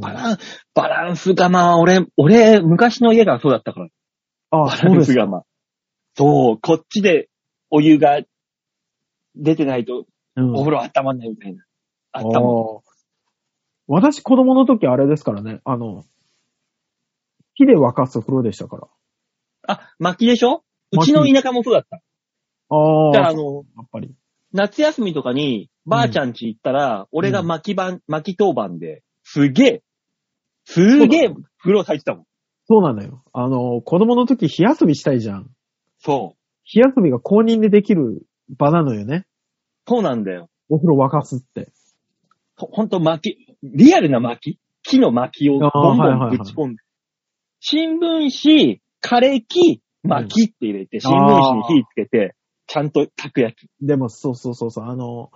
[0.00, 0.38] バラン、
[0.74, 3.88] バランス釜、俺、俺、昔の家がそうだったから。
[4.50, 4.94] あ、バラ。
[4.94, 5.42] ンス釜。
[6.16, 7.28] そう、こっちで
[7.70, 8.20] お湯が
[9.36, 10.06] 出てないと
[10.36, 11.64] うんお風呂温まんないみたいな。
[12.12, 12.80] あ温まんー
[13.86, 15.60] 私子供の時あれですからね。
[15.64, 16.04] あの、
[17.54, 18.88] 火で沸かす風呂でしたから。
[19.66, 20.62] あ、薪でしょ？
[20.92, 22.00] うちの田舎もそうだった。
[22.68, 23.12] ああ。
[23.12, 24.14] だからあの、やっぱり。
[24.52, 29.82] 夏休みとかに、ばあちゃん家行ったら、俺が薪番、薪当番で、すげえ、
[30.64, 32.24] すげえ風呂入ってたもん。
[32.66, 33.22] そうなのよ。
[33.34, 35.50] あの、子供の時火遊びしたいじゃん。
[35.98, 39.26] そ火遊びが公認でできる場なのよね。
[39.86, 40.48] そうなんだよ。
[40.70, 41.70] お風呂沸かすって。
[42.56, 46.82] ほほんと薪、リアルな薪木の薪をあーボンボンはいはいはいぶち込んで。
[47.60, 52.34] 新聞紙、枯れ木、薪って入れて、新聞紙に火つけて、
[52.66, 53.66] ちゃんと炊くやつ。
[53.82, 55.30] でも、そうそうそうそう、あの、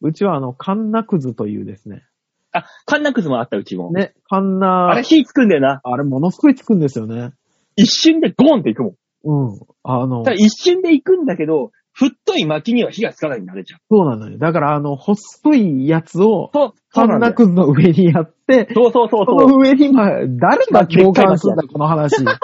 [0.00, 2.04] うちはあの、カンナクズというですね。
[2.52, 3.90] あ、カンナクズもあった、うちも。
[3.92, 5.80] ね、カンナ、あれ火つくんだよな。
[5.84, 7.32] あれものすごいつくんですよね。
[7.76, 8.94] 一瞬でゴンっていくもん。
[9.24, 9.60] うん。
[9.82, 13.80] あのただ、一瞬で行くんだけど、太い薪には火がつかないんだ、あれじゃん。
[13.90, 14.38] そうなのよ。
[14.38, 17.18] だから、あの、細いやつを、そう、そカン。
[17.18, 19.48] ナクズの上にやって、そうそうそうそそう。
[19.48, 22.22] の上に、まあ、誰が共感するんだ、この話。
[22.22, 22.30] も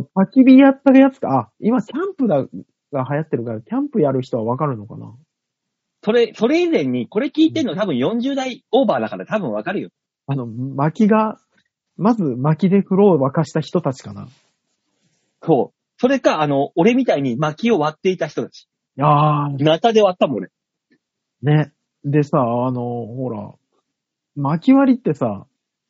[0.00, 1.38] う焚き火やったやつか。
[1.38, 2.46] あ、今、キャンプだ、
[2.92, 5.14] が流行ってるから、キャンプやる人はわかるのかな
[6.04, 9.90] それ、それ以前に、これ聞いてんの多分40代オーバーだから多分わかるよ。
[10.26, 11.38] あの、薪が、
[11.96, 14.28] まず薪で風呂を沸かした人たちかな。
[15.42, 16.00] そう。
[16.00, 18.68] それか、あの、俺みたいに薪を割っていた人たち。
[19.00, 20.48] ああ、ナタで割ったもん、俺。
[21.42, 21.72] ね。
[22.04, 23.54] でさ、あの、ほら、
[24.34, 25.46] 薪割りってさ、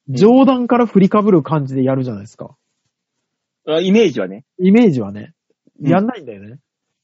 [0.09, 2.57] 上段から振りかぶる感じでやるじゃないですか。
[3.67, 4.45] あイメージはね。
[4.59, 5.33] イメージはね。
[5.81, 6.59] うんやんないんだよね。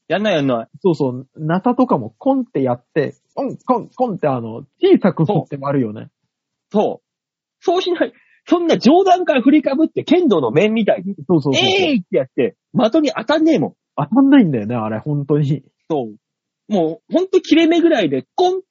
[0.09, 0.67] やんないやんない。
[0.81, 6.09] そうそう、ナタとかもコンってやって、コン、コン、コンってあの、小さく振って割るよね。
[6.71, 7.07] そう。
[7.61, 8.13] そうしない。
[8.47, 11.63] そんな上段から振りかぶって剣道の面みたいに、そうそうそうそう。
[11.63, 13.73] えーいってやって、的に当たんねえもん。
[13.95, 15.63] 当たんないんだよね、あれ、本当に。
[15.89, 16.73] そう。
[16.73, 18.61] もう、ほんと切れ目ぐらいで、コンっ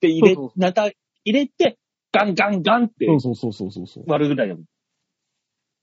[0.00, 0.94] て入れ、そうそうナタ入
[1.24, 1.78] れて、
[2.10, 4.04] ガンガンガンってそうそうそうそうそうそう。
[4.08, 4.64] 割るぐらいだもん。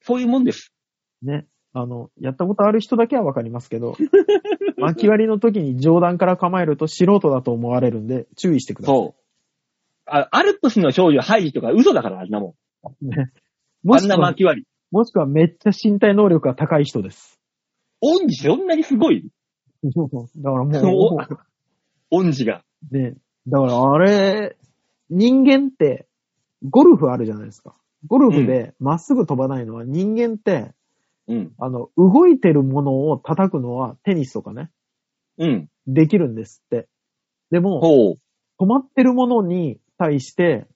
[0.01, 0.74] そういうもんです。
[1.22, 1.47] ね。
[1.78, 3.97] あの、やったことある人だけはわかりますけど、
[4.80, 8.95] 薪割りの時に上段から構えると素人だと思われるんで、注意してください。
[8.95, 9.21] そう。
[10.05, 12.55] あアルプスの少女ハイジとか嘘だから、あんなも
[13.01, 13.09] ね。
[13.09, 13.19] ん。
[13.19, 13.28] あんな
[13.84, 14.67] もしくは、巻き割り。
[14.89, 17.41] もしくはめっちゃ身体能力が高い人です。
[17.99, 19.28] 恩師そんなにすごい？
[19.84, 21.38] だからもう、
[22.09, 22.63] 恩師が。
[22.89, 23.15] ね、
[23.47, 24.55] だからあれ、
[25.09, 26.07] 人間って、
[26.69, 27.76] ゴルフあるじゃないですか。
[28.07, 30.71] ゴルフでまっすぐ飛ばないのは人間って、
[31.28, 31.53] うん。
[31.59, 34.69] あの、動いてるものを叩くのはテニスとかね、
[35.38, 35.69] うん。
[35.88, 36.88] できるんですって。
[37.51, 38.15] でも。
[38.59, 40.67] 止まってるものに対して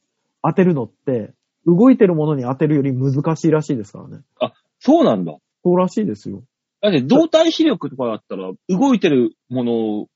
[0.44, 1.34] 当てるのって、
[1.66, 4.24] 動いてるものに当てるより難しいらしいですからね。
[4.80, 5.38] そうなんだ。
[5.64, 6.44] そうらしいですよ。
[6.82, 10.08] だって動体視力とかだったら、動いてるものを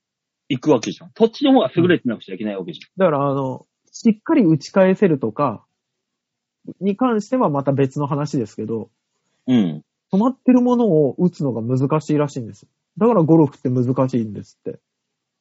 [0.48, 1.10] 行くわけじゃん。
[1.16, 5.64] そっちの方が優れてなくちゃいけないわけじだから、あの、しっかり打ち返せるとか、
[6.80, 9.54] に関してはまた別の話ですけど、ゃん。
[9.54, 9.82] うん。
[10.14, 12.68] 止まってるものを打つのが難しいらしいんです。
[12.98, 14.78] だからゴルフって難しいんですって。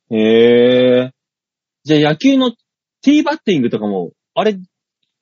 [0.10, 1.14] へえ。
[1.84, 2.52] じゃあ野球の
[3.04, 4.58] ティーバッティングとかも、あれ、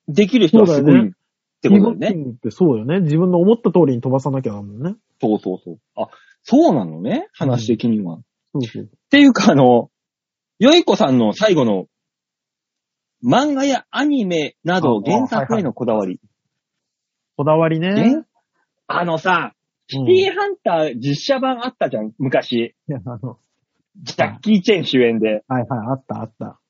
[0.08, 1.10] できる人はすごいっ
[1.60, 2.08] てことだよね。
[2.08, 3.00] ティーバッティングってそうよね。
[3.00, 4.94] 自分の思った通りに飛ばさなきゃだもんね。
[5.20, 5.78] そうそうそう。
[5.96, 6.08] あ、
[6.44, 8.14] そうなのね話的には。
[8.14, 8.22] っ
[8.54, 8.90] そうそう。
[9.10, 9.90] ていうか、あの、
[10.58, 11.86] よいこさんの最後の、
[13.22, 16.20] 漫画やアニメなどあ原作へのこだわり。
[17.36, 18.31] こだわりねえ。
[19.00, 19.54] あのさ、
[19.88, 22.52] シうんティーハンター実写版あったじゃん、昔。
[22.52, 23.38] いや、あの、
[24.02, 25.44] ジャッキー・チェン主演で。
[25.48, 26.60] はいはい、あったあった。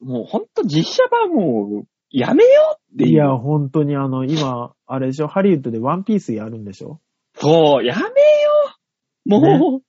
[0.00, 2.50] もうほんと実写版もう、やめよ
[2.90, 3.10] うっていう。
[3.10, 7.00] いや、本当にあの、今、あれでしょ、ハリウッドでワンピースやるんでしょ？
[7.34, 8.10] そう、やめよ
[9.26, 9.82] うもう、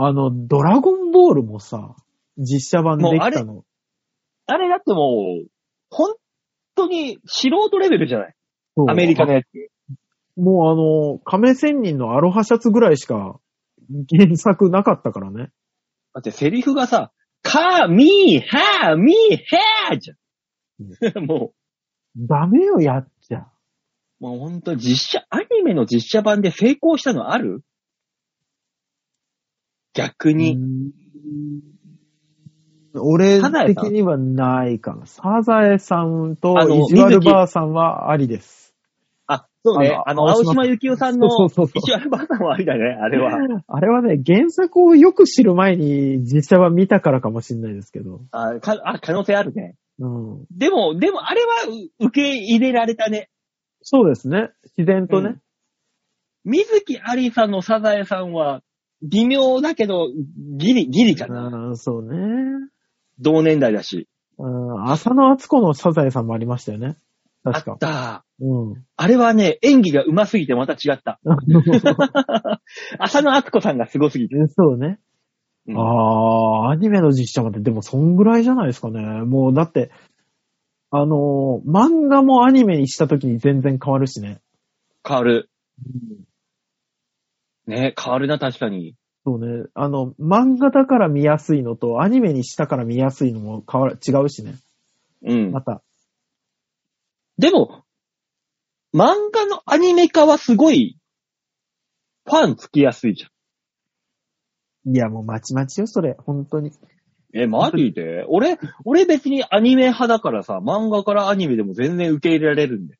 [0.00, 1.94] あの、ドラゴンボールもさ、
[2.38, 3.64] 実写版できたの。
[4.46, 5.48] あれだってもう、
[5.90, 6.14] 本
[6.74, 8.34] 当に素人レベルじゃない？
[8.88, 9.46] アメリカのやつ。
[10.36, 13.38] もうあの、亀仙人のアロハシャツぐらいしか
[14.10, 15.50] 原作なかったからね。
[16.14, 17.12] だってセリフがさ、
[17.42, 21.24] カー、ミー、ハー、ミー、ヘーじゃん。
[21.26, 21.52] も
[22.16, 23.48] ダメよ、やっちゃ。
[24.20, 27.62] う、もうほんと実写、アニメの実写版で成功したのある？
[29.94, 30.58] 逆に。
[32.94, 35.06] 俺的にはないかな。
[35.06, 38.61] サザエさんとイジワルばあさんはありです。
[39.64, 39.98] あ、そうね。
[40.04, 43.30] あの、青島島幸男さんの、そうそうそう石原ばあさんはありだね、あれは。
[43.68, 48.20] あれはね、原作をよく知る前に実写版見たからかもしれないですけど。
[48.32, 49.76] あ、かあ可能性あるね。
[49.98, 50.46] うん。
[50.50, 51.48] でも、でもあれは
[52.00, 53.28] う受け入れられたね。
[53.82, 54.50] そうですね。
[54.76, 55.36] 自然とね。
[56.44, 58.62] 水木有さんのサザエさんは、
[59.02, 60.08] 微妙だけど、
[60.56, 61.46] ギリ、ギリかな。
[61.46, 62.16] うん、そうね。
[63.18, 64.08] 同年代だし。
[64.38, 66.96] うん、浅野敦子のサザエさんもありましたよね。
[67.44, 67.78] あ確かっ。
[67.78, 68.24] た。
[68.40, 68.84] うん。
[68.96, 71.20] あれはね、演技が上手すぎてまた違った。
[72.98, 74.36] 浅野敦子さんがすごすぎて。
[74.48, 74.98] そうね。
[75.68, 79.00] うんああ、アニメの実写版ってでもそんぐらいじゃないですかね。
[79.00, 79.90] もうだって、
[80.90, 84.40] あのー漫画もアニメにした時に全然変わるしね。
[85.06, 85.50] 変わる。
[87.66, 88.94] ね、変わるな、確かに。
[89.24, 89.66] そうね。
[89.74, 94.56] あの、漫画だから見やすいのと、アニメにしたから見やすいのも変わる、違うしね。
[95.22, 95.62] うんま。
[95.62, 95.82] た。
[97.38, 97.84] でも、
[98.94, 100.98] 漫画のアニメ化はすごい、
[102.26, 104.94] ファンつきやすいじゃん。
[104.94, 106.16] いや、もうまちまちよ、それ。
[106.18, 106.72] 本当に。
[107.34, 108.24] え、マジで？
[108.28, 112.98] 俺、俺別にアニメ派だからさ、漫画からアニメでも全然受け入れられるんで。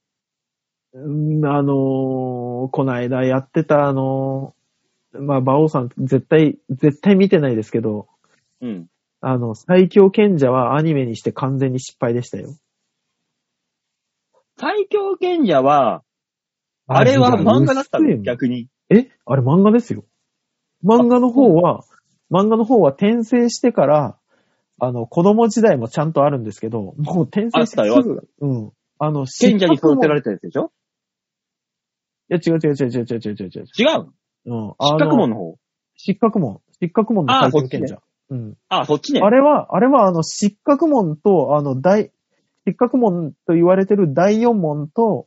[0.95, 1.09] う
[1.41, 8.09] んあのーこの間やってた、あのーまあ、馬王さん絶対、絶対見てないですけど、
[8.61, 8.87] うん。
[9.21, 12.55] あの、最強賢者はアニメにして完全に失敗でしたよ。
[14.63, 16.05] 最強賢者は、
[16.87, 18.23] あれは漫画だったの？
[18.23, 18.69] 逆に。
[18.91, 19.09] え？
[19.27, 20.05] あれ漫画ですよ。
[20.85, 21.83] 漫画の方は、
[22.31, 24.17] 漫画の方は転生してから、
[24.79, 28.73] あの、子供時代もちゃんとあるんですけど、もう転生してすぐ、うん。
[29.01, 30.71] あの、賢者に育てられたやつでしょ？
[32.31, 33.65] いや、違う違う違う違う違う違う違う。
[33.77, 34.13] 違う
[34.47, 34.55] う？
[34.55, 34.75] ん。
[34.79, 35.57] 失格門の方？
[35.97, 36.61] 失格門。
[36.81, 37.99] 失格門の最強賢者。
[38.31, 38.55] うん。
[38.69, 39.23] あ、そっちね。
[39.23, 42.13] あれは、あれは、あの、失格門と、あの、大、
[42.67, 45.27] 失格門と言われてる第4門と、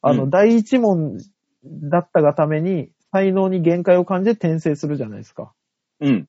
[0.00, 1.18] あの、うん第1門
[1.64, 5.52] だったがために、才能に限界を感じて転生するじゃないですか。
[6.00, 6.28] うん。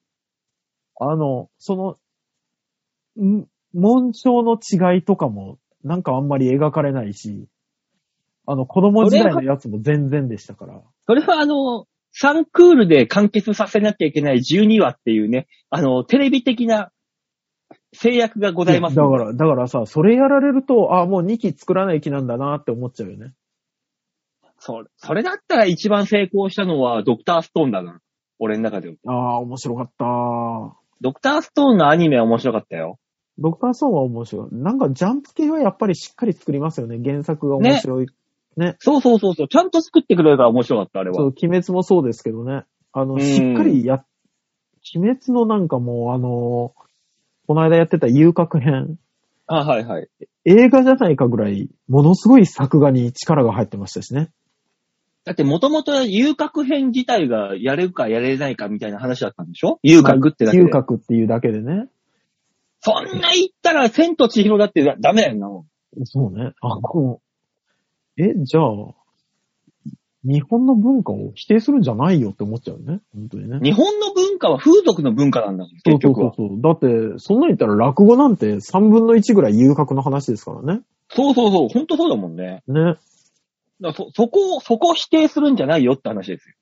[0.99, 1.97] あの、そ
[3.17, 7.47] の、ん紋章の違いとかも、なんかあんまり描かれないし、
[8.45, 10.81] あの、子供時代のやつも全然でしたから。
[11.07, 11.87] それはあの、
[12.21, 16.91] 3クールで完結させなきゃいけない12話っていうね、あの、テレビ的な
[17.93, 18.95] 制約がございます。
[18.95, 23.33] だから、だからさ、それやられると、あ、もう2期作らない気なんだなって思っちゃうよね。
[24.59, 27.99] それ、それだったら一番成功したのはドクターストーンだな。
[28.39, 28.95] 俺の中では。
[29.05, 30.05] ああ、面白かった。
[31.01, 32.97] ドクターストーンのアニメは面白かったよ。
[33.37, 34.55] ドクターソーンは面白い。
[34.55, 36.99] なんかジャンプ系はやっぱりしっかり作りますよね。
[37.03, 38.07] 原作が面白い。
[38.79, 39.47] そうそうそうそう。
[39.47, 41.31] ちゃんと作ってくれるから面白かった、あれそう、は。
[41.31, 42.63] 鬼滅もそうですけどね。
[42.91, 44.05] あの、うんしっかりや、
[44.95, 46.73] 鬼滅のなんかもうあの、
[47.47, 48.97] この間やってた遊郭編。
[49.47, 50.07] あ、はいはい。
[50.45, 54.29] 映画じゃないかぐらい、ものすごい作画に力が入ってましたしね。
[55.25, 59.79] だってもともと遊郭編自体がやれるかやれないかみたいな話だったんでしょ？
[59.83, 60.63] 遊郭ってだけで。
[60.63, 61.87] 遊郭っていうだけでね。
[62.81, 66.05] そんな言ったら千と千尋だってダメだよな。
[66.05, 66.51] そうね。
[66.61, 67.21] あ、こ
[68.17, 68.65] う、え、じゃあ、
[70.23, 73.01] 日本の文化を否定するんじゃないよって思っちゃうね。
[73.13, 73.59] 本当にね。
[73.61, 76.33] 日本の文化は風俗の文化なんだもん、そうそう結局は。
[76.35, 76.61] そうそう。
[76.61, 80.81] だって、そんなん言ったら落語なんて3分の1ぐらい遊郭の話ですからね。
[81.09, 82.63] そうそうそう、ほんとそうだもんね。
[82.67, 82.95] ね。
[83.81, 86.55] だそ、そこを、そこを否定するんじゃないよって話ですよ。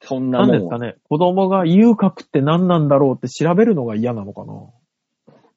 [0.00, 0.96] そんなもんはなんですかね。
[1.08, 4.54] 子供が遊郭って何なんだろうって調べるのが嫌なのかな。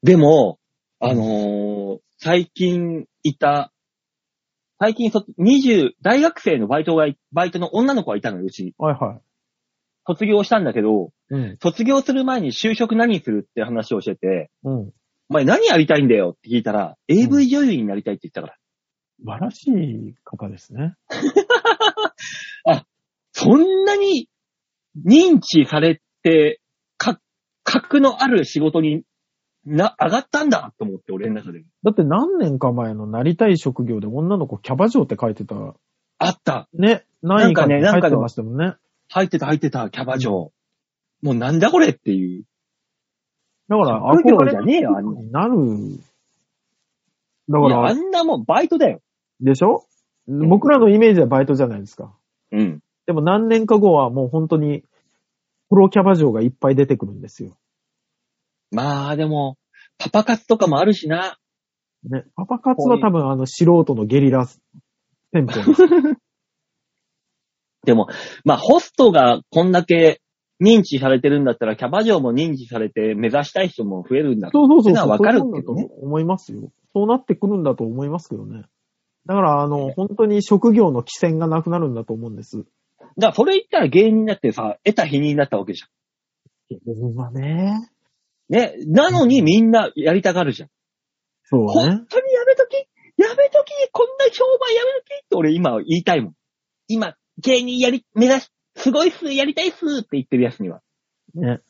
[0.02, 0.58] でも、
[1.00, 3.72] あのー最近いた、
[4.80, 8.74] 最近そ、20、大学生のバイトがい、バイトの女の子がいたのよ、うちに。
[8.78, 9.20] はいは
[10.06, 11.34] 卒業したんだけど、い。
[11.34, 11.58] うん。
[11.60, 14.92] 卒業する前に就職何するって話をしてて、うん。
[15.30, 18.54] お前何やりたいんだよって聞いたら、AV 女優になりたいって言ったから。
[19.18, 20.94] 素晴らしい方ですね。
[23.32, 24.28] そんなに
[25.06, 26.60] 認知されて、
[26.96, 27.20] か、
[27.62, 29.02] 格のある仕事に
[29.68, 31.62] な、上がったんだと思って、俺の中で。
[31.82, 35.74] だって何年か前のなりたい職業で女の子キャバ嬢って書いてた。
[36.18, 36.68] あった。
[36.74, 37.04] ね。
[37.22, 38.74] 何位かに入ってましたもんね。
[39.08, 40.52] 入ってた入ってた、キャバ嬢。
[41.22, 42.44] もうなんだこれっていう。
[43.68, 46.00] だから、職業憧れじゃねえよあんなになる。
[47.48, 49.00] だいや、あから、んなもんバイトだよ。
[49.40, 49.84] でしょ？
[50.26, 52.12] 僕らのイメージはバイトじゃないですか。
[52.52, 52.80] うん。
[53.06, 54.84] でも何年か後はもう本当に、
[55.70, 57.57] プロキャバ嬢がいっぱい出てくるんですよ。
[58.70, 59.56] まあ、でも、
[59.98, 61.38] パパ活とかもあるしな。
[62.04, 62.24] ね。
[62.36, 64.46] パパ活は多分あの素人のゲリラ
[65.32, 65.82] 店舗です。
[67.84, 68.08] でも、
[68.44, 70.20] まあ、ホストがこんだけ
[70.60, 74.50] 認知されてるんだったら、キャバ嬢も認知されて目指したい人も増えるんだ。
[74.52, 75.08] そうそうそうそう。
[75.08, 75.88] わかるけどね。
[76.00, 76.70] 思いますよ。
[76.92, 78.64] そうなってくるんだと思いますけどね。
[79.26, 82.58] だから、あの、本当に職業の規制がなくなるんだと思うんです。
[82.58, 85.86] だから、それ言ったら芸人だってさ、得た否認だったわけじゃ
[87.14, 87.40] まあね。
[87.40, 87.44] ん。
[87.54, 87.88] ね。
[88.48, 90.68] なのにみんなやりたがるじゃん。
[91.44, 92.04] そう本ね。
[92.08, 92.74] 当にやめとき？
[93.20, 93.72] やめとき？
[93.92, 95.14] こんな商売やめとき？
[95.24, 96.34] って俺今言いたいもん。
[96.88, 100.80] 今、芸人やり、目指し、すごいっす、やりたいっすって言ってるやつには。
[101.34, 101.60] ね。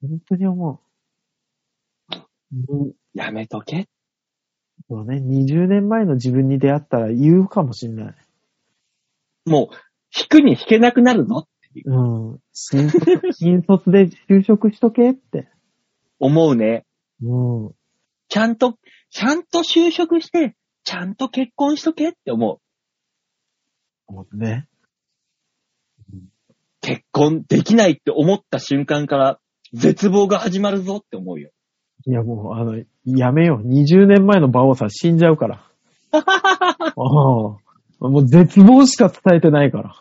[0.00, 0.78] 本当に思う。
[2.70, 3.88] うんやめとけ。
[4.88, 5.16] そうね。
[5.16, 8.14] 20年前の自分に出会ったら言うかもしんない。
[9.46, 9.76] もう、
[10.16, 12.38] 引くに引けなくなるぞっていううん。
[12.52, 15.48] 新卒、新卒で就職しとけって。
[16.18, 16.84] 思うね。
[17.22, 17.74] うん。
[18.28, 18.78] ちゃんと、
[19.10, 20.54] ちゃんと就職して、
[20.84, 22.58] ちゃんと結婚しとけって思う。
[24.06, 24.68] 思うね。
[26.80, 29.40] 結婚できないって思った瞬間から
[29.72, 31.50] 絶望が始まるぞって思うよ。
[32.06, 33.68] いやもう、あの、やめよう。
[33.68, 35.68] 20年前の馬王さん死んじゃうから。
[36.12, 36.96] ああ。
[36.96, 37.58] も
[37.98, 39.94] う絶望しか伝えてないから。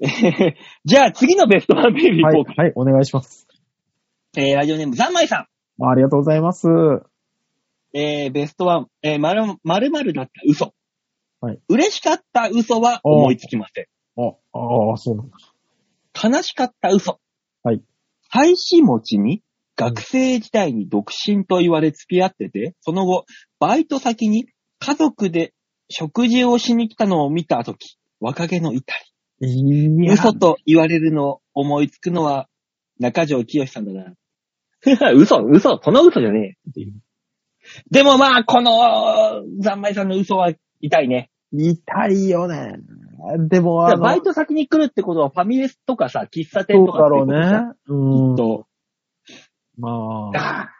[0.00, 0.54] え ー
[0.84, 3.45] じゃあ次のベストワンメールいはいこうか。、はい、お願いします。
[4.38, 5.48] えーラジオネーム、ざんまいさ
[5.80, 6.68] ありがとうございます。
[6.68, 7.02] ん。
[7.94, 10.74] えーベストワン、えー、まる、まるまるだった嘘。
[11.40, 11.58] はい。
[11.70, 13.86] 嬉しかった嘘は思いつきません。
[14.22, 15.36] あ、ああ、そうなんだ。
[16.22, 17.18] 悲しかった嘘。
[17.62, 17.80] はい。
[18.30, 19.42] 妻子持ちに
[19.74, 23.24] 学生時代に独身と言われ付き合ってて、その後、
[23.58, 24.48] バイト先に
[24.80, 25.54] 家族で
[25.88, 28.94] 食事をしに来たのを見たとき、若気の至
[29.40, 30.04] いり。
[30.06, 32.48] や、嘘と言われるのを思いつくのは
[32.98, 34.14] 中条清さんだな。
[35.14, 36.86] 嘘、嘘、この嘘じゃねえ。
[37.90, 41.30] でもまあ、この、ざんまいさんの嘘は痛いね。
[41.52, 42.76] 痛いよね。
[43.48, 47.72] でも、あの、バイト先に来るってことはファミレスとかさ、喫茶店そうとかだろうってことじゃんね。
[47.86, 48.36] うん。
[48.36, 48.66] と、
[49.78, 50.70] まあ。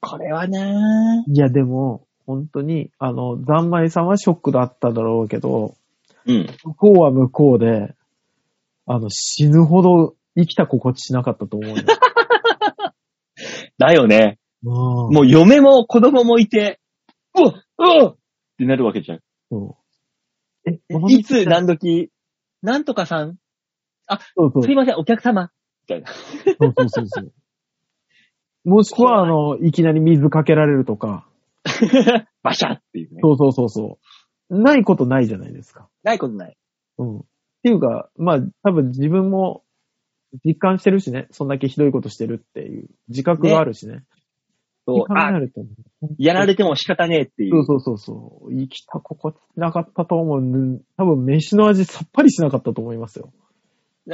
[0.00, 1.32] これはなぁ。
[1.32, 5.74] いや、でも、本当に、あの、ざんまいさんはショックだっただろうけど、
[6.26, 6.46] うん。
[6.64, 7.94] 向こうは向こうで、
[8.86, 11.82] あの、死ぬほど生きた心地しなかったと思うよ。
[13.80, 14.38] だよね。
[14.62, 16.80] ももう嫁も子供もいて、
[17.34, 18.16] うわうわっ
[18.58, 19.20] てなるわけじゃん。
[19.50, 19.78] そ
[20.66, 20.70] う。
[20.70, 20.78] え、
[21.08, 22.10] いつ何時、
[22.62, 23.36] なんとかさん、
[24.36, 25.50] そうそうすいません、お客様。
[25.82, 26.12] みたいな。
[26.12, 27.32] そうそうそうそう。
[28.68, 31.26] もしくは、あの、いきなり水かけられるとか、
[32.42, 33.20] バシャっていうね。
[33.22, 33.98] そうそうそうそ
[34.50, 34.62] う。
[34.62, 35.88] ないことないじゃないですか。
[36.02, 36.56] ないことない。
[36.98, 37.18] うん。
[37.20, 37.22] っ
[37.62, 39.62] ていうか、まあ、多分自分も
[40.44, 41.26] 実感してるしね。
[41.30, 44.02] そんだけひどいことしてるっていう自覚があるしね。
[44.86, 45.62] そうあ、ると、
[46.18, 47.64] やられても仕方ねえっていう。
[47.64, 48.52] そうそうそうそう。
[48.52, 50.82] 生きた心地しなかったと思う。
[50.96, 53.32] 多分飯の味さっぱりしなかったと思いますよ。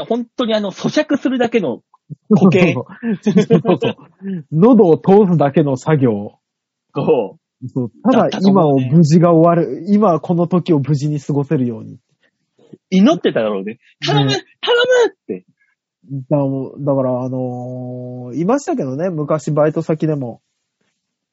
[0.09, 1.83] 本当にあの、咀嚼するだけの
[2.31, 3.97] 固形そうそうそう。
[4.53, 6.39] 喉を通すだけの作業。
[6.93, 7.39] こ
[7.73, 11.95] そうただだったと今を無事が終わる、今この時を無事に過ごせるように。
[11.95, 11.99] う、
[12.91, 13.79] 祈ってただろうね。
[14.05, 15.47] 頼む、ね頼むって。
[16.11, 16.39] だ
[16.79, 20.41] だから、あのーいましたけどね、昔バイト先でも、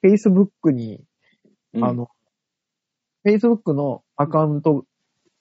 [0.03, 1.03] Facebook に、
[1.73, 2.09] うんあの、
[3.25, 4.85] Facebook のアカウント、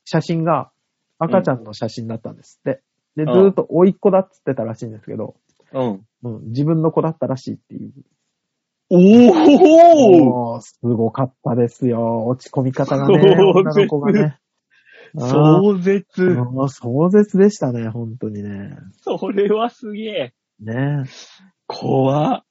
[0.05, 0.71] 写真が
[1.19, 2.83] 赤ちゃんの写真だったんですって。
[3.17, 5.37] で、ずうんーっと甥っ子だっつってたらしいんですけど、
[5.73, 6.07] うん。
[6.25, 7.93] うん、自分の子だったらしいっていう。
[8.91, 12.27] おーすごかったですよ。
[12.27, 14.39] 落ち込み方がね、 壮女の子がね。
[15.17, 16.37] 壮絶。
[16.69, 18.77] 壮絶でしたね、本当にね。
[19.03, 20.35] それはすげえ。
[20.61, 21.05] ね
[21.67, 22.43] 怖っ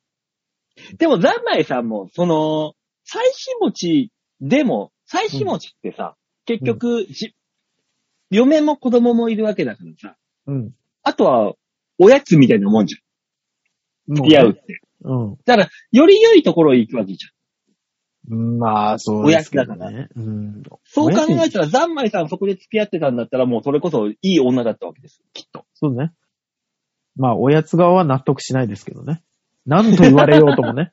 [0.97, 7.35] でも、ザンマイさんも、その、妻子持ちでも、妻子持ちってさ、結局、じ、
[8.29, 10.15] 嫁も子供もいるわけだからさ、
[10.47, 10.71] うん。
[11.03, 11.53] あとは、
[11.97, 14.15] おやつみたいなもんじゃん。
[14.15, 14.81] 付き合うって。
[15.03, 15.37] うん。
[15.45, 17.31] だから、より良いところへ行くわけじゃん。
[18.27, 20.09] まあ、そうですけどおやつだね。
[20.15, 20.63] うん。
[20.83, 25.21] そう考えたら、ザンマイさんそこで付き合ってたんだったら、もうそれこそいい女だったわけです。
[25.33, 25.65] きっと。
[25.73, 26.11] そうね。
[27.15, 29.21] まあ、おやつ側は納得しないですけどね。
[29.65, 30.91] 何と言われようともね。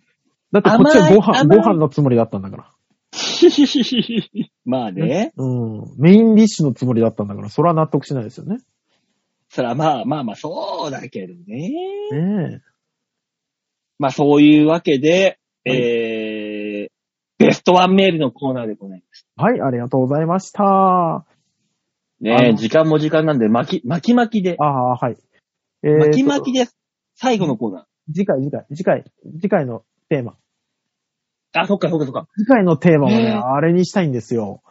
[0.52, 2.72] だってこっちはご飯、ご飯のつもりだったんだから。
[4.64, 5.32] まあね。
[5.36, 5.94] うん。
[5.98, 8.58] メインディッシュのつもりだったんだから、それは納得しないですよね。
[9.48, 11.70] そらまあまあまあ、そうだけどね。
[12.12, 12.62] ね
[13.98, 16.15] まあそういうわけで、はいえー、
[17.38, 19.26] ベストワンメールのコーナーでございます。
[19.38, 19.42] え。
[19.42, 20.64] はい、ありがとうございました。
[20.64, 21.24] あ
[22.20, 25.16] ねの時間も時間なんで、巻き、巻き巻きで、あ、はい。
[25.82, 26.66] えーと巻き巻きで
[27.14, 27.84] 最後のコーナー。
[28.14, 29.04] 次回、次回、次回、
[29.40, 30.36] 次回のテーマ。
[31.52, 32.28] あ、そっかそっかそっか。
[32.36, 34.62] 次回のテーマはね、えーあれにしたいんですよ。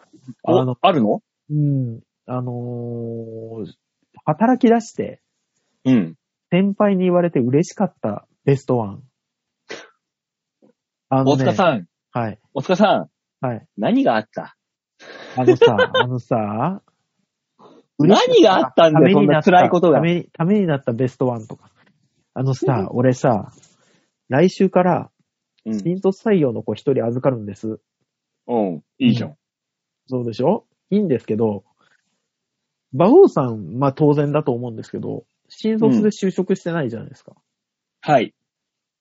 [0.43, 1.21] あのあの、あるの？
[1.51, 1.99] うん。
[2.25, 3.71] あのー
[4.25, 5.21] 働き出して、
[5.83, 6.15] うん。
[6.49, 9.03] 先輩に言われて嬉しかったベストワン。
[11.09, 11.87] あのね、大塚さん、
[12.17, 13.09] はい、大塚さ
[13.41, 13.67] ん、はい。
[13.77, 14.55] 何があった？
[15.35, 16.81] あのさ、 あのさ、
[17.99, 20.01] 何があったんだよ、そんな辛いことがた。
[20.01, 21.69] めに、ためになったベストワンとか。
[22.33, 23.51] あのさ、俺さ、
[24.29, 25.11] 来週から、
[25.65, 25.79] うん。
[25.79, 27.81] 新卒採用の子一人預かるんです。
[28.47, 28.75] うん。
[28.97, 29.37] いいじゃん。
[30.07, 30.65] そうでしょ？
[30.91, 31.65] いいんですけど、
[32.93, 37.35] 馬王さん、まあ当然だと思うんですけど、新卒で就職してないじゃないですか。
[37.99, 38.33] はい。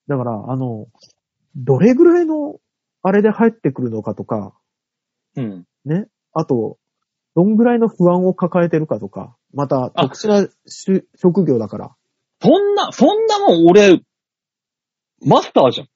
[0.09, 0.89] だから、あの、
[1.55, 2.59] どれぐらいの、
[3.07, 4.55] あれで入ってくるのかとか、
[5.37, 5.65] うん。
[5.85, 6.07] ね。
[6.33, 6.79] あと、
[7.37, 11.95] どんぐらいの不安を抱えてるかとか、またあ特殊なし職業だから。
[12.41, 14.01] そんな、そんなもん俺、
[15.23, 15.87] マスターじゃん。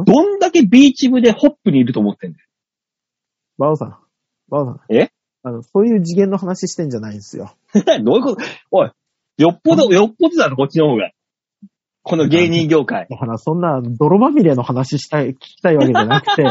[0.00, 0.04] ん？
[0.04, 2.46] どんだけビーチ部でホップにいると思ってんだよ。
[3.56, 3.96] バオさん、
[4.48, 4.94] バオさん。
[4.94, 5.10] え？
[5.42, 7.56] あの、そういう次元の話してんじゃないんですよ。
[8.04, 8.42] どういうこと？
[8.72, 8.90] おい、
[9.38, 11.12] よっぽど、よっぽどだろ、こっちの方が。
[12.08, 13.08] この芸人業界。
[13.10, 16.44] だから、そんな泥まみれの話したい、聞きたいわけじゃなくて、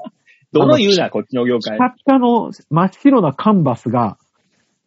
[0.50, 1.76] どの言うな、こっちの業界。
[1.76, 4.16] ピカピカの真っ白なカンバスが、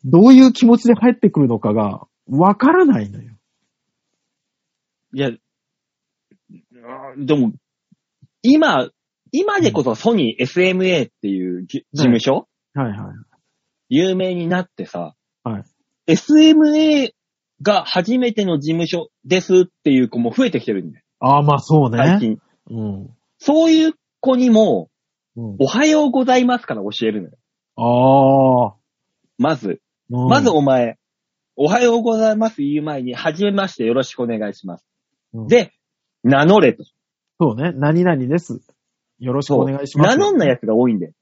[0.03, 3.31] どういう気持ちで入ってくるのかが、わからないのよ。
[5.13, 5.33] いや、う
[7.19, 7.53] んでも、
[8.41, 8.89] 今、
[9.31, 13.15] 今でこそソニー SMA っていうじ事務所、はいはい。
[13.89, 15.13] 有名になってさ、
[15.43, 15.63] はい。
[16.15, 17.13] SMA
[17.61, 21.05] が初めての事務所ですっていう子も増えてきてるんだよ。
[21.19, 21.97] ああ、まあそうね。
[21.97, 22.37] 最近。
[22.69, 23.09] うん。
[23.39, 24.89] そういう子にも、
[25.35, 27.37] うん、おはようございますから教えるのよ。
[27.75, 28.75] ああ。
[29.37, 30.97] まず、うんまずお前、
[31.55, 34.85] おはようございます言う前に、はじめましてよろしくお願いします。
[35.33, 35.73] うんで、
[36.23, 36.83] 名乗れと。
[37.39, 37.71] そうね。
[37.73, 38.61] 何々です。
[39.19, 40.17] よろしくお願いします。
[40.17, 41.13] 名乗んなやつが多いんで。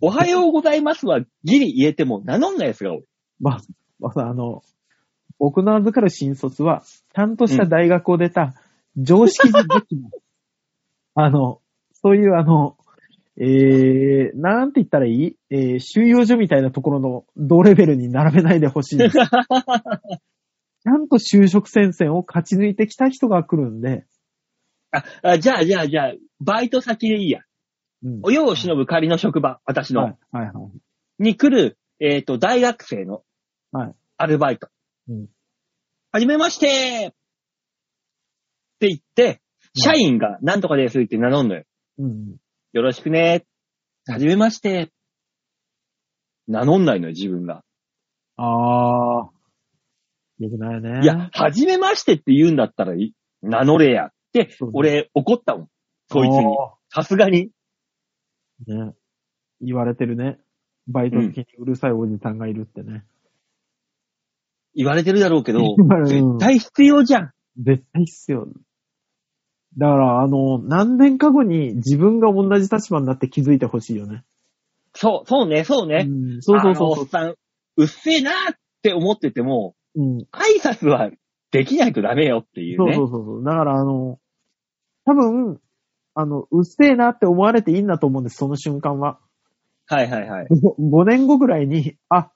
[0.00, 3.04] おはようございますはギリ言えても名乗んなやつが多い。
[3.38, 3.60] まあ、
[3.98, 4.62] まあ、あの、
[5.40, 6.84] 僕の預かる新卒は、
[7.14, 8.54] ちゃんとした大学を出た
[8.96, 10.10] 常識人的な、
[11.24, 11.62] あの、
[11.94, 12.76] そういうあの、
[13.38, 15.36] えー、なんて言ったらいい？
[15.48, 19.16] えー、収容所みたいなところの同レベルに並べないでほしいんです。
[19.16, 24.04] ちゃんと就職戦線を勝ち抜いてきた人が来るんで、
[24.90, 27.40] あ、あじゃあじゃあじゃあ、バイト先でいいや。
[28.02, 28.20] うん。
[28.22, 31.22] お世を忍ぶ仮の職場、私の、はい、はい、はい。
[31.22, 33.22] に来る、えっ、と、大学生の、
[33.72, 34.68] はいアルバイト。
[35.10, 35.26] うん
[36.12, 37.14] はじめましてっ
[38.80, 39.40] て言って、
[39.76, 41.62] 社員が何とかですって名乗んのよ。
[41.98, 42.36] うん。
[42.72, 43.44] よろしくね。
[44.08, 44.90] はじめまして。
[46.48, 47.62] 名乗んないのよ、自分が。
[48.36, 49.30] あー。
[50.40, 51.00] よくないね。
[51.02, 55.68] いや、はじめましてって言うんだったらい名乗れやって俺怒ったもん。
[56.08, 56.56] そいつに。
[56.90, 57.50] あさすがに。
[58.66, 58.94] ーね。
[59.60, 60.40] 言われてるね。
[60.88, 63.04] バイト先にうるさいおじさんがいるってね。
[64.74, 67.30] 言われてるだろうけど、うん絶対必要じゃん。
[67.58, 68.46] 絶対必要。
[69.78, 74.24] だから、あの、何年か後に自分が同じ立場になって気づいてほしいよね。
[74.94, 76.06] そう、そうね、そうね。
[76.08, 77.08] うん、そうそうそうそうおっ。
[77.08, 77.34] さん、
[77.76, 78.34] うっせえなっ
[78.82, 81.10] て思ってても、うん、挨拶は
[81.52, 82.94] できないとダメよっていうそうね。
[82.94, 83.44] そうそうそう。
[83.44, 84.18] だから、あの、
[85.04, 85.60] 多分、
[86.14, 89.18] あの、うっせえなって思われていいんだと思うんです、その瞬間は。
[89.86, 90.46] はいはいはい。
[90.78, 92.30] 5年後ぐらいに、あ、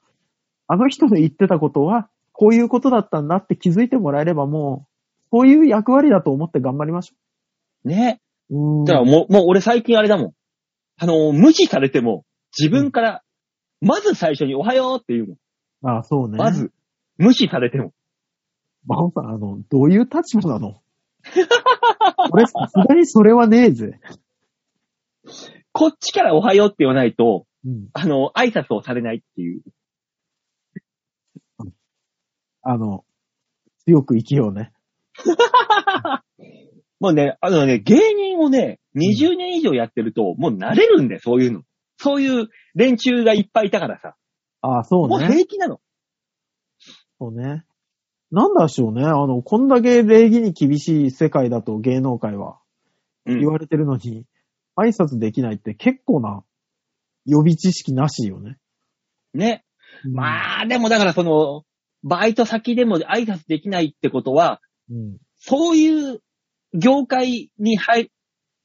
[0.67, 4.87] あの人の言ってたことは、こういうことだったんだって気づいてもらえればもう、
[5.31, 7.13] そういう役割だと思って頑張りまし
[7.85, 8.21] ね。
[8.51, 8.79] ょう。
[8.79, 8.85] うん。
[8.85, 10.33] だからもう、もう俺最近あれだもん。
[10.97, 12.25] あの、無視されても、
[12.57, 13.23] 自分から、
[13.81, 15.37] まず最初におはようって言う
[15.81, 15.97] もん。
[15.99, 16.37] あ、そうね。
[16.37, 16.51] ま。
[16.51, 16.71] ず、
[17.17, 17.93] 無視されても。
[18.85, 20.81] バオさん、あの、どういう立場なの？
[22.31, 23.99] 俺、さすがにそれはねえぜ。
[25.71, 27.87] こっちからおはようって言わないと、うん。
[27.93, 29.61] あの、挨拶をされないっていう。
[32.65, 33.05] あの、
[33.85, 34.73] 強く生きようね。
[36.99, 41.61] もうね、あのね、芸人をね、20年以上やってると、もう慣れるんだよ、そういうの。
[41.97, 44.15] そういう連中がいっぱいいたからさ。
[44.61, 45.27] あそもううね。
[45.27, 45.79] 平気なの。
[47.19, 47.63] そうね。
[48.31, 49.03] なんだしょうね。
[49.03, 52.59] あの、こんだけ礼儀に厳しい世界だと芸能界は
[53.25, 54.25] うん言われてるのに、
[54.75, 56.43] 挨拶できないって結構な
[57.25, 58.57] 予備知識なしよね。
[59.35, 59.63] ね。
[60.03, 61.63] あ、まあ、でもだからその、
[62.05, 65.17] バイト先でも挨拶できないってことは、うん。
[65.37, 66.21] そういう
[66.73, 68.11] 業界に入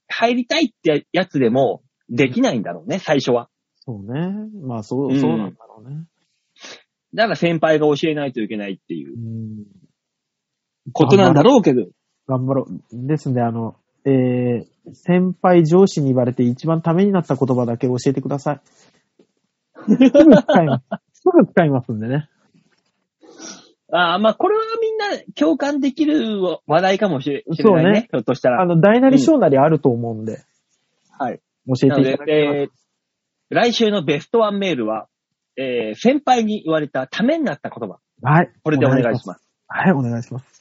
[0.08, 3.48] 入りたいってやつでもできないんだろうね、最初は。
[3.78, 4.30] そうね。
[4.62, 6.04] まあ、そう、うんそうなんだろうね。
[7.14, 9.64] だから先輩が教えないといけないっていううん。
[10.92, 11.86] ことなんだろうけど。
[12.28, 13.06] 頑張ろう。
[13.06, 18.60] ですんで、あの、えー、先輩上司に言われて一番ためになった言葉だけ教えてください。
[19.88, 20.84] すぐ使います。
[21.14, 22.28] すぐ使いますんでね。
[23.92, 27.56] ああ、まあこれはみんな共感できる話題かもしれないね。
[27.62, 28.62] そうねひょっとしたら。
[28.62, 30.42] あの、大なり小なりあると思うんで、
[31.18, 31.40] はい。
[31.66, 32.68] 教えていただ、ければえー
[33.52, 35.08] 来週のベストワンメールは、
[35.56, 37.98] えー先輩に言われたためになった言葉。
[38.22, 38.52] はい。
[38.62, 39.28] これでお願いしす。
[39.28, 39.48] ます。
[39.66, 40.60] はい、お願いします。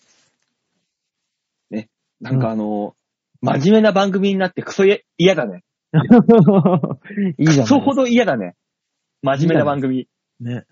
[2.22, 2.96] なんかあの、
[3.42, 4.84] 真面目な番組になってクソ
[5.18, 5.64] 嫌だね。
[7.38, 8.56] いいじゃないクソほど嫌だね。
[9.22, 10.08] 真面目な番組。
[10.40, 10.66] ね。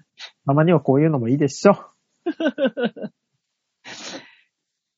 [0.46, 1.74] たまにはこういうのもいいでしょ。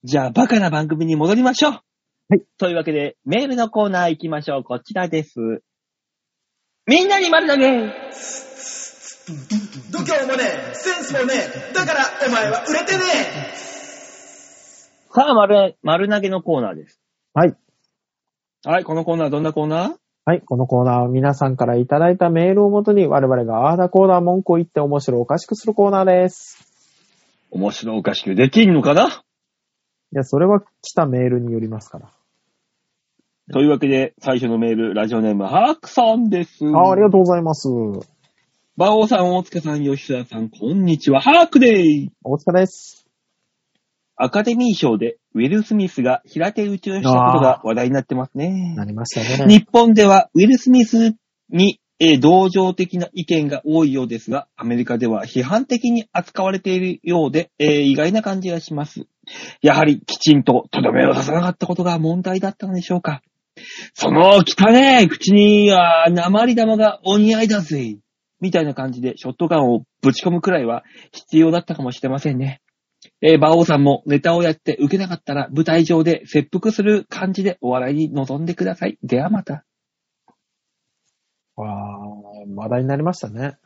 [0.03, 1.71] じゃあ、バカな番組に戻りましょう。
[1.71, 1.79] は
[2.35, 2.43] い。
[2.57, 4.63] というわけで、メールのコーナー行きましょう。
[4.63, 5.61] こちらです。
[6.85, 7.67] みんなに丸投げ
[9.91, 13.03] 度胸もねえ、センスもねえ、だからお前は売れてね
[15.11, 16.99] さあ、丸、丸投げのコーナーです。
[17.33, 17.55] はい。
[18.65, 19.95] はい、このコーナーどんなコーナー？
[20.25, 20.41] はい。
[20.41, 26.68] このコーナーは皆さんからいただいたメールをもとに我々があーだコーナー文句を言って面白おかしくするコーナーです。
[27.51, 29.07] 面白おかしくできんのかな？
[29.07, 29.11] い
[30.11, 32.11] や、それは来たメールによりますから。
[33.51, 36.65] というわけで、最初のメール、ラジオネーム、ハークさんです。
[36.65, 37.67] あありがとうございます。
[38.77, 43.07] バオさん、大塚さん、吉田さん、こんにちは、ハークでーお疲れです。
[44.15, 48.75] アカデミー賞でウィル・スミスが平手打ちをしたことが話題になってますね。
[48.75, 49.51] なりましたね。
[49.51, 51.15] 日本ではウィル・スミス
[51.49, 59.05] に、えー同情的な意見が多いようですが、アメリカでは批判的に扱われているようで、えー意外な感じがします。
[59.61, 63.21] やはりきちんととどめを刺さなかったことが問題だったのでしょうか。
[63.93, 67.97] その汚ね口には鉛玉がお似合いだぜ。
[68.41, 72.61] みたいな感じでショットガンをぶち込むくらいは必要だったかもしれませんね。
[73.21, 78.97] えー、馬王さんもネタをやって受けなかったら舞台上で切腹する感じでお笑いに臨んでください。
[79.03, 79.65] ではまた。
[81.61, 81.99] わあ、
[82.55, 83.57] 話題になりましたね。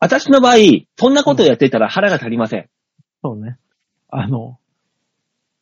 [0.00, 0.56] 私の場合、
[0.96, 2.68] そんなことをやっていたら腹が足りません。
[3.22, 3.58] そうね。
[4.08, 4.58] あの、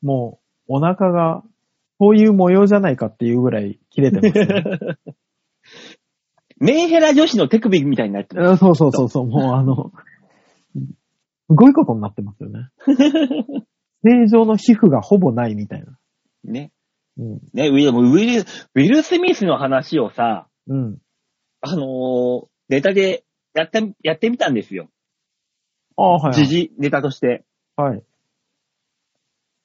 [0.03, 1.43] もう、お腹が、
[1.99, 4.99] こういう模様じゃないかっていうぐらい切れてますね。
[6.59, 8.49] メンヘラ女子の手首みたいになってる。
[8.49, 9.93] う んそうそうそうそう、もうあの、
[10.74, 10.80] す
[11.49, 12.68] ごいことになってますよね。
[14.05, 15.99] 正常の皮膚がほぼないみたいな。
[16.45, 16.72] ね。
[17.18, 17.40] うん。
[17.53, 18.40] ね、ウィル、ウィル、
[18.74, 20.98] ウィル・スミスの話をさ、うん。
[21.60, 24.88] あのーネタでやって、やってみたんですよ。
[25.96, 27.44] ああ、はい、時事ネタとして。
[27.76, 28.02] はい。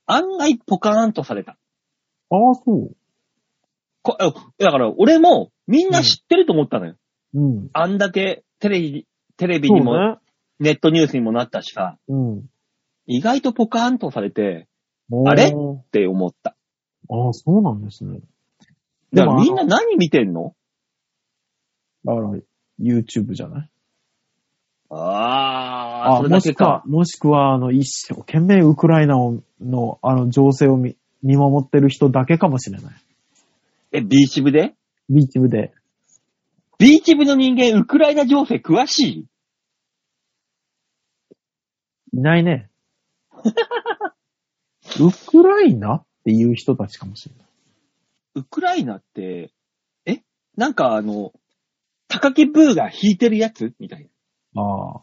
[0.07, 1.57] 案外ポカーンとされた。
[2.29, 2.95] ああ、そう。
[4.01, 6.95] こあだから、俺もみんな知ってると思ったのよ。
[7.33, 7.69] うん。
[7.71, 10.17] あんだけテレビ、テレビにも、ね。
[10.59, 12.49] ネットニュースにもなったしさ、うん。
[13.05, 14.67] 意外とポカーンとされて
[15.25, 15.45] あれ？
[15.45, 15.51] っ
[15.91, 16.57] て思った。
[17.09, 18.19] ああ、そうなんですね。
[19.13, 20.55] だからでもみんな何見てんの？
[22.07, 22.39] だから、
[22.79, 23.69] YouTube じゃない？
[24.89, 32.93] あー、それもしくはだけか。、もしくは、あの、一生懸命ウクライナをの、あの、情勢を見見守ってる人だけかもしれない。
[33.91, 34.75] え、ビーチ部で？
[35.09, 35.73] ビーチ部で。
[36.77, 39.27] ビーチ部の人間、ウクライナ情勢詳し
[42.13, 42.17] い？
[42.17, 42.69] いないね。
[45.01, 47.45] ウクライナっていう人たちかもしれない。
[48.35, 49.51] ウクライナって、
[50.05, 50.21] え？
[50.55, 51.33] なんかあの、
[52.07, 54.09] 高木ブーが弾いてるやつみたい
[54.53, 54.61] な。
[54.61, 55.01] ああ。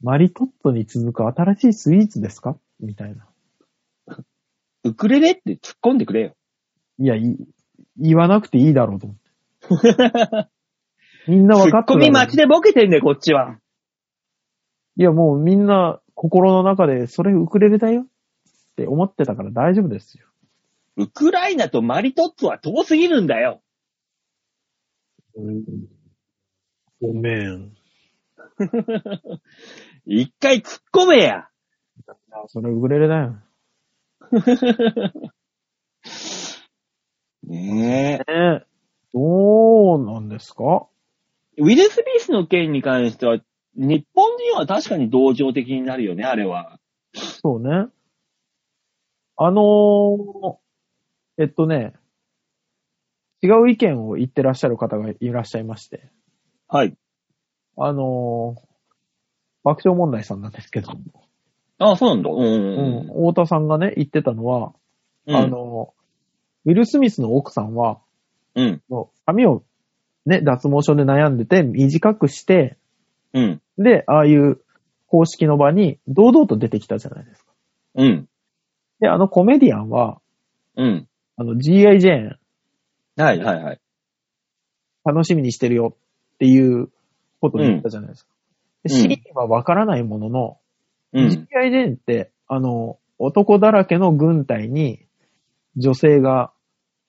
[0.00, 3.26] マリトッツォに続く新しいスイーツですかみたいな。
[4.84, 6.36] ウクレレって突っ込んでくれよ。
[6.98, 7.36] いや、い
[7.96, 10.48] 言わなくていいだろうと思って。
[11.26, 13.58] みんなツッコミ分かってるだろう待ちでボケてんねこっちは。
[14.96, 18.06] いや、もうみんな心の中で、それウクレレだよっ
[18.76, 20.26] て思ってたから大丈夫ですよ。
[20.96, 23.60] ウクライナとマリトッツォは遠すぎるんだよ。
[27.00, 27.76] ごめん。
[30.04, 31.48] 一回突っ込めや。
[32.48, 33.36] それウクレレだよ。
[37.44, 38.32] ねえ。
[38.32, 38.66] え
[39.14, 40.88] どうなんですか？
[41.56, 43.38] ウィル・スミスの件に関しては、
[43.74, 46.80] 日本人は確かに同情的になるよね、あれは。
[47.14, 47.86] そうね。
[49.36, 50.56] あのー
[51.40, 51.94] えっとね、
[53.42, 56.10] 違う意見を言ってらっしゃる方がいらっしゃいまして、
[56.68, 56.96] はい。
[57.76, 58.68] あのー
[59.64, 60.92] 爆笑問題さんなんですけど、
[61.78, 62.30] あそうなんだ。
[62.30, 62.36] うん。
[62.36, 64.72] ううんん、太田さんがね、言ってたのは、
[65.26, 65.36] うん。
[65.36, 65.92] あの、
[66.64, 67.98] ウィル・スミスの奥さんは、
[68.54, 68.82] うん。
[69.26, 69.62] 髪を
[70.26, 72.76] ね、脱毛症で悩んでて短くして、
[73.34, 73.62] うん。
[73.76, 74.60] で、ああいう
[75.06, 77.52] 公式の場に堂々と出てきたじゃないですか。
[77.96, 78.28] うん。
[79.00, 80.20] で、あのコメディアンは、
[80.76, 81.08] うん。
[81.36, 82.00] あの G.I.
[82.00, 82.38] ジェーン
[83.22, 83.80] はい、はい、はい。
[85.04, 85.96] 楽しみにしてるよ
[86.34, 86.88] っていう
[87.40, 88.28] ことを言ったじゃないですか。
[88.32, 88.38] うん
[88.84, 90.58] で真意はわからないものの、
[91.12, 91.30] うん。
[91.30, 91.70] G.I.
[91.70, 95.04] ジェーンって、あの、男だらけの軍隊に
[95.76, 96.52] 女性が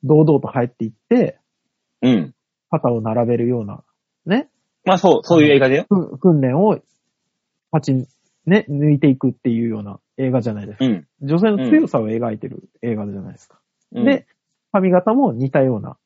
[0.04, 1.38] 堂々と入っていって、
[2.02, 2.34] うん。
[2.72, 3.84] 肩を並べるような、
[4.26, 4.50] ね、
[4.86, 5.86] まあそう、そういう映画だよ。
[5.90, 6.80] ふ訓練を、
[7.72, 8.08] 勝ち、
[8.46, 10.86] ね、抜いていくっていうような映画じゃないですか。
[10.86, 11.08] うん。
[11.22, 13.60] 女性の強さを描いてる映画じゃないですか。
[13.92, 14.26] うん、で、
[14.72, 15.98] 髪型も似たような、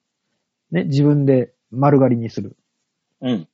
[0.72, 2.56] ね、自分で丸刈りにする。
[3.22, 3.48] うん。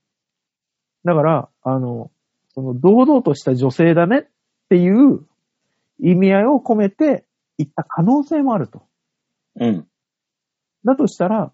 [1.05, 2.11] だから、あの、
[2.53, 4.27] その堂々とした女性だねっ
[4.69, 5.25] ていう
[5.99, 7.25] 意味合いを込めて
[7.57, 8.83] 言った可能性もあると。
[9.59, 9.87] うん。
[10.85, 11.51] だとしたら、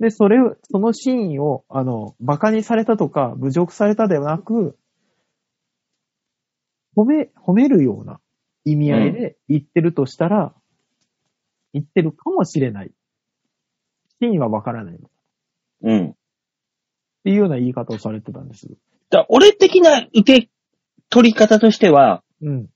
[0.00, 4.76] で、それを、そのシーンを、あの、馬鹿にされたとか、侮辱されたではなく、
[6.96, 8.20] 褒め、褒めるような
[8.64, 10.54] 意味合いで言ってるとしたら、
[11.74, 12.90] 言ってるかもしれない。
[14.20, 14.94] 真意はわからない。
[14.94, 14.98] っ
[15.82, 16.14] うん。
[17.24, 18.66] ていうような言い方をされてたんです。
[18.68, 18.76] だか
[19.18, 20.48] ら俺的な受け
[21.10, 22.70] 取り方としては、うん。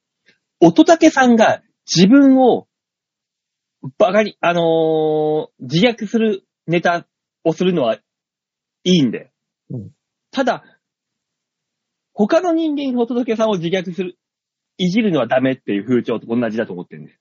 [0.60, 2.66] 乙武さんが自分を
[3.96, 7.06] バカに、あのー自虐するネタ
[7.44, 8.00] をするのはい
[8.84, 9.28] いんだよ。
[9.70, 9.90] うん
[10.30, 10.62] ただ、
[12.12, 14.18] 他の人間が乙武さんを自虐する、
[14.76, 17.20] いじるのはダメっていう風潮と同じだと思ってるんです。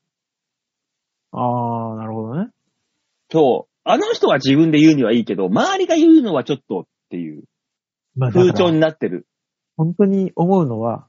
[1.31, 2.49] あー、なるほどね。
[3.31, 3.73] そう。
[3.83, 7.43] あの人は自分で言うにはいいけど、周りが言うのはちょっとっていう
[8.17, 9.27] まあ、だから風潮になってる。
[9.77, 11.07] 本当に思うのは、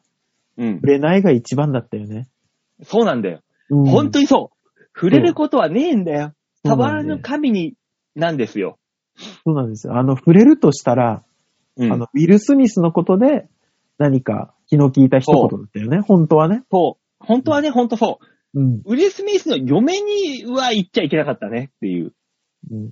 [0.58, 0.74] うん。
[0.76, 2.28] 触れないが一番だったよね。
[2.82, 3.40] そうなんだよ。
[3.70, 4.78] うん本当にそう。
[4.94, 6.34] 触れることはねえんだよ。
[6.64, 7.74] そう触らなんだよぬ神に、
[8.14, 8.78] なんですよ。
[9.16, 9.96] そうなんですよ。
[9.96, 11.24] あの、触れるとしたら、
[11.76, 11.92] うん。
[11.92, 13.48] あの、ウィル・スミスのことで、
[13.96, 16.00] 何か気の利いた一言だったよね。
[16.00, 16.62] 本当はね。
[16.70, 17.24] そう。
[17.24, 18.24] 本当はね、本当そう。
[18.54, 18.82] うん。
[18.84, 22.12] ウィル・スミスの嫁には言っちゃいけなかったねっていう。
[22.70, 22.90] うん。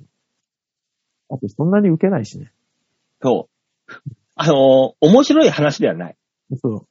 [1.31, 2.53] あと、そんなに受けないしね。
[3.23, 3.49] そ
[3.89, 3.93] う。
[4.35, 4.57] あのー
[5.01, 6.17] 面白い話ではない。
[6.63, 6.87] そう。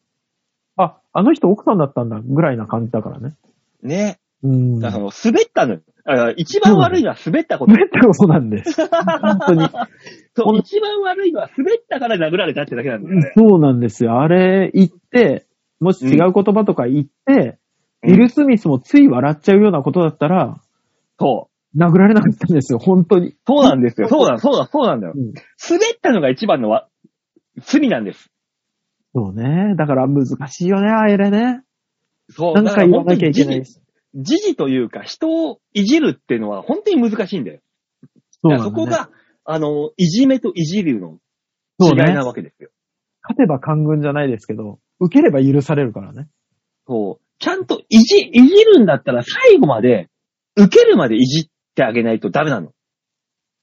[0.78, 3.36] あ、あの人奥さんだったんだ、ぐらいな感じだからね。
[3.84, 4.20] ね。
[4.44, 4.80] うん。
[4.80, 5.80] だから滑ったの。
[6.08, 7.72] あ一番悪いのは滑ったこと。
[7.72, 8.82] 滑ったことなんです。
[8.86, 9.68] 本当に。
[10.36, 13.32] そう、一番悪いのは滑ったから殴られたってだけなんだよね。
[13.36, 14.22] そうなんですよ。
[14.22, 15.48] あれ言って、
[15.80, 17.58] もし違う言葉とか言って、
[18.06, 20.61] うんウィル・スミスもつい笑っちゃうようなことだったら、
[21.19, 21.56] そう。
[21.77, 23.36] 殴られなかったんですよ、本当に。
[23.45, 24.07] そうなんですよ。
[24.10, 25.14] そうだ、そうだ、そうなんだよ。
[25.15, 25.34] うん
[25.69, 26.88] 滑ったのが一番のわ
[27.61, 28.30] 罪なんです。
[29.14, 29.76] そうね。
[29.77, 31.61] だから難しいよね、あれね。
[32.30, 32.53] そう。
[32.53, 33.64] なんか言わなきゃいけない。
[34.15, 37.60] 時事というか、人をいじるっていうのは本当に難しいんだよ。
[38.41, 39.10] そうだそこが、
[39.44, 41.19] あの、いじめといじるの
[41.80, 42.69] そうね違いなわけですよ。
[43.22, 46.27] 勝てば官軍じゃないですけど、受ければ許されるからね。
[46.88, 47.25] そう。
[47.40, 50.10] ちゃんといじ、いじるんだったら最後まで、
[50.56, 52.72] 受けるまでいじってあげないとダメなの。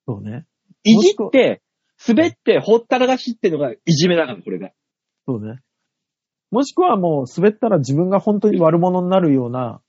[0.07, 0.45] そうね。
[0.85, 1.63] いじって、
[2.07, 4.71] 滑って、ほったらかしってのがいじめだから、これが。
[5.27, 5.61] そうね。
[6.51, 9.81] もしくはもう滑ったら自分が本当に悪者になるような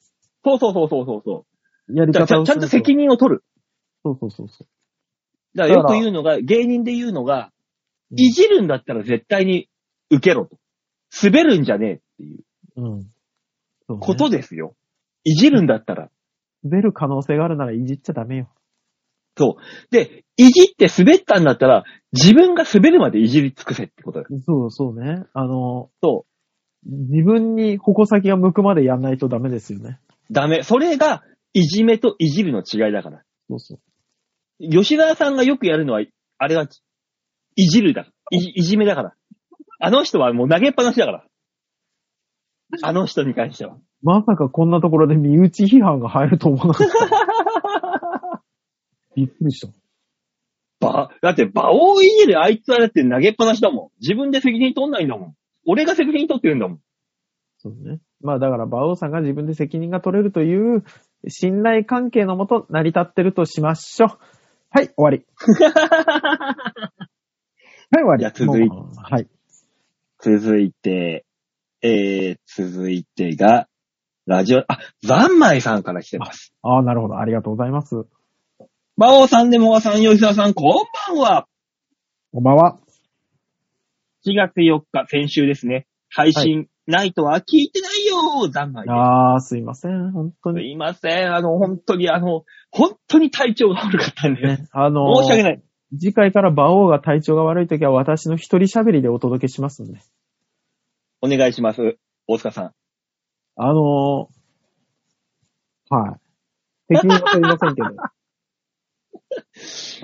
[0.45, 1.45] そうそうそうそうそうそ
[1.89, 1.97] う。
[1.97, 3.07] やりだからちゃんと責任。
[3.07, 3.43] 任を取る。
[4.03, 4.65] そうそうそうそ
[5.55, 7.47] だからよく言うのが、芸人で言うのが、
[8.11, 9.69] うんいじるんだったら絶対に
[10.11, 10.57] 受けろと。
[11.23, 12.43] 滑るんじゃねえっていう
[12.75, 12.81] う。
[12.81, 13.12] うん。
[13.87, 14.75] そうねことですよ。
[15.23, 16.09] いじるんだったら。
[16.63, 18.49] 滑る可能性があるならいじっちゃダメよ。
[19.37, 19.91] そう。
[19.91, 24.41] で、いじって滑ったんだったら、自分が滑るまでいじり尽くせってことだよ。
[24.45, 25.23] そうそうね。
[25.33, 26.25] あの、そ
[26.85, 29.99] 自分に矛先が向くまでやんないとダメですよね。
[30.29, 30.33] う。
[30.33, 30.63] ダメ。
[30.63, 31.23] それが、
[31.53, 33.23] いじめといじるの違いだから。
[33.49, 34.69] そうそう。
[34.69, 36.01] 吉田さんがよくやるのは、
[36.37, 36.67] あれは、
[37.55, 38.07] いじるだ。
[38.31, 39.13] いじいじめだから。
[39.79, 41.25] あの人はもう投げっぱなしだから。
[42.81, 43.77] あの人に関しては。
[44.01, 48.43] まさかこんなところで身内批判が入ると思わなかった。
[49.15, 49.73] びっくりした。
[50.83, 53.89] ば、だって、馬王いじるあいつはだって投げっぱなしだもん。
[54.01, 55.35] 自分で責任取んないんだもん。
[55.65, 56.79] 俺が責任取ってるんだもん。
[57.57, 57.99] そうね。
[58.21, 60.83] まあだから、馬王さんが自分で責任が取れるという
[61.27, 64.09] 信頼関係のもと成り立ってるとしましょう。
[64.69, 65.25] はい、終わり。
[67.91, 68.21] はい、終わり。
[68.21, 69.27] じゃあ続いもうはい。
[70.19, 71.25] 続いて、
[71.85, 73.67] えー、続いてが、
[74.25, 76.53] ラジオ、あ、ザンマイさんから来てます。
[76.61, 77.17] ああ、なるほど。
[77.17, 78.05] ありがとうございます。
[78.95, 81.47] 馬王さんでもがさん、吉田さん、こんばんは。
[82.31, 82.79] こんばんは。
[84.25, 85.85] 4月4日、先週ですね。
[86.09, 88.93] 配信、ないとは聞いてないよザンマイです。
[88.93, 90.13] ああ、すいません。
[90.13, 90.71] 本当すに。
[90.71, 91.35] いません。
[91.35, 95.61] あの、本当に、あの、本当に体調が悪かったんで、ね、あの申し訳ない。
[95.99, 99.99] 次回から馬王が体調が悪いときは私の一人喋りでお届けしますんで。
[101.25, 101.97] お願いします。
[102.27, 102.71] 大塚さん。
[103.55, 106.17] あのー、は
[106.89, 106.95] い。
[106.95, 107.87] 責任は取りませんけど。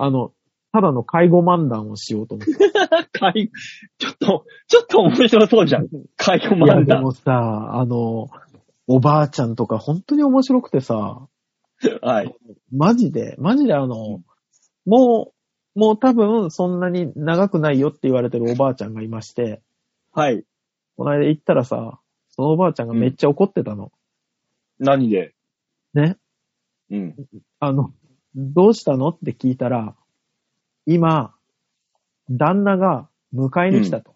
[0.02, 0.32] あの、
[0.72, 2.54] ただの介護漫談をしようと思って。
[3.12, 3.50] 介
[3.98, 5.88] ちょっと、ちょっと面白そうじゃん。
[6.16, 6.86] 介護いや、漫談。
[6.86, 8.30] でもさ、あの、
[8.86, 11.28] おばあちゃんとか本当に面白くてさ、
[12.00, 12.34] はい。
[12.72, 14.22] マジで、マジであの、
[14.86, 15.34] も
[15.76, 19.60] う、もう多分そんなに長くないよって言われてるおばあちゃんがいまして、
[20.12, 20.44] はい。
[21.00, 21.98] この間行ったらさ、
[22.28, 23.90] そのおばあちゃんがめっちゃ怒ってたの。
[24.78, 25.32] 何で？
[25.94, 26.18] ね？
[26.90, 27.16] うん。
[27.58, 27.94] あの、
[28.34, 29.08] どうしたの？
[29.08, 29.94] って聞いたら、
[30.84, 31.34] 今、
[32.28, 34.14] 旦那が迎えに来たと。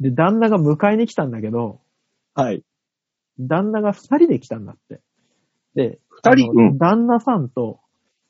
[0.00, 1.78] で、旦那が迎えに来たんだけど、
[2.34, 2.64] はい。
[3.38, 5.00] 旦那が二人で来たんだって。
[5.76, 7.78] で、あの二人うん旦那さんと、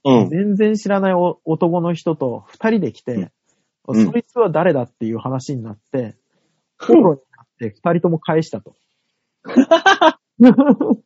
[0.05, 0.29] うん。
[0.29, 3.33] 全然知らないお男の人と二人で来て、うん
[3.95, 6.17] そいつは誰だっていう話になって、
[6.79, 8.75] 口論になって二人とも返したと。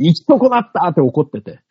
[0.00, 1.60] 生き損なったって怒ってて。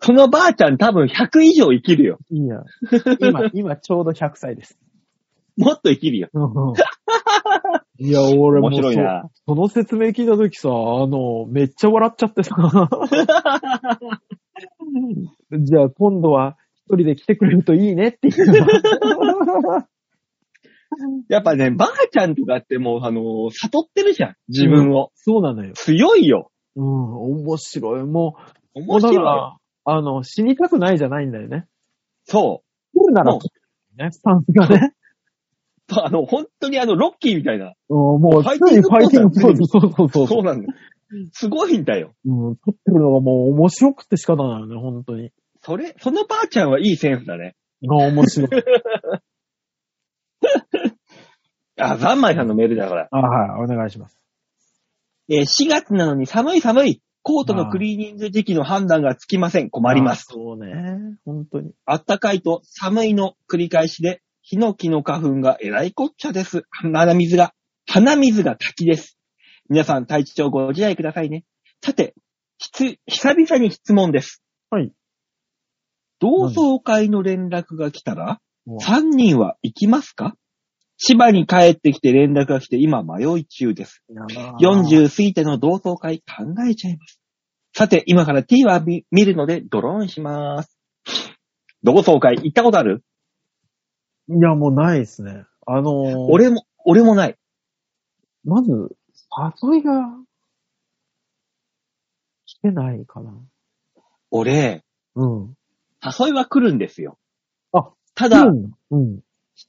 [0.00, 2.18] そのばあちゃん多分100以上生きるよ。
[2.30, 2.62] いや、
[3.20, 4.78] 今、今ちょうど100歳です。
[5.56, 6.28] もっと生きるよ。
[7.98, 10.72] いや、俺も面白いなそその説明聞いたときさ、あ
[11.06, 12.54] の、めっちゃ笑っちゃってさ。
[15.52, 18.34] じゃあ今度は一人で来てくれるといいねっていう。
[21.28, 24.34] やっぱね、ばあちゃんとかってもう、あのー悟ってるじゃん。
[24.48, 25.10] 自分を。
[25.14, 25.72] そうなのよ。
[25.74, 26.50] 強いよ。
[26.76, 26.84] うん、
[27.42, 28.04] 面白い。
[28.04, 28.36] も
[28.74, 29.56] う、面白いもうだから。
[29.88, 31.66] あの、死にたくないじゃないんだよね。
[32.24, 32.62] そ
[32.94, 34.92] 来るならね、スタンスがね。
[35.90, 35.94] う。
[36.00, 37.74] あの、本当にあの、ロッキーみたいな。
[37.88, 39.62] うんもう、ファイティングファイティングポーズ。
[39.66, 40.26] そうそうそう。
[40.26, 40.74] そうなんだよ。
[41.32, 42.14] すごいんだよ。
[42.24, 45.30] うん、撮ってるのがもう面白くて仕方ないよね、本当に。
[45.62, 47.54] それ、そのばあちゃんはいいセンスだね。
[47.88, 48.50] あ、面白い。
[51.78, 53.08] あ、ザンマイさんのメールだから。
[53.10, 54.18] あ、はい、お願いします。
[55.28, 57.02] えー4月なのに寒い寒い。
[57.22, 59.68] コートのクリーニング時期の判断がつきません。
[59.68, 60.26] 困ります。
[60.28, 61.72] そうね、本当に。
[61.84, 66.62] あったかいと寒いの繰り返しで、ヒノキの花粉がえらいこっちゃです。
[66.70, 67.52] 鼻水が、
[67.88, 69.15] 鼻水が滝です。
[69.68, 71.44] 皆さん体調ご自愛くださいね。
[71.82, 72.14] さて、
[72.58, 74.42] ひつ、久々に質問です。
[74.70, 74.92] はい。
[76.18, 80.36] 同窓会の連絡が来たら、もう3人は行きますか？
[80.98, 84.02] 千葉に帰ってきて連絡が来て今迷い中です。
[84.60, 87.20] 40過ぎての同窓会考えちゃいます。
[87.76, 90.78] さて、今から T は見見るのでドローンします。
[91.82, 93.02] 同窓会行ったことある？
[94.28, 95.44] いや、もうないですね。
[95.66, 97.36] あのー、、俺も、俺もない。
[98.44, 98.96] まず、
[99.36, 99.92] 誘いが、
[102.46, 103.34] 来てないかな。
[104.30, 104.84] 俺、
[105.14, 105.54] うん。
[106.02, 107.18] 誘いは来るんですよ。
[107.72, 108.72] あ、ただ、うん。
[108.90, 109.20] うん。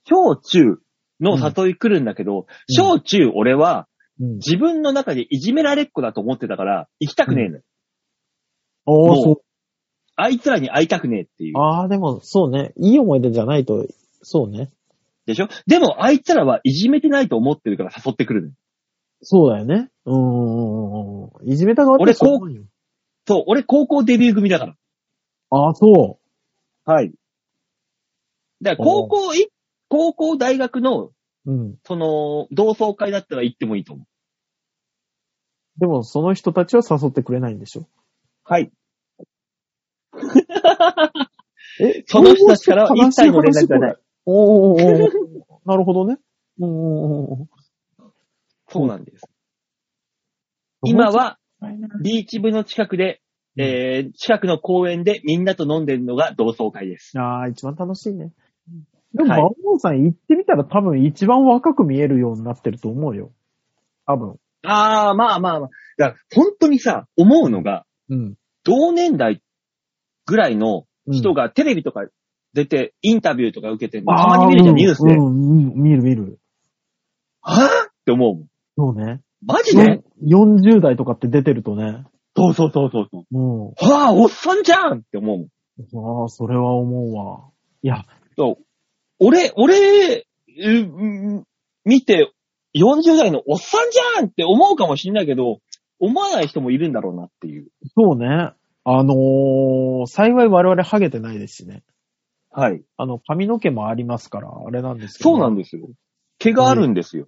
[0.06, 0.80] 小中
[1.19, 3.88] の誘い来るんだけど、小中俺は
[4.19, 4.34] うん。
[4.35, 7.64] 自分の中でいじめられっ子だと思ってたから、行きたくねえのよ。
[8.85, 9.41] ああ、もうそう。
[10.15, 11.57] あいつらに会いたくねえっていう。
[11.57, 12.73] ああ、でも、そうね。
[12.77, 13.85] いい思い出じゃないと、
[14.23, 14.72] そうね。
[15.27, 15.49] でしょ？
[15.68, 18.53] でもあいつらはいじめてないと思ってるから誘ってくるのよ。
[19.22, 19.89] そうだよね。
[20.06, 21.52] うーんうんうんうん。
[21.52, 22.64] いじめた側って俺こうそうなんよ
[23.27, 24.76] そう、俺高校デビュー組だから。
[25.49, 26.19] ああ、そ
[26.85, 27.11] はい。
[28.61, 29.48] だから高校い、
[29.89, 31.14] 高校大学の、う。
[31.45, 31.76] うん。
[31.85, 34.07] その、同窓会だったら行ってもいいと思う。
[35.80, 37.88] でも、その人たちは誘ってくれないんでしょ？
[38.44, 38.72] はい。
[41.80, 42.03] え？
[42.07, 43.98] その人たちからは一切の連絡がない。
[44.26, 44.35] おー
[44.73, 45.11] おーおー
[45.65, 46.18] なるほどね。
[46.60, 47.49] うんうんうん
[48.69, 49.23] そうなんです。
[50.84, 53.22] 今、は、うんビーチ部の近くで、
[53.57, 57.18] えー、近くの公園でみんなと飲んでるのが同窓会です。
[57.19, 58.31] ああ、一番楽しいね。
[59.15, 63.31] でも、はいさん行ってみたら多分一番若く見えるようになってると思うよ。
[64.06, 64.35] 多分。
[64.64, 65.69] ああ、まあまあまあ。
[65.98, 68.35] だから本当にさ、思うのが、うん。
[68.64, 69.41] 同年代
[70.26, 72.06] ぐらいの人が、がテレビとか
[72.53, 75.15] 出て、インタビューとか受けてるのたまに見るじゃん、ニュースで。
[75.15, 76.39] うん、うん、見る見る。
[77.41, 77.65] はぁ？
[77.65, 77.69] っ
[78.06, 78.48] て思うもん。
[78.77, 79.21] そうね。
[79.45, 82.05] マジで？40代とかって出てるとね。
[82.35, 83.23] そうそうそうそうそう。
[83.31, 83.65] うん。
[83.69, 86.21] はぁ、おっさんじゃんって思うもん。
[86.21, 87.49] ああ、それは思うわ。
[87.81, 88.05] いや、
[88.37, 88.65] そう。
[89.19, 90.23] 俺、俺、う
[90.59, 91.43] うん
[91.85, 92.31] 見て、
[92.75, 95.59] 40代のおっさんじゃんって思うかもしんないけど、
[95.99, 97.69] 思わない人もいるんだろうなっていう。
[97.95, 98.51] そうね。
[98.83, 101.83] あのー、幸い我々ハゲてないですしね。
[102.51, 102.81] はい。
[102.97, 105.31] あの、髪の毛もありますから、あれなんですけど。
[105.31, 105.89] そうなんですよ。
[106.39, 107.27] 毛があるんですよ。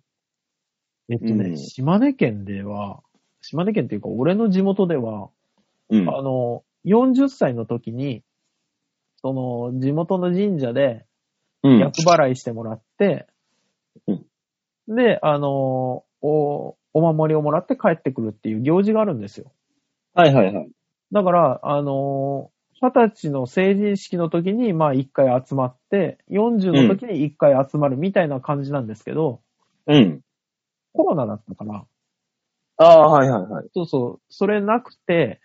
[1.10, 3.02] えっとね、うん島根県では、
[3.42, 5.30] 島根県っていうか、俺の地元では、
[5.90, 6.10] うん。
[6.10, 8.24] あの、40歳の時に、
[9.22, 11.06] その、地元の神社で、
[11.64, 11.80] うん。
[11.80, 13.28] 厄払いしてもらって、
[14.08, 14.26] うん
[14.90, 19.52] で、あの、お、お守りをもらって帰ってくるっていう行事があるんですよ。
[20.16, 20.70] はいはいはい。
[21.12, 22.50] だから、あの、
[22.82, 29.42] 二十歳の成人式の時に、まあ一回集まって、40の時に一回集まるみたいな感じなんですけど、
[29.86, 30.22] うん。
[30.94, 31.86] コロナだったから、
[32.78, 33.66] ああ、はいはいはい。
[33.74, 35.42] そうそう、それなくて、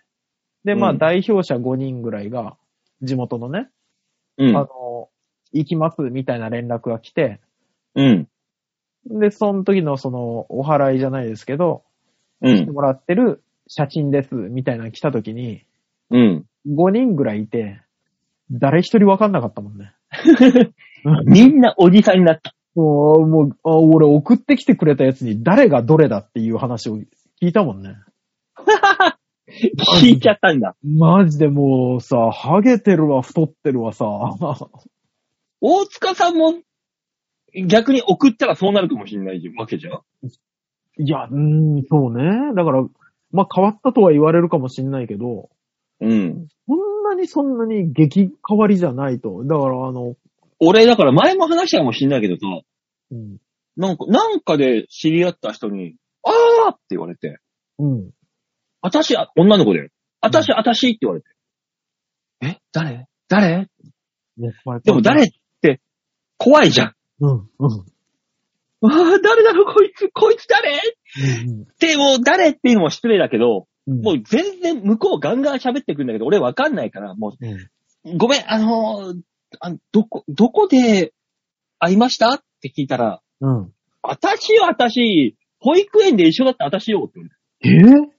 [0.63, 2.57] で、まあうん代表者5人ぐらいが、
[3.01, 3.69] 地元のね、
[4.37, 4.61] うんあ。
[4.61, 5.09] の、
[5.51, 7.41] 行きますみたいな連絡が来て、
[7.95, 8.27] うん。
[9.07, 11.83] で、その時のその、お払いじゃないですけど、
[12.41, 12.71] うん。
[12.73, 15.65] もらってる写真です、みたいなの来た時に、
[16.09, 16.45] うん。
[16.67, 17.81] 5人ぐらいいて、
[18.49, 19.93] 誰一人わかんなかったもんね。
[21.25, 22.54] みんなおじさんになった。
[22.75, 27.05] もう、もうあ俺送ってきてくれたやつに誰がどれだっていう話を聞
[27.41, 27.95] いたもんね。
[30.01, 30.75] 聞いちゃったんだ。
[30.83, 34.05] マジでもうさ、ハゲてるわ、太ってるわさ。
[35.61, 36.55] 大塚さんも、
[37.67, 40.01] 逆に送ったらそうなるかもしれないわけじゃん。
[40.97, 42.53] いや、うーん、そうね。
[42.55, 42.85] だから、
[43.31, 45.49] まあ変わったとは言われるかもしれないけど、
[46.01, 46.47] うん。
[46.67, 49.43] そんなにそんなに激変わりじゃないと。
[49.45, 50.15] だからあの、
[50.59, 52.41] 俺、だから前も話したかもしんないけどさ、
[53.11, 53.37] うん。
[53.77, 57.39] なんか、なんかで知り合った人に、あーって言われて、
[57.77, 58.11] うん。
[58.81, 59.89] あたし、あ女の子で、
[60.21, 61.27] あたし、あたしって言われて。
[62.41, 62.61] え？
[62.71, 63.07] 誰？
[63.27, 63.67] 誰？
[64.83, 65.27] でも誰っ
[65.61, 65.81] て
[66.37, 66.95] 怖いじゃん。
[67.19, 67.49] うん。
[67.59, 67.85] うん。
[68.81, 70.71] ああ、誰だろうこいつ、こいつ誰？
[70.71, 70.79] っ
[71.47, 71.65] うん。
[71.79, 74.01] て、もう誰っていうのも失礼だけど、うん。
[74.01, 78.13] もう全然向こうガンガン喋ってくるんだけど、俺わかんないから、もうん。
[78.13, 79.21] う、ごめん、あのー
[79.59, 81.13] あどこ、どこで
[81.79, 82.33] 会いました？
[82.35, 83.73] って聞いたら、うん。
[84.01, 88.15] あたしよ、あたし、保育園で一緒だったあたしよって言われて。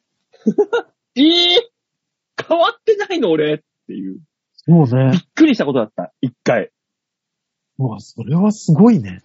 [1.17, 1.71] えー、 ええ
[2.49, 4.21] 変わってないの俺っていう。
[4.55, 5.21] そうねびっ。
[5.35, 6.13] くりしたことだった。
[6.21, 6.71] 一回。
[7.79, 9.23] うわ、それはすごいね。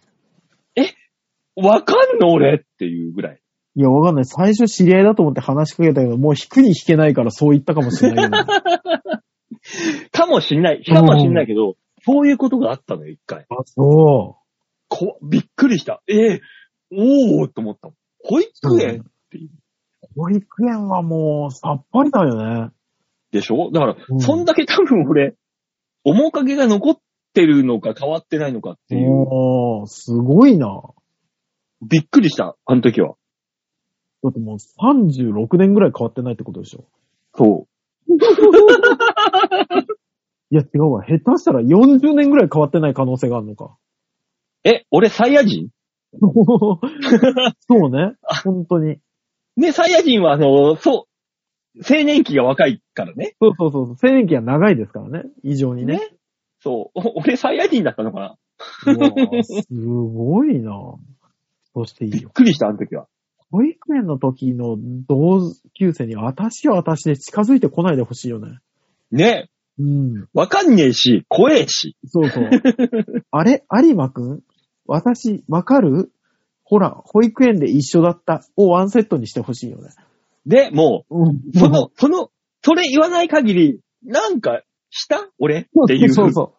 [1.56, 3.42] わかんの俺っていうぐらい。
[3.76, 4.26] いや、わかんない。
[4.26, 8.38] 最初知り合いだと思って話しかけたけど、もう引くに引けないからそう言ったかもしれないよね。
[10.12, 10.84] かもしんない。
[10.84, 11.76] かもしんないけど、
[12.06, 13.46] そういうことがあったのよ、一回。
[13.50, 14.38] あ、そ
[14.90, 16.02] こ、びっくりした。
[16.08, 16.42] ええ
[16.92, 17.90] おーと思った。
[18.24, 19.06] 保育園、う。
[20.16, 22.72] 保育園はもう、さっぱりだよね。
[23.32, 23.72] でしょ？
[23.72, 25.36] だから、うんそんだけ多分俺、
[26.04, 26.98] 面影が残っ
[27.34, 29.10] てるのか変わってないのかっていう。
[29.10, 30.82] おー、すごいな。
[31.82, 33.16] びっくりした、あの時は。
[34.24, 36.84] だってもう36年ぐらい変わってないってことでしょ。
[37.36, 37.68] そ
[40.52, 41.04] いや、違うわ。
[41.04, 43.78] 下手したら40年ぐらい変わってない可能性があるのか。
[44.66, 44.70] う。
[44.70, 45.70] え、俺サイヤ人？
[46.22, 48.16] そうね。
[48.44, 48.98] 本当に。
[49.56, 51.08] ね、サイヤ人はあの、そ
[51.78, 53.36] う、青年期が若いからね。
[53.40, 53.96] そうそうそう。
[54.04, 55.30] 青年期が長いですからね。
[55.44, 56.02] 異常にね。
[56.60, 57.00] そう。
[57.00, 58.38] お 俺サイヤ人だったのかな？
[59.44, 60.96] すごいな。
[61.74, 62.20] そしていいよ。
[62.20, 63.08] びっくりした、あの時は。
[63.52, 68.60] 保育園の時の同級生に、私は私で近づいてこないでほしいよね。
[69.12, 69.50] ね。
[69.82, 70.28] うん。
[70.34, 71.96] わかんねえし、怖えし。
[72.06, 72.50] そうそう。
[73.32, 73.64] あれ？
[73.72, 74.42] 有馬くん？
[74.86, 76.12] 私、わかる？
[76.64, 79.90] ほら、保育園で一緒だったをワンセットにしてほしいよね。
[80.46, 81.36] で、もうん。
[81.54, 82.30] う、その、その、
[82.64, 85.28] それ言わない限り、なんか、した？
[85.40, 85.60] 俺？
[85.62, 86.14] っていう。
[86.14, 86.54] そうそ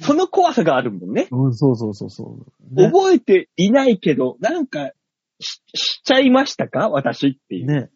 [0.00, 1.26] その怖さがあるもんね。
[1.32, 1.46] う。
[1.46, 2.38] うん、そうそうそうそ
[2.70, 2.74] う。
[2.74, 2.86] ね。
[2.90, 4.92] 覚えていないけど、なんか、
[5.40, 6.88] し、しちゃいましたか？
[6.88, 7.66] 私っていう。
[7.66, 7.90] ね。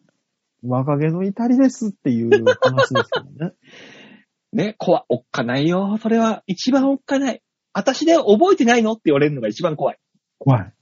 [0.63, 3.53] 若気の至りですっていう話ですけどね。
[4.53, 5.97] ね、怖、おっかないよ。
[6.01, 7.41] それは、一番おっかない。
[7.73, 8.93] 私で覚えてないの？
[8.93, 9.99] って言われるのが一番怖い。
[10.39, 10.73] 怖い。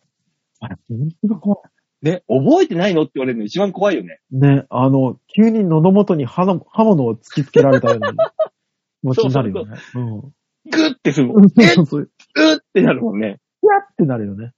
[0.60, 1.58] あれ、本当に怖
[2.02, 3.04] ね、覚えてないの？
[3.04, 4.20] って言われるの一番怖いよね。
[4.32, 4.38] い。
[4.38, 8.12] ね、あの、急に喉元に刃の刃物を突きつけられたような
[9.02, 9.78] 気持ちになるよね。
[9.96, 10.22] うん。
[10.22, 10.32] グ
[10.72, 11.46] ッてするもん。
[11.46, 11.50] う
[11.86, 12.02] そう。
[12.02, 12.10] う
[12.56, 13.40] ってなるもんね。
[13.62, 14.54] ピャってなるよね。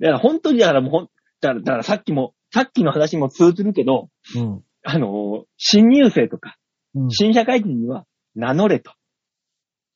[0.00, 1.10] だから本当にだからもう
[1.40, 4.62] だから、だからさっきも、さっきの話も通ずるけど、うん。
[4.88, 6.56] あのー新入生とか、
[6.94, 7.10] うん。
[7.10, 8.04] 新社会人には
[8.34, 8.92] 名乗れと。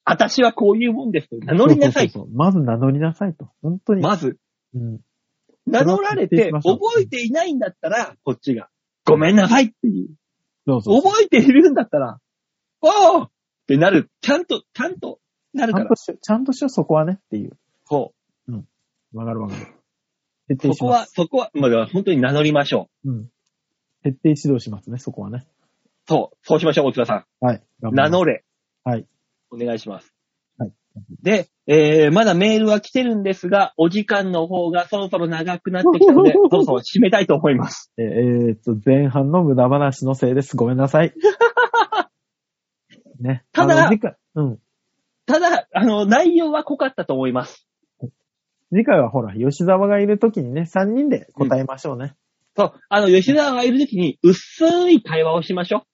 [0.04, 2.12] 私はこういうもんですと名乗りなさいと。
[2.14, 3.48] そうそうそうまず名乗りなさいと。
[3.62, 4.02] 本当に。
[4.02, 4.36] まず、
[4.74, 5.00] うん。
[5.66, 8.68] 名乗られて覚えていないんだったら、こっちが、
[9.04, 10.08] ごめんなさいっていう。
[10.66, 11.12] そうそうそう。
[11.12, 12.18] 覚えているんだったら、
[12.80, 13.30] おーっ
[13.68, 14.10] てなる。
[14.20, 15.20] ちゃんと、ちゃんと
[15.54, 15.96] なるからちゃんと。
[15.96, 17.52] しよう、ちゃんとしよう、そこはねっていう。
[17.84, 18.12] そ
[19.12, 19.66] わかるわかる。
[20.48, 20.74] 徹う。
[20.74, 21.12] 底します。
[21.14, 23.10] そこは、そこは、まあ、本当に名乗りましょう。
[23.10, 23.28] うん。
[24.02, 25.46] 徹底指導しますね、そこはね。
[26.08, 26.36] そう。
[26.42, 27.44] そうしましょう、大塚さん。
[27.44, 27.62] はい。
[27.80, 28.44] 名乗れ。
[28.84, 29.06] はい。
[29.50, 30.12] お願いします。
[30.58, 30.72] はい。
[31.22, 37.92] で、えー、まだメールは来てるんですが、お時間の方がそろそろ長くなってきたので、 そろそろ締めたいと思います。
[37.98, 40.56] えーえーっと、前半の無駄話のせいです。
[40.56, 41.12] ごめんなさい。
[43.20, 43.44] ね。
[43.52, 44.58] ただあの次回、うん。
[45.26, 47.68] ただ、あの、内容は濃かったと思います。
[48.70, 52.14] 次回はほら、吉沢がいるときにね、3人で答えましょうね。
[52.60, 52.80] そう。
[52.88, 55.84] あの、吉沢がいるときに、薄い会話をしましょ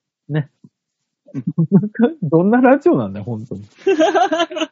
[2.21, 3.61] どんなラジオなんだよ、本当に。
[3.61, 3.65] う。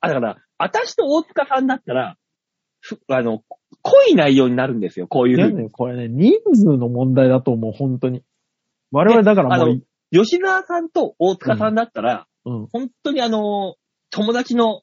[0.00, 2.16] あ、だから、私と大塚さんだったら、
[2.80, 3.42] ふあの、
[3.82, 5.64] 濃い内容になるんですよ、こういうふうに。
[5.64, 8.22] ね、これね、人数の問題だと思う、本当に。
[8.90, 12.66] 我々だからもうい、吉沢さんと大塚さんだったら、うん。
[12.68, 13.74] 本当にあの、
[14.10, 14.82] 友達の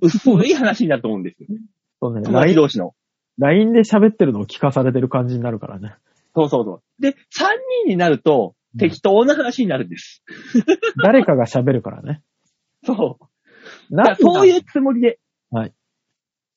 [0.00, 1.48] 薄い話になると思うんですよ。
[2.00, 2.94] そうね、友達同士の。
[3.38, 5.96] LINE で喋ってるのを聞かされてる感じになるからね。
[6.34, 7.02] そうそうそう。
[7.02, 7.48] で、三
[7.84, 10.24] 人になると、適当な話になるんです。
[11.02, 12.22] 誰かが喋るからね。
[12.84, 13.94] そう。
[13.94, 15.18] だなそういうつもりで、
[15.50, 15.72] はい。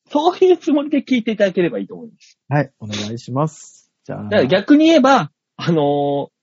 [0.10, 2.40] そういうつもりで聞いていただければいいと思います。
[2.48, 3.92] はい、お願いします。
[4.06, 6.38] じゃあ、だから逆に言えば、あのー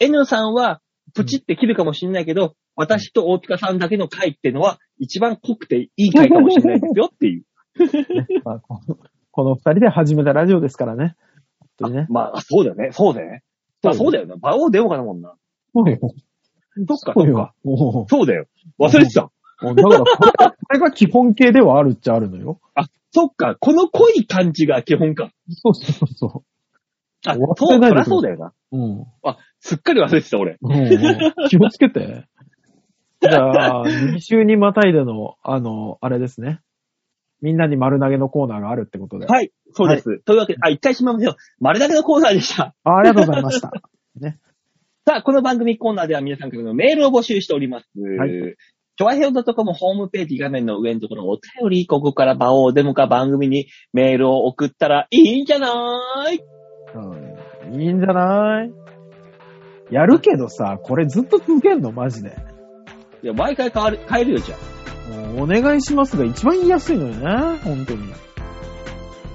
[0.00, 0.80] N さんは
[1.14, 7.44] プチって切るかもしれないけど、私と大塚さんだけの回っていうのは一番濃くていい回かもしれないですよっていう。
[7.78, 8.98] ねまあ、この
[9.32, 11.16] この二人で始めたラジオですからね。
[11.58, 12.06] 本当にね。
[12.10, 12.90] まあ、そうだよね。
[12.92, 13.42] そうだよね。
[13.82, 14.34] まあ、そうだよな。
[14.34, 15.34] 馬王デモカだもんな。
[15.74, 15.98] そうよ。
[16.86, 17.54] そっか、そっか。。
[17.64, 18.46] もそうだよ。
[18.78, 19.22] 忘れてた。
[19.22, 22.60] だからこれ、これが基本形ではあるっちゃあるのよ。
[22.74, 23.56] あ、そっか。
[23.58, 25.32] この濃い感じが基本か。
[25.48, 26.44] そうそうそ
[27.26, 28.52] あ、忘そう、そりゃそうだよな。
[28.72, 28.78] う。
[28.78, 29.06] うん。
[29.22, 30.58] あ、すっかり忘れてた、俺。
[30.60, 32.26] うんうん気をつけて。
[33.20, 36.60] じゃあ、 2週にまたいでの、あの、あれですね。
[37.42, 39.26] みんなに丸投げのコーナーがあるってことで。
[39.26, 39.50] はい。
[39.72, 40.20] そうです。
[40.20, 41.36] というわけで、あ、一回しまいましょう。
[41.60, 42.74] 丸だけのコーナーでした。
[42.84, 43.70] あありがとうございました。
[45.04, 47.90] さあ、この番組コーナーでは皆さんからのメールを募集しております。
[47.98, 48.30] はい
[48.94, 55.68] チョアヘオ .com ホームページ画面の上のところお便り、ここから場をデモか番組にメールを送ったらいいんじゃな
[56.30, 56.38] い？
[56.94, 58.70] うんいいんじゃない？
[59.90, 61.90] やるけどさ、これずっと続けんの？
[61.90, 62.36] マジで。
[63.22, 64.58] いや、毎回変わる、変えるよ、じゃあ。
[65.36, 67.58] お願いしますが一番言いやすいのよね。
[67.64, 68.12] 本当に。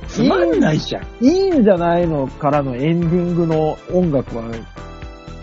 [0.07, 1.25] つまんないじゃん。
[1.25, 4.45] いいんじゃないのからのエンディングの音楽は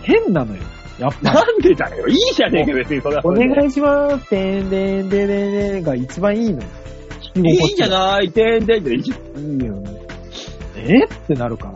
[0.01, 0.61] 変なのよ。
[0.99, 1.25] やっぱり。
[1.25, 2.07] なんでだよ。
[2.07, 3.31] いいじゃねえか、別にそれはお。
[3.31, 4.29] 願いします。
[4.29, 6.67] てんでんでんでんが一番いいのよ。
[7.35, 8.99] いいんじゃないてんでんでん。
[8.99, 9.09] いい
[9.65, 10.01] よね。
[10.77, 11.05] え？
[11.05, 11.73] ってなるから。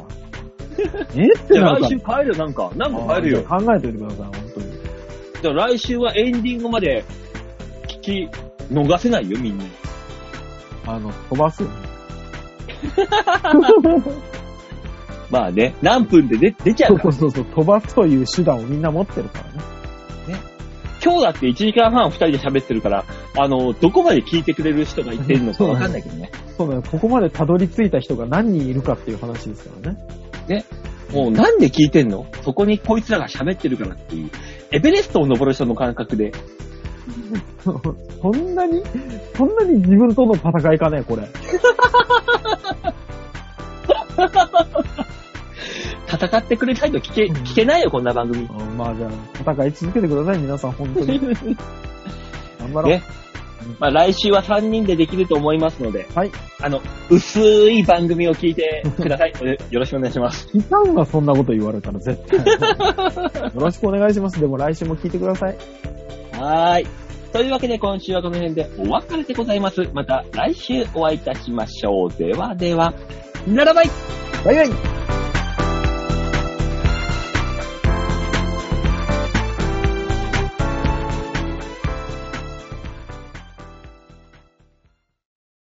[1.15, 1.27] え？
[1.27, 1.89] ってなるから。
[1.89, 2.71] 来週変えるよ、なんか。
[2.75, 3.43] なんか変えるよ。
[3.43, 4.67] 考えておいてください、本当に。
[5.41, 7.03] じゃあ来週はエンディングまで
[8.01, 8.29] 聞き
[8.71, 9.65] 逃せないよ、みんな。
[10.87, 11.63] あの、飛ばす。
[15.29, 17.11] まあね、何分で出出ちゃうから。
[17.11, 19.69] そうそうそう、飛ばすという手段をみんな持ってるからね。
[21.03, 23.05] 今日だって1時間半2人で喋ってるから、
[23.37, 26.29] あの、どこまで聞いてくれる人がいてるのか わかんないけどね。
[26.57, 30.65] そうだよ、ここまでたどり着いた人が何人いるかっていう話ですからね。
[31.13, 32.25] もうなんで聞いてんの？
[32.43, 34.29] そこにこいつらが喋ってるからっていう。
[34.71, 36.31] エベレストを登る人の感覚で。
[38.21, 38.83] そんなに、
[39.35, 41.23] そんなに自分との戦いかね、これ。
[46.07, 48.43] 戦ってくれないと聞け、聞けないよ、こんな番組。
[48.43, 49.11] うんまあじゃあ、
[49.53, 51.19] 戦い続けてください、皆さん、本当に。
[52.59, 52.91] 頑張ろう。
[52.91, 53.03] ね
[53.79, 56.31] まあ来週は3人でできると思いますので、はい。
[56.61, 57.39] あの、薄
[57.71, 59.33] い番組を聞いてください。
[59.41, 60.47] よ よろしくお願いします。
[60.53, 62.39] 聞かんわ、そんなこと言われたら、絶対。
[62.43, 64.39] よろしくお願いします。
[64.39, 65.57] でも来週も聞いてください。
[66.33, 66.87] はーい。
[67.31, 69.87] というわけで今週はこの辺でお別れでございます。
[69.93, 72.17] また来週お会いいたしましょう。
[72.17, 72.93] ではでは、
[73.47, 73.89] ならばい
[74.43, 75.18] バイバイ